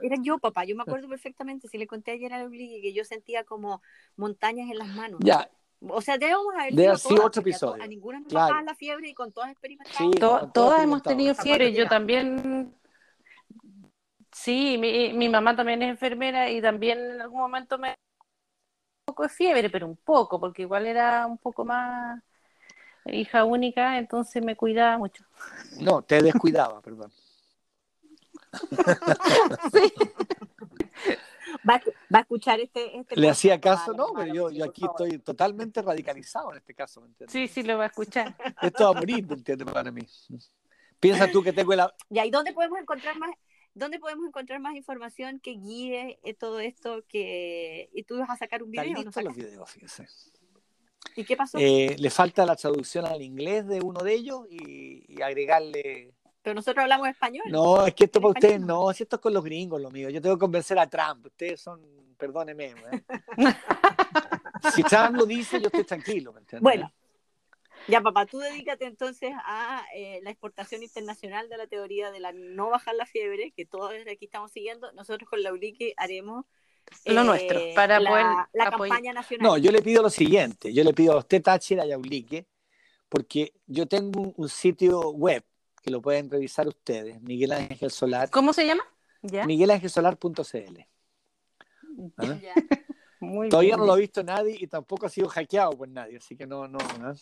Era 0.00 0.16
yo, 0.22 0.38
papá. 0.38 0.64
Yo 0.64 0.74
me 0.74 0.82
acuerdo 0.82 1.08
perfectamente. 1.08 1.68
Si 1.68 1.78
le 1.78 1.86
conté 1.86 2.12
ayer 2.12 2.32
a 2.32 2.42
Luli 2.42 2.80
que 2.80 2.92
yo 2.92 3.04
sentía 3.04 3.44
como 3.44 3.82
montañas 4.16 4.70
en 4.70 4.78
las 4.78 4.88
manos. 4.88 5.20
Ya. 5.22 5.50
O 5.80 6.00
sea, 6.00 6.16
debemos 6.16 6.54
haber 6.56 6.74
de 6.74 6.88
así 6.88 7.14
otro 7.18 7.42
episodio. 7.42 7.82
A, 7.82 7.86
ninguna 7.86 8.20
nos 8.20 8.28
claro. 8.28 8.60
la 8.62 8.74
fiebre 8.74 9.08
y 9.08 9.14
con 9.14 9.32
todas 9.32 9.50
experimentamos. 9.50 10.12
Sí, 10.14 10.20
todas 10.54 10.82
hemos 10.82 11.02
tenido 11.02 11.34
fiebre. 11.34 11.72
Yo 11.72 11.88
también 11.88 12.72
Sí, 14.32 14.78
mi, 14.78 15.12
mi 15.12 15.28
mamá 15.28 15.54
también 15.54 15.82
es 15.82 15.90
enfermera 15.90 16.50
y 16.50 16.62
también 16.62 16.98
en 16.98 17.20
algún 17.20 17.40
momento 17.40 17.78
me 17.78 17.90
un 17.90 17.94
poco 19.04 19.24
de 19.24 19.28
fiebre, 19.28 19.68
pero 19.68 19.86
un 19.86 19.96
poco, 19.96 20.40
porque 20.40 20.62
igual 20.62 20.86
era 20.86 21.26
un 21.26 21.36
poco 21.36 21.64
más 21.64 22.22
hija 23.06 23.44
única, 23.44 23.98
entonces 23.98 24.42
me 24.42 24.56
cuidaba 24.56 24.96
mucho. 24.96 25.24
No, 25.80 26.02
te 26.02 26.22
descuidaba, 26.22 26.80
perdón. 26.82 27.12
sí. 29.72 29.92
Va, 31.68 31.80
va, 32.12 32.18
a 32.18 32.22
escuchar 32.22 32.60
este. 32.60 32.98
este 32.98 33.16
Le 33.16 33.28
hacía 33.28 33.60
caso, 33.60 33.92
no, 33.92 34.12
pero 34.14 34.34
yo, 34.34 34.50
yo 34.50 34.64
aquí 34.64 34.84
estoy 34.84 35.18
totalmente 35.18 35.80
radicalizado 35.82 36.50
en 36.50 36.58
este 36.58 36.74
caso, 36.74 37.00
¿me 37.00 37.08
entiendes? 37.08 37.32
Sí, 37.32 37.48
sí, 37.48 37.62
lo 37.62 37.78
va 37.78 37.84
a 37.84 37.86
escuchar. 37.88 38.36
Esto 38.62 38.84
va 38.84 38.90
a 38.90 39.00
morir, 39.00 39.26
¿me 39.26 39.34
entiendes? 39.34 39.70
Para 39.70 39.90
mí. 39.90 40.02
Piensa 40.98 41.30
tú 41.30 41.42
que 41.42 41.52
tengo 41.52 41.74
la. 41.74 41.94
¿Y 42.10 42.18
ahí 42.18 42.30
dónde 42.30 42.52
podemos 42.52 42.78
encontrar 42.78 43.18
más? 43.18 43.30
¿Dónde 43.74 43.98
podemos 43.98 44.26
encontrar 44.26 44.60
más 44.60 44.76
información 44.76 45.40
que 45.40 45.52
guíe 45.52 46.18
eh, 46.22 46.34
todo 46.34 46.60
esto? 46.60 47.04
Que... 47.08 47.88
¿Y 47.94 48.02
tú 48.02 48.18
vas 48.18 48.28
a 48.28 48.36
sacar 48.36 48.62
un 48.62 48.70
video? 48.70 49.02
¿no 49.02 49.22
los 49.22 49.34
videos, 49.34 49.70
fíjese. 49.70 50.06
¿Y 51.16 51.24
qué 51.24 51.36
pasó? 51.36 51.58
Eh, 51.58 51.96
le 51.98 52.10
falta 52.10 52.44
la 52.44 52.56
traducción 52.56 53.06
al 53.06 53.22
inglés 53.22 53.66
de 53.66 53.80
uno 53.80 54.00
de 54.02 54.14
ellos 54.14 54.46
y, 54.50 55.20
agregarle 55.22 56.12
Pero 56.42 56.54
nosotros 56.54 56.82
hablamos 56.82 57.08
español. 57.08 57.44
No, 57.48 57.86
es 57.86 57.94
que 57.94 58.04
esto 58.04 58.20
para 58.20 58.32
ustedes 58.32 58.60
no, 58.60 58.92
si 58.92 59.04
esto 59.04 59.16
es 59.16 59.22
con 59.22 59.32
los 59.32 59.44
gringos, 59.44 59.80
lo 59.80 59.90
mío. 59.90 60.10
Yo 60.10 60.20
tengo 60.20 60.36
que 60.36 60.40
convencer 60.40 60.78
a 60.78 60.88
Trump. 60.88 61.26
Ustedes 61.26 61.60
son, 61.60 61.80
perdóneme. 62.18 62.66
¿eh? 62.66 62.74
si 64.74 64.82
Trump 64.82 65.16
lo 65.16 65.24
dice, 65.24 65.60
yo 65.60 65.66
estoy 65.66 65.84
tranquilo. 65.84 66.32
¿me 66.32 66.40
entiendes? 66.40 66.62
Bueno, 66.62 66.92
ya 67.86 68.00
papá, 68.00 68.26
tú 68.26 68.38
dedícate 68.38 68.86
entonces 68.86 69.32
a 69.44 69.84
eh, 69.94 70.18
la 70.24 70.30
exportación 70.30 70.82
internacional 70.82 71.48
de 71.48 71.58
la 71.58 71.68
teoría 71.68 72.10
de 72.10 72.18
la 72.18 72.32
no 72.32 72.70
bajar 72.70 72.96
la 72.96 73.06
fiebre, 73.06 73.52
que 73.52 73.64
todos 73.64 73.92
desde 73.92 74.10
aquí 74.10 74.24
estamos 74.24 74.50
siguiendo. 74.50 74.92
Nosotros 74.92 75.30
con 75.30 75.44
la 75.44 75.52
Ulique 75.52 75.94
haremos 75.96 76.44
Lo 77.06 77.20
eh, 77.20 77.24
nuestro, 77.24 77.60
para 77.76 78.00
la, 78.00 78.10
poder 78.10 78.26
la 78.52 78.70
campaña 78.70 79.12
nacional. 79.12 79.46
No, 79.46 79.58
yo 79.58 79.70
le 79.70 79.80
pido 79.80 80.02
lo 80.02 80.10
siguiente. 80.10 80.72
Yo 80.72 80.82
le 80.82 80.92
pido 80.92 81.12
a 81.12 81.18
usted, 81.18 81.40
Táchira 81.40 81.86
y 81.86 81.92
a 81.92 81.98
Ulique, 81.98 82.46
porque 83.08 83.52
yo 83.66 83.86
tengo 83.86 84.20
un, 84.20 84.34
un 84.36 84.48
sitio 84.48 85.10
web 85.10 85.44
que 85.82 85.90
lo 85.90 86.00
pueden 86.00 86.30
revisar 86.30 86.66
ustedes, 86.68 87.20
Miguel 87.20 87.52
Ángel 87.52 87.90
Solar, 87.90 88.30
¿Cómo 88.30 88.52
se 88.52 88.64
llama? 88.66 88.84
Ya. 89.22 89.44
miguelangelsolar.cl. 89.46 90.80
¿Ah? 92.16 92.38
Muy 93.20 93.48
Todavía 93.48 93.70
bien. 93.76 93.80
no 93.80 93.86
lo 93.86 93.92
ha 93.92 93.96
visto 93.96 94.22
nadie 94.24 94.56
y 94.58 94.66
tampoco 94.66 95.06
ha 95.06 95.08
sido 95.08 95.28
hackeado 95.28 95.70
por 95.76 95.88
nadie, 95.88 96.16
así 96.16 96.36
que 96.36 96.46
no, 96.46 96.66
no. 96.66 96.78
¿ah? 97.02 97.14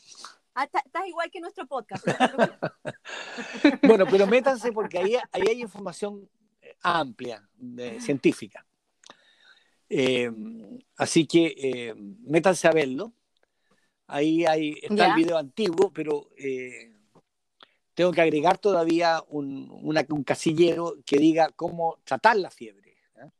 Ah, 0.54 0.64
está- 0.64 0.82
estás 0.84 1.06
igual 1.06 1.30
que 1.30 1.40
nuestro 1.40 1.66
podcast. 1.66 2.06
Bueno, 3.82 4.06
pero 4.11 4.26
métanse 4.26 4.72
porque 4.72 4.98
ahí, 4.98 5.16
ahí 5.32 5.42
hay 5.48 5.61
información 5.61 6.28
eh, 6.62 6.74
amplia, 6.82 7.46
de- 7.54 8.00
científica. 8.00 8.64
Eh, 9.88 10.30
así 10.96 11.26
que 11.26 11.54
eh, 11.56 11.94
métanse 11.96 12.68
a 12.68 12.72
verlo. 12.72 13.12
Ahí 14.06 14.44
hay, 14.46 14.78
está 14.82 14.94
Ya. 14.94 15.08
el 15.08 15.14
video 15.16 15.36
antiguo, 15.36 15.92
pero 15.92 16.30
eh, 16.36 16.92
tengo 17.95 18.12
que 18.12 18.20
agregar 18.20 18.59
todavía 18.59 19.22
un, 19.28 19.68
una- 19.82 20.05
un 20.11 20.24
casillero 20.24 20.97
que 21.05 21.18
diga 21.18 21.51
cómo 21.57 21.99
tratar 22.05 22.36
la 22.36 22.51
fiebre. 22.51 22.97
¿eh? 23.16 23.30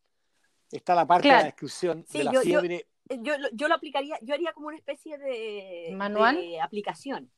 Está 0.72 0.94
la 0.94 1.07
parte 1.07 1.28
de 1.28 1.30
Claro. 1.30 1.40
la 1.42 1.46
descripción 1.46 2.05
Sí, 2.09 2.18
de 2.18 2.24
la 2.24 2.32
yo- 2.32 2.42
yo- 2.42 2.61
fiebre. 2.61 2.86
Eh, 3.09 3.18
yo, 3.22 3.36
lo- 3.38 3.48
yo 3.53 3.68
lo 3.68 3.74
aplicaría, 3.74 4.18
yo 4.22 4.34
haría 4.34 4.53
como 4.53 4.68
una 4.68 4.76
especie 4.76 5.18
de, 5.18 5.90
¿Manual? 5.96 6.36
de 6.36 6.61
aplicación. 6.61 7.30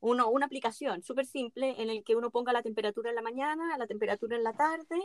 Uno, 0.00 0.28
una 0.30 0.46
aplicación 0.46 1.02
súper 1.02 1.26
simple 1.26 1.74
en 1.82 1.90
el 1.90 2.04
que 2.04 2.14
uno 2.16 2.30
ponga 2.30 2.52
la 2.52 2.62
temperatura 2.62 3.10
en 3.10 3.16
la 3.16 3.22
mañana, 3.22 3.76
la 3.76 3.86
temperatura 3.86 4.36
en 4.36 4.44
la 4.44 4.52
tarde 4.54 4.96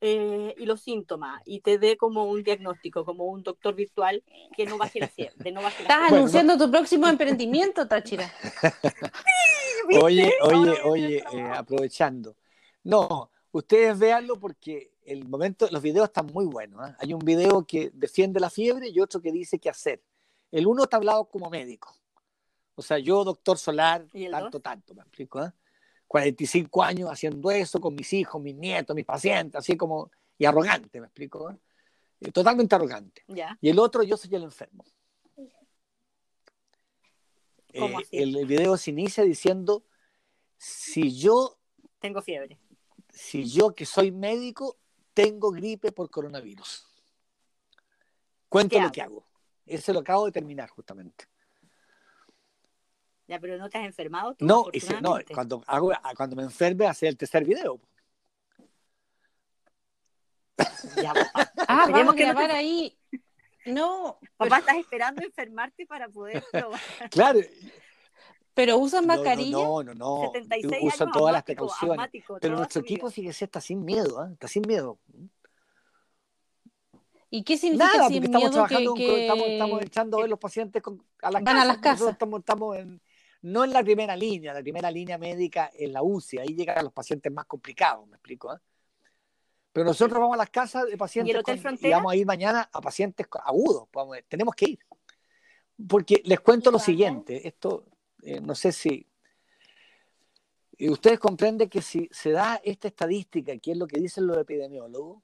eh, 0.00 0.54
y 0.58 0.64
los 0.66 0.82
síntomas 0.82 1.40
y 1.46 1.60
te 1.60 1.78
dé 1.78 1.96
como 1.96 2.24
un 2.24 2.42
diagnóstico, 2.42 3.04
como 3.04 3.24
un 3.24 3.42
doctor 3.42 3.74
virtual 3.74 4.22
que 4.54 4.66
no 4.66 4.76
baje 4.78 5.00
la 5.00 5.08
fiebre. 5.08 5.34
De 5.36 5.52
no 5.52 5.62
baje 5.62 5.82
la 5.82 5.88
Estás. 5.88 5.98
Bueno, 6.10 6.16
anunciando 6.16 6.58
tu 6.58 6.70
próximo 6.70 7.06
emprendimiento, 7.08 7.86
Táchira. 7.88 8.30
¿Viste? 9.86 10.04
Oye, 10.04 10.34
oye, 10.42 10.80
oye, 10.84 11.24
eh, 11.32 11.42
aprovechando. 11.54 12.36
No, 12.84 13.30
ustedes 13.52 13.98
véanlo 13.98 14.38
porque 14.38 14.92
el 15.04 15.28
momento, 15.28 15.68
los 15.70 15.82
videos 15.82 16.08
están 16.08 16.26
muy 16.26 16.46
buenos. 16.46 16.80
¿ah? 16.82 16.96
Hay 17.00 17.14
un 17.14 17.20
video 17.20 17.64
que 17.64 17.90
defiende 17.94 18.40
la 18.40 18.50
fiebre 18.50 18.88
y 18.88 19.00
otro 19.00 19.20
que 19.20 19.32
dice 19.32 19.58
qué 19.58 19.70
hacer. 19.70 20.02
El 20.50 20.66
uno 20.66 20.84
está 20.84 20.96
hablado 20.96 21.24
como 21.26 21.48
médico. 21.50 21.94
O 22.74 22.82
sea, 22.82 22.98
yo, 22.98 23.24
doctor 23.24 23.58
Solar, 23.58 24.06
¿Y 24.12 24.24
el 24.24 24.32
tanto, 24.32 24.50
dos? 24.50 24.62
tanto, 24.62 24.94
me 24.94 25.02
explico. 25.02 25.38
¿ah? 25.38 25.54
45 26.06 26.82
años 26.82 27.10
haciendo 27.10 27.50
eso 27.50 27.80
con 27.80 27.94
mis 27.94 28.12
hijos, 28.12 28.40
mis 28.40 28.54
nietos, 28.54 28.94
mis 28.94 29.04
pacientes, 29.04 29.58
así 29.58 29.76
como, 29.76 30.10
y 30.38 30.44
arrogante, 30.44 31.00
me 31.00 31.06
explico. 31.06 31.48
¿ah? 31.48 31.56
Eh, 32.20 32.30
Totalmente 32.30 32.74
arrogante. 32.74 33.22
Ya. 33.28 33.56
Y 33.60 33.68
el 33.70 33.78
otro, 33.78 34.02
yo 34.02 34.16
soy 34.16 34.34
el 34.34 34.44
enfermo. 34.44 34.84
¿Cómo 37.78 38.00
Eh, 38.00 38.06
el 38.12 38.46
video 38.46 38.76
se 38.76 38.90
inicia 38.90 39.24
diciendo, 39.24 39.84
si 40.56 41.16
yo, 41.16 41.58
Tengo 41.98 42.22
fiebre. 42.22 42.58
si 43.10 43.44
yo 43.44 43.74
que 43.74 43.86
soy 43.86 44.10
médico, 44.12 44.76
tengo 45.14 45.50
gripe 45.50 45.92
por 45.92 46.10
coronavirus. 46.10 46.86
Cuento 48.48 48.76
¿Qué 48.76 48.80
lo 48.80 48.84
hago? 48.86 48.92
que 48.92 49.02
hago. 49.02 49.26
Eso 49.66 49.92
lo 49.92 50.00
acabo 50.00 50.26
de 50.26 50.32
terminar 50.32 50.68
justamente. 50.70 51.26
Ya, 53.26 53.40
pero 53.40 53.58
no 53.58 53.68
te 53.68 53.78
has 53.78 53.84
enfermado 53.86 54.34
tú, 54.36 54.46
No, 54.46 54.66
si- 54.72 54.86
cuando, 55.34 55.64
hago, 55.66 55.92
cuando 56.16 56.36
me 56.36 56.44
enferme, 56.44 56.86
hacer 56.86 57.08
el 57.08 57.16
tercer 57.16 57.44
video. 57.44 57.80
Ya, 61.02 61.12
papá. 61.32 61.52
Ah, 61.66 61.86
vamos 61.90 62.14
a 62.14 62.16
que 62.16 62.26
no 62.26 62.34
te- 62.34 62.40
grabar 62.46 62.50
ahí. 62.52 62.95
No, 63.66 64.18
Papá, 64.36 64.58
estás 64.58 64.76
esperando 64.76 65.22
enfermarte 65.24 65.86
para 65.86 66.08
poder 66.08 66.42
probar. 66.52 66.80
Claro. 67.10 67.40
pero 68.54 68.78
usan 68.78 69.06
No, 69.06 69.14
no, 69.16 69.22
mascarilla. 69.22 69.50
No, 69.52 69.82
no, 69.82 69.94
no. 69.94 70.30
76 70.32 70.82
Uso 70.94 71.04
años, 71.04 71.12
todas 71.16 71.32
las 71.32 71.42
precauciones. 71.42 72.10
Pero 72.40 72.56
nuestro 72.56 72.80
equipo, 72.82 73.10
fíjese, 73.10 73.44
está 73.44 73.60
sin 73.60 73.84
miedo. 73.84 74.20
¿ah? 74.20 74.28
Está 74.32 74.48
sin 74.48 74.62
miedo. 74.66 74.98
¿Y 77.28 77.42
qué 77.42 77.56
significa 77.58 77.92
Nada, 77.96 78.08
sin 78.08 78.22
porque 78.22 78.26
estamos 78.26 78.50
miedo 78.50 78.50
que, 78.50 78.54
trabajando, 78.68 78.94
que- 78.94 79.22
estamos, 79.26 79.46
estamos 79.48 79.82
echando 79.82 80.16
a 80.16 80.20
ver 80.20 80.30
los 80.30 80.38
pacientes 80.38 80.82
con- 80.82 81.04
a 81.22 81.30
las 81.32 81.42
Van 81.42 81.56
a 81.56 81.60
casas. 81.60 81.66
las 81.66 81.76
Nosotros 81.76 81.98
casas. 81.98 82.12
Estamos, 82.12 82.38
estamos 82.40 82.76
en, 82.78 83.02
no 83.42 83.64
en 83.64 83.72
la 83.72 83.82
primera 83.82 84.16
línea, 84.16 84.54
la 84.54 84.62
primera 84.62 84.90
línea 84.90 85.18
médica 85.18 85.70
en 85.74 85.92
la 85.92 86.02
UCI, 86.02 86.38
ahí 86.38 86.54
llegan 86.54 86.84
los 86.84 86.92
pacientes 86.92 87.32
más 87.32 87.44
complicados, 87.46 88.06
me 88.08 88.16
explico. 88.16 88.54
¿eh? 88.54 88.58
Pero 89.76 89.84
nosotros 89.84 90.18
vamos 90.18 90.32
a 90.32 90.38
las 90.38 90.48
casas 90.48 90.86
de 90.86 90.96
pacientes 90.96 91.28
¿Y 91.28 91.36
el 91.36 91.40
Hotel 91.40 91.62
con- 91.62 91.90
vamos 91.90 92.10
a 92.12 92.16
ir 92.16 92.24
mañana 92.24 92.66
a 92.72 92.80
pacientes 92.80 93.26
agudos, 93.44 93.86
vamos 93.92 94.16
a- 94.16 94.22
tenemos 94.22 94.54
que 94.54 94.70
ir. 94.70 94.78
Porque 95.86 96.22
les 96.24 96.40
cuento 96.40 96.70
lo 96.70 96.78
siguiente, 96.78 97.46
esto 97.46 97.84
eh, 98.22 98.40
no 98.40 98.54
sé 98.54 98.72
si 98.72 99.06
eh, 100.78 100.88
ustedes 100.88 101.18
comprenden 101.18 101.68
que 101.68 101.82
si 101.82 102.08
se 102.10 102.30
da 102.30 102.58
esta 102.64 102.88
estadística, 102.88 103.54
que 103.58 103.72
es 103.72 103.76
lo 103.76 103.86
que 103.86 104.00
dicen 104.00 104.26
los 104.26 104.38
epidemiólogos, 104.38 105.22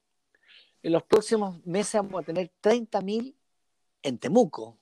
en 0.82 0.92
los 0.92 1.02
próximos 1.04 1.64
meses 1.64 1.94
vamos 2.02 2.20
a 2.20 2.26
tener 2.26 2.52
30.000 2.60 3.34
en 4.02 4.18
Temuco, 4.18 4.78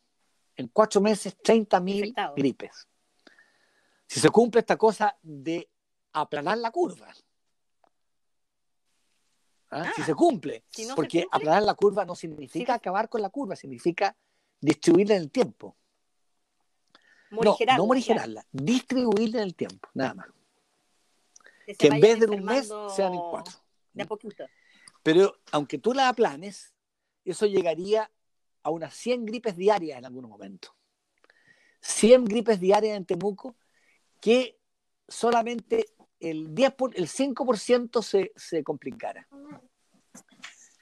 en 0.57 0.67
cuatro 0.67 1.01
meses 1.01 1.37
30.000 1.41 1.95
Infectados. 1.99 2.35
gripes. 2.35 2.89
Si 4.09 4.19
se 4.19 4.31
cumple 4.31 4.63
esta 4.63 4.77
cosa 4.77 5.17
de 5.23 5.71
aplanar 6.13 6.59
la 6.59 6.73
curva. 6.73 7.15
¿Ah? 9.71 9.85
Ah, 9.87 9.93
si 9.95 10.03
se 10.03 10.15
cumple, 10.15 10.65
si 10.71 10.83
no 10.83 10.89
se 10.91 10.95
porque 10.97 11.23
cumple, 11.23 11.39
aplanar 11.39 11.63
la 11.63 11.75
curva 11.75 12.05
no 12.05 12.15
significa 12.17 12.73
Sí. 12.75 12.77
acabar 12.77 13.09
con 13.09 13.23
la 13.23 13.31
curva, 13.31 13.55
significa 13.55 14.17
distribuirla 14.61 15.15
en 15.17 15.23
el 15.23 15.31
tiempo. 15.31 15.77
No, 17.31 17.37
Morigerarla, 17.37 17.77
no 17.77 17.77
claro, 17.77 17.87
morigerarla, 17.87 18.47
distribuirla 18.51 19.39
en 19.39 19.45
el 19.45 19.55
tiempo, 19.55 19.89
nada 19.95 20.15
más. 20.15 20.27
que 21.79 21.87
en 21.87 22.01
vez 22.01 22.19
de 22.19 22.27
un 22.27 22.45
mes 22.45 22.69
sean 22.97 23.15
en 23.15 23.21
cuatro. 23.31 23.55
De 23.93 24.03
a 24.03 24.07
poquito. 24.07 24.45
Pero 25.05 25.37
aunque 25.53 25.79
tú 25.79 25.93
la 25.95 26.09
aplanes, 26.09 26.75
eso 27.25 27.47
llegaría 27.47 28.11
a 28.65 28.71
unas 28.71 28.93
100 28.95 29.25
gripes 29.25 29.57
diarias 29.57 29.99
en 29.99 30.05
algún 30.05 30.29
momento. 30.29 30.75
100 31.81 32.25
gripes 32.25 32.59
diarias 32.59 32.97
en 32.97 33.05
Temuco 33.07 33.55
que 34.21 34.59
solamente 35.07 35.87
el, 36.21 36.55
10 36.55 36.73
por- 36.75 36.97
el 36.97 37.09
5% 37.09 38.03
se, 38.03 38.33
se 38.37 38.63
complicara. 38.63 39.27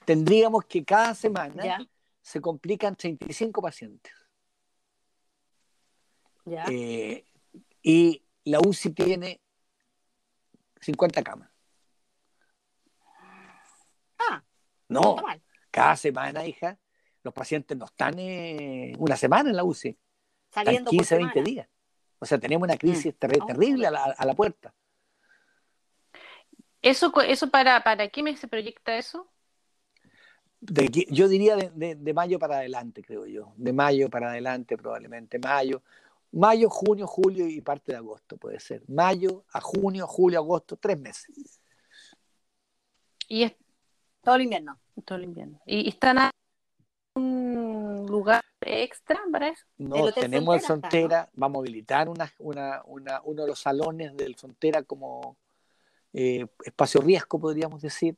Tendríamos 0.05 0.65
que 0.65 0.85
cada 0.85 1.15
semana 1.15 1.65
Ya, 1.65 1.79
se 2.23 2.41
complican 2.41 2.97
35 2.97 3.61
pacientes. 3.63 4.13
ya. 6.45 6.65
Eh, 6.71 7.25
y 7.83 8.23
la 8.45 8.59
UCI 8.61 8.91
tiene 8.91 9.41
50 10.81 11.23
camas. 11.23 11.51
ah, 14.19 14.43
no 14.89 15.17
mal. 15.17 15.43
cada 15.71 15.97
semana, 15.97 16.47
hija, 16.47 16.79
los 17.23 17.35
pacientes 17.35 17.77
no 17.77 17.85
están 17.85 18.19
eh, 18.19 18.95
una 18.99 19.17
semana 19.17 19.51
en 19.51 19.57
la 19.57 19.65
UCI, 19.65 19.89
están 20.49 20.65
Saliendo 20.65 20.91
15, 20.91 21.15
por 21.15 21.19
20 21.19 21.33
semana. 21.35 21.51
días. 21.51 21.69
O 22.21 22.27
sea, 22.27 22.39
tenemos 22.39 22.67
una 22.67 22.77
crisis 22.77 23.15
terri- 23.19 23.39
Oh. 23.43 23.47
terrible 23.47 23.87
a 23.87 23.91
la, 23.91 24.05
a 24.05 24.25
la 24.27 24.35
puerta. 24.35 24.75
¿Eso, 26.83 27.13
eso 27.23 27.51
para, 27.51 27.83
para 27.83 28.09
qué 28.09 28.23
mes 28.23 28.39
se 28.41 28.49
proyecta 28.49 28.97
eso? 28.97 29.27
De 30.61 30.89
yo 31.11 31.29
diría 31.29 31.57
de, 31.57 31.71
de- 31.75 31.95
de 31.95 32.15
mayo 32.15 32.39
para 32.39 32.59
adelante, 32.59 33.03
creo 33.03 33.27
yo. 33.27 33.53
De 33.57 33.73
mayo 33.73 34.09
para 34.11 34.31
adelante, 34.31 34.77
probablemente. 34.77 35.39
Mayo, 35.39 35.83
mayo, 36.33 36.69
junio, 36.69 37.07
julio 37.07 37.47
y 37.49 37.61
parte 37.61 37.93
de 37.93 37.99
agosto, 37.99 38.37
puede 38.37 38.59
ser. 38.61 38.83
Mayo 38.89 39.45
a 39.53 39.61
junio, 39.61 40.07
julio, 40.07 40.39
agosto, 40.41 40.77
tres 40.77 41.01
meses. 41.01 41.61
Y 43.29 43.43
es 43.45 43.53
Todo 44.23 44.35
el 44.37 44.43
invierno. 44.43 44.79
todo 45.05 45.19
el 45.19 45.25
invierno. 45.25 45.61
¿Y 45.65 45.89
están 45.89 46.19
a 46.19 46.31
un 47.15 48.07
lugar 48.09 48.43
extra 48.61 49.21
para 49.31 49.49
eso? 49.49 49.65
No, 49.79 50.11
tenemos 50.13 50.57
el 50.57 50.61
Frontera 50.61 50.91
Frontera, 50.91 51.31
vamos 51.35 51.59
a 51.59 51.61
habilitar 51.61 52.09
una, 52.09 52.33
una, 52.41 52.83
una- 52.85 53.21
uno 53.23 53.43
de 53.43 53.49
los 53.49 53.61
salones 53.61 54.17
del 54.17 54.35
Frontera 54.35 54.83
como 54.83 55.37
eh, 56.13 56.47
espacio 56.65 57.01
riesgo, 57.01 57.39
podríamos 57.39 57.83
decir. 57.83 58.17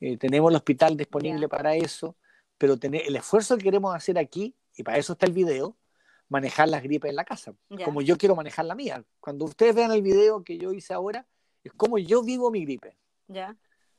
Eh, 0.00 0.16
tenemos 0.18 0.50
el 0.50 0.56
hospital 0.56 0.96
disponible 0.96 1.48
para 1.48 1.74
eso, 1.74 2.16
pero 2.58 2.78
tener, 2.78 3.02
el 3.06 3.16
esfuerzo 3.16 3.56
que 3.56 3.64
queremos 3.64 3.94
hacer 3.94 4.18
aquí, 4.18 4.54
y 4.76 4.82
para 4.82 4.98
eso 4.98 5.14
está 5.14 5.26
el 5.26 5.32
video, 5.32 5.76
manejar 6.28 6.68
las 6.68 6.82
gripes 6.82 7.08
en 7.10 7.16
la 7.16 7.24
casa, 7.24 7.54
como 7.84 8.02
yo 8.02 8.18
quiero 8.18 8.34
manejar 8.34 8.64
la 8.64 8.74
mía. 8.74 9.04
Cuando 9.20 9.44
ustedes 9.44 9.74
vean 9.74 9.92
el 9.92 10.02
video 10.02 10.42
que 10.42 10.58
yo 10.58 10.72
hice 10.72 10.92
ahora, 10.92 11.26
Es 11.62 11.72
como 11.72 11.98
yo 11.98 12.22
vivo 12.22 12.50
mi 12.52 12.64
gripe. 12.64 12.96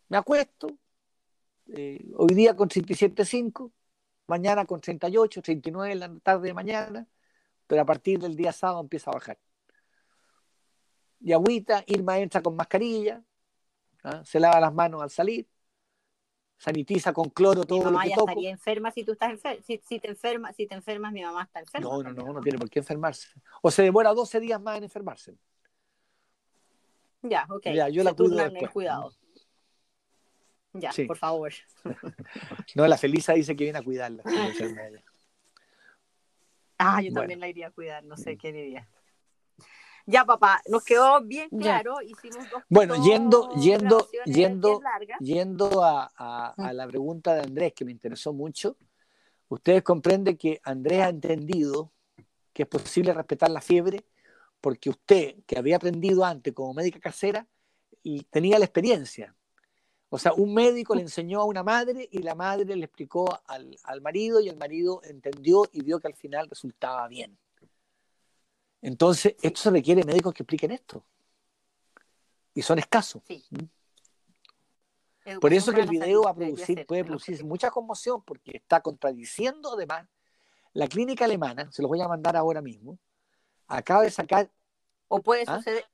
Me 0.08 0.18
acuesto, 0.18 0.70
eh, 1.76 2.06
hoy 2.16 2.34
día 2.34 2.56
con 2.56 2.70
37.5, 2.70 3.72
mañana 4.28 4.66
con 4.66 4.80
38, 4.80 5.42
39 5.42 5.92
en 5.92 6.00
la 6.00 6.20
tarde 6.20 6.48
de 6.48 6.54
mañana, 6.54 7.08
pero 7.68 7.82
a 7.82 7.86
partir 7.86 8.20
del 8.20 8.38
día 8.38 8.54
sábado 8.54 8.80
empieza 8.82 9.12
a 9.12 9.16
bajar. 9.16 9.38
Y 11.20 11.34
agüita, 11.34 11.84
Irma 11.88 12.20
entra 12.20 12.42
con 12.42 12.56
mascarilla, 12.56 13.24
¿ah? 14.04 14.22
se 14.24 14.40
lava 14.40 14.60
las 14.60 14.74
manos 14.74 15.02
al 15.02 15.10
salir, 15.10 15.48
sanitiza 16.58 17.12
con 17.14 17.30
cloro 17.30 17.64
todo 17.64 17.80
mi 17.80 17.86
mamá 17.86 17.98
lo 18.00 18.04
que 18.04 18.10
ya 18.10 18.16
toca. 18.16 18.32
estaría 18.32 18.50
enferma 18.52 18.92
si 18.92 19.04
tú 19.04 19.12
estás 19.14 19.32
enferma. 19.32 19.64
Si, 19.64 19.82
si 19.86 20.00
te 20.00 20.08
enfermas, 20.10 20.56
si 20.56 20.68
te 20.68 20.76
enfermas, 20.76 21.12
mi 21.14 21.24
mamá 21.24 21.44
está 21.44 21.60
enferma. 21.60 21.88
No, 21.90 22.04
no, 22.04 22.12
no, 22.14 22.34
no 22.34 22.42
tiene 22.42 22.58
por 22.60 22.70
qué 22.70 22.80
enfermarse. 22.80 23.30
O 23.62 23.72
se 23.72 23.84
demora 23.84 24.14
12 24.14 24.40
días 24.40 24.62
más 24.62 24.78
en 24.78 24.84
enfermarse. 24.84 25.36
Ya, 27.24 27.46
ok. 27.50 27.64
Ya, 27.74 27.90
yo 27.90 28.02
Se 28.02 28.06
la 28.10 28.14
cuido 28.14 28.36
después. 28.38 28.72
cuidado. 28.72 29.12
Ya, 30.74 30.92
Sí. 30.92 31.06
por 31.06 31.18
favor. 31.18 31.52
No, 32.76 32.86
la 32.88 32.98
Felisa 32.98 33.34
dice 33.34 33.56
que 33.56 33.64
viene 33.64 33.80
a 33.80 33.84
cuidarla. 33.84 34.22
enferma. 34.24 34.82
Ah, 36.80 37.02
yo 37.02 37.06
Bueno. 37.10 37.22
también 37.22 37.40
la 37.40 37.48
iría 37.48 37.68
a 37.68 37.72
cuidar, 37.72 38.04
no 38.04 38.16
sé 38.18 38.38
qué 38.38 38.52
diría. 38.54 38.88
Ya, 40.10 40.24
papá, 40.24 40.62
nos 40.70 40.86
quedó 40.86 41.22
bien 41.22 41.50
Ya. 41.52 41.82
claro. 41.82 42.02
Hicimos 42.02 42.50
dos, 42.50 42.64
Bueno, 42.70 42.96
yendo- 43.04 43.50
yendo- 43.56 44.08
yendo-. 44.26 44.82
Yendo 45.20 45.84
a, 45.84 46.10
a- 46.16 46.54
a 46.58 46.74
la 46.74 46.88
pregunta 46.88 47.36
de 47.36 47.42
Andrés, 47.42 47.74
que 47.74 47.84
me 47.84 47.92
interesó 47.92 48.32
mucho, 48.32 48.78
ustedes 49.50 49.84
comprenden 49.84 50.38
que 50.38 50.62
Andrés 50.64 51.02
ha 51.02 51.10
entendido 51.10 51.92
que 52.54 52.64
es 52.64 52.70
posible 52.70 53.14
respetar 53.14 53.50
la 53.52 53.60
fiebre 53.62 54.06
porque 54.62 54.90
usted, 54.90 55.36
que 55.46 55.58
había 55.60 55.76
aprendido 55.76 56.24
antes 56.24 56.54
como 56.54 56.74
médica 56.74 57.00
casera, 57.00 57.46
y 58.02 58.24
tenía 58.24 58.58
la 58.58 58.66
experiencia. 58.66 59.36
O 60.10 60.18
sea, 60.18 60.32
un 60.34 60.54
médico 60.54 60.96
le 60.96 61.02
enseñó 61.02 61.42
a 61.42 61.46
una 61.46 61.64
madre 61.64 62.08
y 62.10 62.20
la 62.20 62.34
madre 62.34 62.78
le 62.78 62.86
explicó 62.86 63.42
al, 63.46 63.78
al 63.84 64.00
marido 64.02 64.40
y 64.40 64.48
el 64.48 64.56
marido 64.56 65.02
entendió 65.04 65.66
y 65.74 65.82
vio 65.84 66.00
que 66.00 66.08
al 66.08 66.16
final 66.16 66.48
resultaba 66.50 67.06
bien. 67.10 67.38
Entonces, 68.82 69.36
esto 69.42 69.60
se 69.62 69.72
requiere 69.72 70.04
médicos 70.04 70.34
que 70.34 70.44
expliquen 70.44 70.72
esto. 70.72 71.04
Y 72.54 72.62
son 72.62 72.80
escasos. 72.80 73.22
Sí. 73.28 73.44
Por 75.42 75.54
eso 75.54 75.74
que 75.74 75.82
el 75.82 75.90
video 75.90 76.24
va 76.24 76.32
a 76.32 76.36
producir, 76.36 76.86
puede 76.86 77.04
producir 77.04 77.44
mucha 77.44 77.70
conmoción 77.70 78.22
porque 78.24 78.52
está 78.56 78.80
contradiciendo 78.82 79.74
además 79.74 80.08
la 80.74 80.88
clínica 80.88 81.26
alemana, 81.26 81.70
se 81.72 81.82
los 81.82 81.90
voy 81.90 82.00
a 82.02 82.08
mandar 82.08 82.38
ahora 82.38 82.62
mismo, 82.62 82.98
acaba 83.68 84.04
de 84.04 84.12
sacar, 84.12 84.50
O 85.10 85.22
puede 85.22 85.44
¿Ah? 85.48 85.58
suceder. 85.58 85.86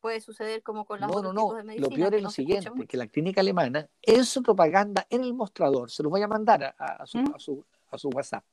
Puede 0.00 0.20
suceder 0.20 0.62
como 0.62 0.84
con 0.84 1.00
las 1.00 1.10
no, 1.10 1.20
no, 1.20 1.32
no, 1.32 1.54
de 1.54 1.64
medicina. 1.64 1.88
lo 1.88 1.94
peor 1.96 2.14
es 2.14 2.22
lo 2.22 2.30
siguiente, 2.30 2.86
que 2.86 2.96
la 2.96 3.08
clínica 3.08 3.40
alemana 3.40 3.88
en 4.02 4.24
su 4.24 4.42
propaganda 4.42 5.04
en 5.10 5.24
el 5.24 5.34
mostrador, 5.34 5.90
se 5.90 6.02
los 6.04 6.10
voy 6.10 6.22
a 6.22 6.28
mandar 6.28 6.62
a, 6.62 6.74
a- 6.78 7.02
a 7.02 7.06
su, 7.06 7.18
¿Mm? 7.18 7.34
a 7.34 7.38
su- 7.40 7.64
a 7.90 7.98
su 7.98 8.08
WhatsApp, 8.10 8.44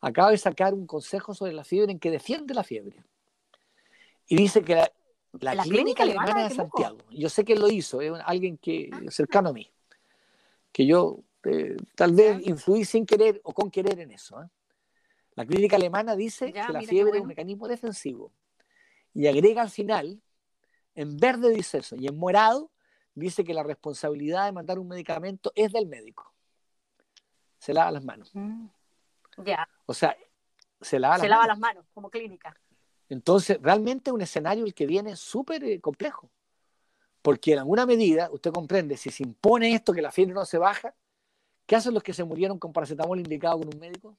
acaba 0.00 0.30
de 0.30 0.38
sacar 0.38 0.74
un 0.74 0.86
consejo 0.86 1.34
sobre 1.34 1.52
la 1.52 1.64
fiebre 1.64 1.92
en 1.92 1.98
que 1.98 2.10
defiende 2.10 2.54
la 2.54 2.64
fiebre. 2.64 3.02
Y 4.26 4.36
dice 4.36 4.62
que 4.62 4.74
la, 4.76 4.90
la 5.32 5.54
¿La 5.54 5.62
clínica 5.62 6.02
clínica 6.02 6.22
alemana 6.22 6.48
de? 6.48 6.54
Santiago, 6.54 6.98
yo 7.10 7.28
sé 7.28 7.44
que 7.44 7.56
lo 7.56 7.68
hizo, 7.68 8.00
es 8.00 8.12
alguien 8.24 8.56
que 8.58 8.90
Ah. 8.92 9.00
cercano 9.10 9.50
a 9.50 9.52
mí, 9.52 9.70
que 10.72 10.86
yo 10.86 11.20
eh, 11.44 11.76
tal 11.94 12.12
vez 12.14 12.46
influí 12.46 12.84
sin 12.84 13.06
querer 13.06 13.40
o 13.44 13.52
con 13.52 13.70
querer 13.70 13.98
en 14.00 14.10
eso. 14.10 14.42
¿eh? 14.42 14.46
La 15.34 15.46
clínica 15.46 15.76
alemana 15.76 16.16
dice 16.16 16.52
Ya, 16.52 16.66
que 16.66 16.72
la 16.72 16.82
fiebre 16.82 17.16
es 17.16 17.22
un 17.22 17.28
mecanismo 17.28 17.66
defensivo 17.68 18.32
y 19.14 19.26
agrega 19.26 19.62
al 19.62 19.70
final, 19.70 20.20
en 20.94 21.16
verde 21.16 21.50
dice 21.50 21.78
eso, 21.78 21.96
y 21.96 22.06
en 22.06 22.16
morado 22.16 22.70
dice 23.14 23.42
que 23.44 23.54
la 23.54 23.62
responsabilidad 23.62 24.46
de 24.46 24.52
mandar 24.52 24.78
un 24.78 24.88
medicamento 24.88 25.52
es 25.54 25.72
del 25.72 25.86
médico. 25.86 26.32
Se 27.58 27.72
lava 27.74 27.90
las 27.90 28.04
manos. 28.04 28.30
Mm. 28.34 28.66
Ya, 29.44 29.68
O 29.90 29.94
sea, 29.94 30.16
se 30.80 31.00
lava 31.00 31.16
se 31.18 31.22
las 31.22 31.30
lava 31.30 31.42
manos. 31.42 31.48
las 31.48 31.58
manos 31.58 31.84
como 31.92 32.10
clínica. 32.10 32.56
Entonces, 33.08 33.58
realmente 33.60 34.12
un 34.12 34.20
escenario 34.20 34.64
el 34.64 34.72
que 34.72 34.86
viene 34.86 35.16
súper 35.16 35.64
eh, 35.64 35.80
complejo. 35.80 36.30
Porque 37.22 37.54
en 37.54 37.58
alguna 37.58 37.86
medida, 37.86 38.30
usted 38.30 38.52
comprende, 38.52 38.96
si 38.96 39.10
se 39.10 39.24
impone 39.24 39.74
esto 39.74 39.92
que 39.92 40.00
la 40.00 40.12
fiebre 40.12 40.32
no 40.32 40.44
se 40.44 40.58
baja, 40.58 40.94
¿qué 41.66 41.74
hacen 41.74 41.92
los 41.92 42.04
que 42.04 42.12
se 42.14 42.22
murieron 42.22 42.56
con 42.60 42.72
paracetamol 42.72 43.18
indicado 43.18 43.58
con 43.58 43.68
un 43.74 43.80
médico? 43.80 44.16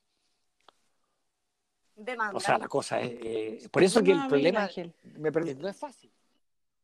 Demanda. 1.96 2.36
O 2.36 2.42
sea, 2.42 2.58
la 2.58 2.68
cosa 2.68 3.00
es... 3.00 3.12
eh, 3.22 3.70
por 3.72 3.82
eso 3.82 4.04
que 4.04 4.12
el 4.12 4.18
No, 4.18 4.28
problema, 4.28 4.64
Ángel. 4.64 4.94
me 5.04 5.32
perdí, 5.32 5.56
no 5.56 5.70
es 5.70 5.78
fácil. 5.78 6.12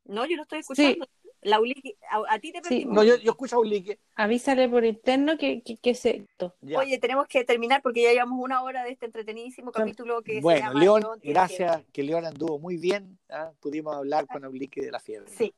No, 0.06 0.26
yo 0.26 0.38
lo 0.38 0.44
estoy 0.44 0.60
escuchando. 0.60 1.06
La 1.48 1.60
Uliqui- 1.60 1.96
a, 2.10 2.34
a 2.36 2.40
ti 2.40 2.52
te 2.52 2.62
Sí. 2.68 2.86
No, 2.86 3.04
yo, 3.04 3.16
yo 3.18 3.32
escucho 3.32 3.56
a 3.56 3.60
Ulique. 3.60 4.00
Avísale 4.16 4.68
por 4.70 4.84
interno 4.84 5.38
que, 5.38 5.62
que, 5.64 5.78
que 5.78 5.96
se 5.96 6.18
esto. 6.30 6.56
Ya. 6.62 6.80
Oye, 6.80 6.98
tenemos 6.98 7.28
que 7.28 7.44
terminar 7.44 7.82
porque 7.82 8.04
ya 8.04 8.12
llevamos 8.12 8.40
una 8.44 8.64
hora 8.64 8.84
de 8.84 8.92
este 8.92 9.06
entretenidísimo 9.06 9.72
capítulo 9.72 10.22
que 10.22 10.36
se 10.36 10.42
bueno, 10.42 10.68
llama 10.68 10.80
León, 10.80 11.04
gracias, 11.24 11.84
que 11.94 12.04
León 12.04 12.26
anduvo 12.26 12.60
muy 12.60 12.78
bien. 12.78 13.18
¿ah? 13.30 13.52
Pudimos 13.62 13.96
hablar 13.96 14.28
con 14.28 14.44
Ulique 14.46 14.82
de 14.82 14.92
la 14.92 15.00
fiebre. 15.00 15.30
Sí, 15.32 15.54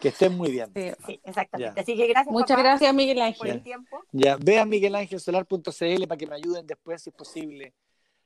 Que 0.00 0.08
estén 0.08 0.36
muy 0.36 0.50
bien. 0.50 0.70
Sí. 0.74 0.90
sí, 1.06 1.20
exactamente. 1.24 1.74
Ya. 1.76 1.82
Así 1.82 1.96
que 1.96 2.06
gracias, 2.08 2.32
Muchas 2.32 2.50
papá, 2.56 2.62
gracias, 2.62 2.94
Miguel 2.94 3.16
por 3.18 3.24
Ángel. 3.26 3.50
el 3.50 3.62
tiempo. 3.62 4.04
Ya, 4.12 4.36
vean 4.36 4.68
miguelangelsolar.cl 4.68 6.06
para 6.08 6.18
que 6.18 6.26
me 6.26 6.34
ayuden 6.36 6.66
después, 6.66 7.02
si 7.02 7.10
es 7.10 7.16
posible, 7.16 7.74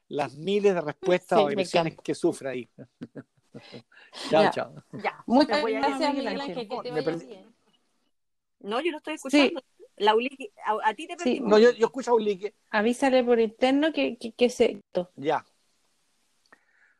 las 0.08 0.36
miles 0.36 0.74
de 0.74 0.80
respuestas 0.80 1.38
Sí, 1.38 1.44
o 1.44 1.50
encanta. 1.50 2.02
que 2.02 2.14
sufra 2.14 2.50
ahí. 2.50 2.68
chao, 4.30 4.42
Ya. 4.42 4.50
chao. 4.50 4.74
Ya. 4.92 5.22
Muchas 5.26 5.61
voy 5.62 5.72
gracias, 5.74 6.14
Miguel 6.14 6.26
Ángel, 6.28 6.40
Ángel. 6.40 6.68
Que 6.68 6.76
te 6.82 6.90
vaya 6.90 7.16
bien. 7.16 7.55
No, 8.61 8.80
yo 8.80 8.90
lo 8.92 8.96
estoy 8.98 9.14
escuchando. 9.14 9.62
La 9.96 10.14
Uliqui- 10.14 10.50
a, 10.64 10.88
a 10.88 10.94
ti 10.94 11.07
te 11.07 11.16
Sí. 11.18 11.40
No, 11.40 11.59
yo, 11.59 11.70
yo 11.72 11.86
escucho 11.86 12.12
a 12.12 12.14
Ulique. 12.14 12.55
Avísale 12.70 13.22
por 13.24 13.38
interno 13.40 13.92
que, 13.92 14.16
que, 14.16 14.32
que 14.32 14.48
se 14.48 14.72
esto. 14.72 15.11
Ya. 15.16 15.44